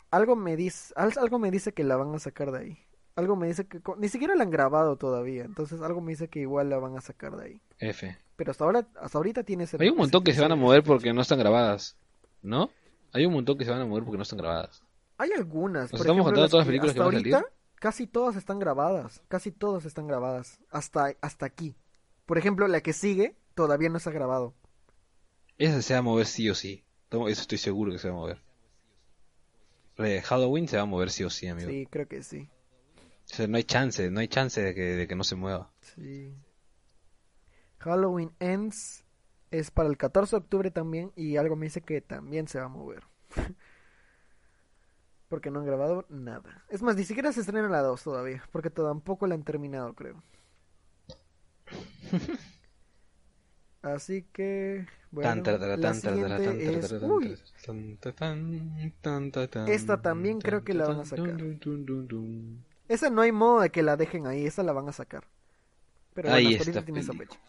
[0.10, 2.85] algo me dice, al- algo me dice que la van a sacar de ahí.
[3.16, 6.42] Algo me dice que ni siquiera la han grabado todavía, entonces algo me dice que
[6.42, 7.62] igual la van a sacar de ahí.
[7.80, 8.18] F.
[8.36, 9.66] Pero hasta ahora, hasta ahorita tiene.
[9.80, 11.96] Hay un montón que se van a mover porque no están grabadas.
[12.42, 12.70] ¿No?
[13.14, 14.84] Hay un montón que se van a mover porque no están grabadas.
[15.18, 15.84] Hay algunas.
[15.84, 17.54] Nos por estamos ejemplo, contando las todas las que películas que hasta van a salir.
[17.76, 21.76] casi todas están grabadas, casi todas están grabadas, hasta hasta aquí.
[22.26, 24.54] Por ejemplo, la que sigue todavía no se ha grabado.
[25.58, 26.84] Esa se va a mover sí o sí.
[27.10, 28.42] Eso estoy seguro que se va a mover.
[30.24, 31.70] Halloween se va a mover sí o sí, amigo.
[31.70, 32.50] Sí, creo que sí.
[33.32, 35.72] O sea, no hay chance, no hay chance de que, de que no se mueva.
[35.82, 36.34] Sí.
[37.80, 39.04] Halloween Ends
[39.52, 42.66] es para el 14 de octubre también y algo me dice que también se va
[42.66, 43.04] a mover.
[45.28, 46.64] porque no han grabado nada.
[46.70, 50.24] Es más, ni siquiera se estrena la 2 todavía, porque tampoco la han terminado, creo.
[53.82, 55.44] Así que, bueno,
[55.78, 56.92] la siguiente es...
[57.04, 57.38] Uy,
[59.68, 61.38] Esta también creo que la van a sacar.
[62.88, 65.26] Esa no hay modo de que la dejen ahí, esa la van a sacar.
[66.14, 67.40] Pero Ahí bueno, está tiene esa fecha.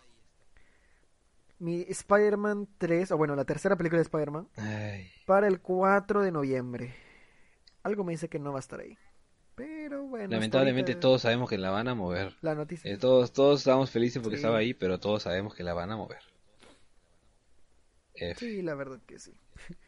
[1.59, 4.49] Mi Spider-Man 3, o bueno, la tercera película de Spider-Man,
[5.27, 6.95] para el 4 de noviembre.
[7.83, 8.99] Algo me dice que no va a estar ahí.
[9.55, 12.37] Pero bueno, lamentablemente ahorita todos sabemos que la van a mover.
[12.43, 12.93] La noticia.
[12.93, 14.41] Eh, todos, todos estábamos felices porque Sí.
[14.41, 16.19] estaba ahí, pero todos sabemos que la van a mover.
[18.15, 18.39] F.
[18.39, 19.33] Sí, la verdad que sí.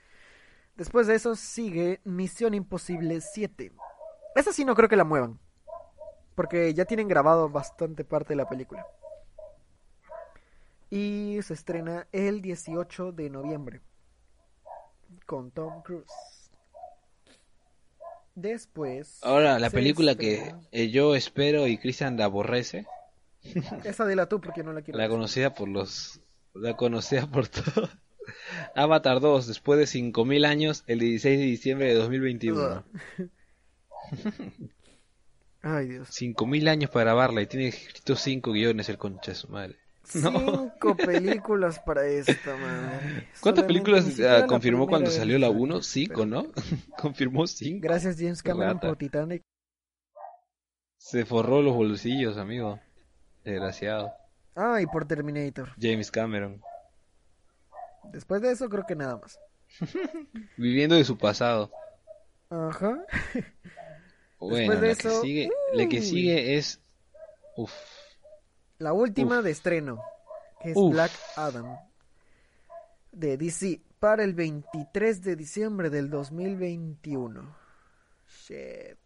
[0.77, 3.73] Después de eso sigue Misión Imposible 7.
[4.39, 5.41] Esa sí no creo que la muevan.
[6.37, 8.87] Porque ya tienen grabado bastante parte de la película.
[10.91, 13.81] Y se estrena el 18 de noviembre.
[15.27, 16.51] Con Tom Cruise.
[18.37, 19.19] Después.
[19.23, 22.87] Ahora, la película que estrena- eh, yo espero y Cristian la aborrece,
[23.85, 25.11] Esa de la tú porque no la quiero la ver.
[25.11, 26.21] conocida por los...
[26.55, 27.89] La conocida por todo.
[28.77, 32.85] Avatar 2, después de 5000 años, el 16 de diciembre de 2021.
[35.63, 36.09] Ay, Dios.
[36.11, 39.77] 5000 años para grabarla y tiene escrito 5 guiones el concha de su madre.
[40.15, 40.73] No.
[40.73, 43.29] Cinco películas para esta, madre.
[43.41, 45.83] ¿Cuántas Solamente películas ah, confirmó cuando salió la 1?
[45.83, 46.47] 5, ¿no?
[46.99, 47.81] confirmó 5.
[47.83, 48.89] Gracias James Cameron Rata.
[48.89, 49.43] por Titanic.
[50.97, 52.81] Se forró los bolsillos, amigo.
[53.45, 54.13] Desgraciado.
[54.55, 55.73] Ah, y por Terminator.
[55.81, 56.61] James Cameron.
[58.13, 59.39] Después de eso creo que nada más.
[60.57, 61.71] Viviendo de su pasado.
[62.51, 63.05] Ajá.
[64.39, 66.81] Bueno, de la eso, que sigue, la que sigue es
[67.57, 67.73] uf,
[68.79, 69.45] La última Uf.
[69.45, 70.01] de estreno,
[70.63, 70.93] que es Uf.
[70.93, 71.77] Black Adam.
[73.13, 77.57] De DC para el 23 de diciembre del 2021.
[78.29, 78.99] Shit.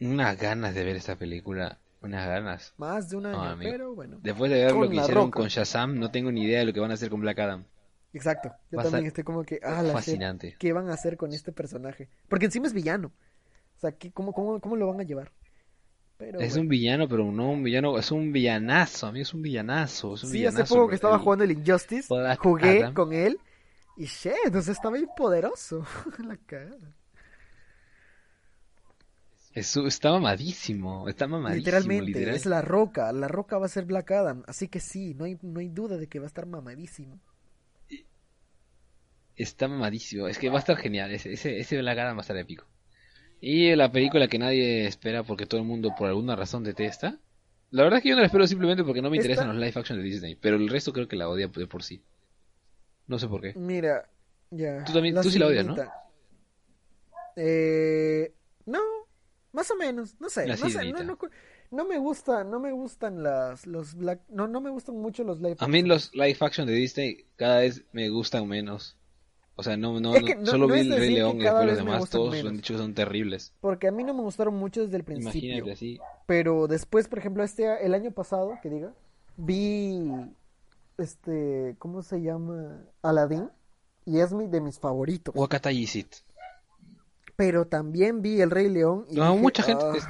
[0.00, 2.74] unas ganas de ver esta película, unas ganas.
[2.76, 4.18] Más de un año, pero bueno.
[4.22, 5.36] Después de ver Con lo que hicieron Roca.
[5.38, 7.64] con Shazam, no tengo ni idea de lo que van a hacer con Black Adam.
[8.12, 8.52] Exacto.
[8.70, 10.56] Yo a también ser estoy como que, ah, la shit, Fascinante.
[10.58, 12.08] ¿qué van a hacer con este personaje?
[12.28, 13.12] Porque encima es villano.
[13.82, 15.32] O sea, ¿qué- cómo, cómo, ¿cómo lo van a llevar?
[16.18, 16.62] Pero Es bueno.
[16.62, 20.30] un villano, pero no un villano, es un villanazo, amigo, es un villanazo, es un
[20.30, 20.74] Sí, hace villanazo.
[20.76, 22.94] poco que estaba El- jugando el Injustice, jugué Adam.
[22.94, 23.40] con él
[23.96, 25.84] y shit, sea, estaba bien poderoso.
[26.24, 26.94] La cagada.
[29.54, 32.34] es- está mamadísimo, está mamadísimo, Literalmente, literal.
[32.36, 33.12] es la roca.
[33.12, 34.44] La roca va a ser Black Adam.
[34.46, 37.18] Así que sí, no hay, no hay duda de que va a estar mamadísimo.
[39.36, 42.22] Está mamadísimo, es que va a estar genial, ese, ese, ese Black Adam va a
[42.22, 42.66] estar épico.
[43.44, 47.18] Y la película que nadie espera porque todo el mundo por alguna razón detesta.
[47.72, 49.56] La verdad es que yo no la espero simplemente porque no me Esta- interesan los
[49.56, 52.00] live action de Disney, pero el resto creo que la odia de por sí.
[53.08, 53.52] No sé por qué.
[53.56, 54.08] Mira,
[54.50, 54.84] ya.
[54.84, 55.74] Tú también- tú sí la odias, ¿no?
[57.34, 58.32] Eh,
[58.66, 58.78] no,
[59.52, 61.18] más o menos, no sé, no sé, no, no,
[61.70, 65.38] no me gusta, no me gustan las, los Black, no, no me gustan mucho los
[65.40, 65.88] live A mí action.
[65.88, 68.96] los live action de Disney cada vez me gustan menos.
[69.62, 71.66] O sea, no, no, Es que no- solo no vi el Rey León y después
[71.66, 72.50] los demás todos menos.
[72.50, 73.54] han dicho que son terribles.
[73.60, 75.40] Porque a mí no me gustaron mucho desde el principio.
[75.50, 76.00] Imagínate así.
[76.26, 78.92] Pero después, por ejemplo, este el año pasado, que diga,
[79.36, 80.10] vi
[80.98, 82.82] este, ¿cómo se llama?
[83.02, 83.50] Aladdin
[84.04, 85.32] y es mi de mis favoritos.
[85.36, 86.12] Wakata Yisit.
[87.36, 89.92] Pero también vi El Rey León y No, dije, mucha gente "Ah".
[89.96, 90.06] es-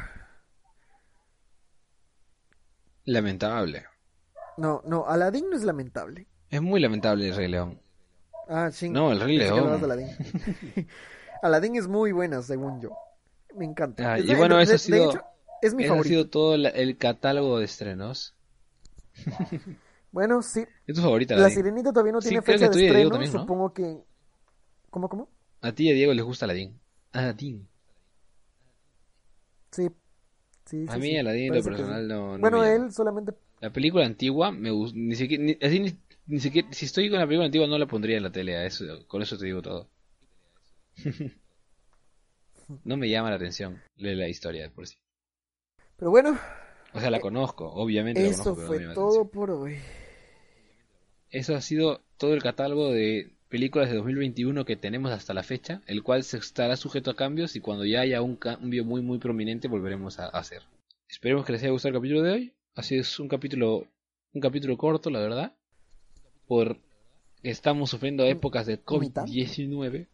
[3.04, 3.84] Lamentable.
[4.56, 6.26] No, no, Aladdin no es lamentable.
[6.50, 7.80] Es muy lamentable el Rey León.
[8.48, 8.90] Ah, sí.
[8.90, 9.80] No, El Rey León.
[11.42, 12.90] Aladdin es muy buena, según yo.
[13.56, 14.14] Me encanta.
[14.14, 15.20] Ah, y bueno, eso ha de sido- hecho,
[15.60, 16.08] es mi ha favorito.
[16.08, 18.34] sido todo la- el catálogo de estrenos.
[20.12, 20.66] Bueno, sí.
[20.86, 21.48] ¿Es tu favorita, La?
[21.48, 23.10] Sirenita todavía no tiene fecha de Diego estreno.
[23.12, 23.40] también, ¿no?
[23.40, 23.96] Supongo que.
[24.90, 25.26] ¿Cómo, cómo?
[25.62, 26.78] A ti y a Diego les gusta Aladdin.
[27.12, 27.66] Aladdin.
[29.70, 29.88] Sí.
[30.66, 33.32] Sí, A mí sí, Aladdin en lo personal no, no Bueno, él solamente.
[33.60, 35.96] La película antigua me gusta, ni siquiera, ni, así
[36.32, 39.06] ni, siquiera, si estoy con la película antigua no la pondría en la tele, eso,
[39.06, 39.90] con eso te digo todo.
[42.84, 44.96] no me llama la atención la, la historia por sí.
[45.98, 46.38] Pero bueno,
[46.94, 49.76] O sea, la conozco, obviamente la eso conozco, no fue todo por hoy.
[51.28, 55.82] Eso ha sido todo el catálogo de películas de 2021 que tenemos hasta la fecha,
[55.86, 59.18] el cual se estará sujeto a cambios y cuando ya haya un cambio muy muy
[59.18, 60.62] prominente volveremos a hacer.
[61.10, 62.54] Esperemos que les haya gustado el capítulo de hoy.
[62.74, 63.86] Así es un capítulo
[64.32, 65.54] un capítulo corto, la verdad.
[66.52, 66.76] Por
[67.42, 70.06] estamos sufriendo épocas de COVID-19.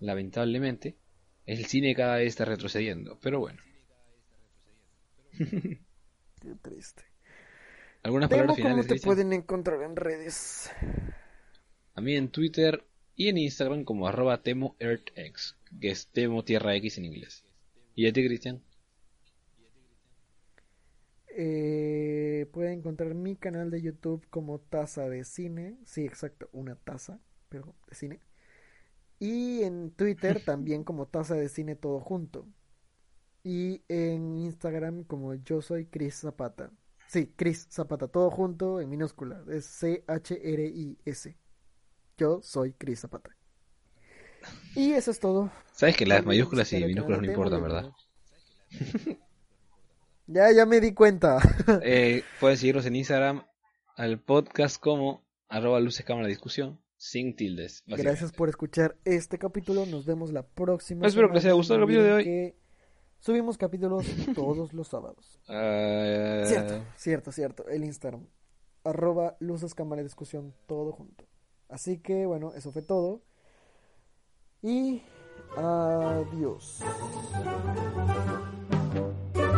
[0.00, 0.96] Lamentablemente.
[1.44, 3.60] El cine cada vez está retrocediendo, pero bueno.
[5.36, 7.02] Qué triste.
[8.02, 9.14] ¿Algunas Temo, palabras ¿cómo finales, te Cristian?
[9.14, 10.70] pueden encontrar en redes?
[11.92, 16.96] A mí en Twitter y en Instagram como arroba temoearthx, que es Temo Tierra X
[16.96, 17.44] en inglés.
[17.94, 18.62] ¿Y a ti, Cristian?
[21.38, 25.76] Eh, pueden encontrar mi canal de YouTube como Taza de Cine.
[25.84, 28.20] Sí, exacto, una taza, pero de cine.
[29.18, 32.46] Y en Twitter también como Taza de Cine todo junto.
[33.44, 36.72] Y en Instagram como yo soy Chris Zapata.
[37.06, 39.44] Sí, Chris Zapata, todo junto en minúscula.
[39.50, 41.36] Es C-H-R-I-S.
[42.16, 43.36] Yo soy Chris Zapata.
[44.74, 45.52] Y eso es todo.
[45.72, 47.92] Sabes que las mayúsculas y minúsculas no importan, ¿verdad?
[50.26, 51.38] Ya, ya me di cuenta.
[51.82, 53.46] Eh, pueden seguirnos en Instagram
[53.96, 57.82] al podcast como arroba luces cámara discusión sin tildes.
[57.86, 59.86] Gracias por escuchar este capítulo.
[59.86, 61.06] Nos vemos la próxima.
[61.06, 62.56] Espero que les haya gustado el capítulo de que
[63.20, 65.40] subimos capítulos todos los sábados.
[65.48, 67.68] Ah, Cierto, cierto, cierto.
[67.68, 68.26] El Instagram.
[68.84, 71.24] Arroba luces cámara discusión todo junto.
[71.68, 73.22] Así que bueno, eso fue todo.
[74.62, 75.02] Y
[75.56, 76.82] adiós.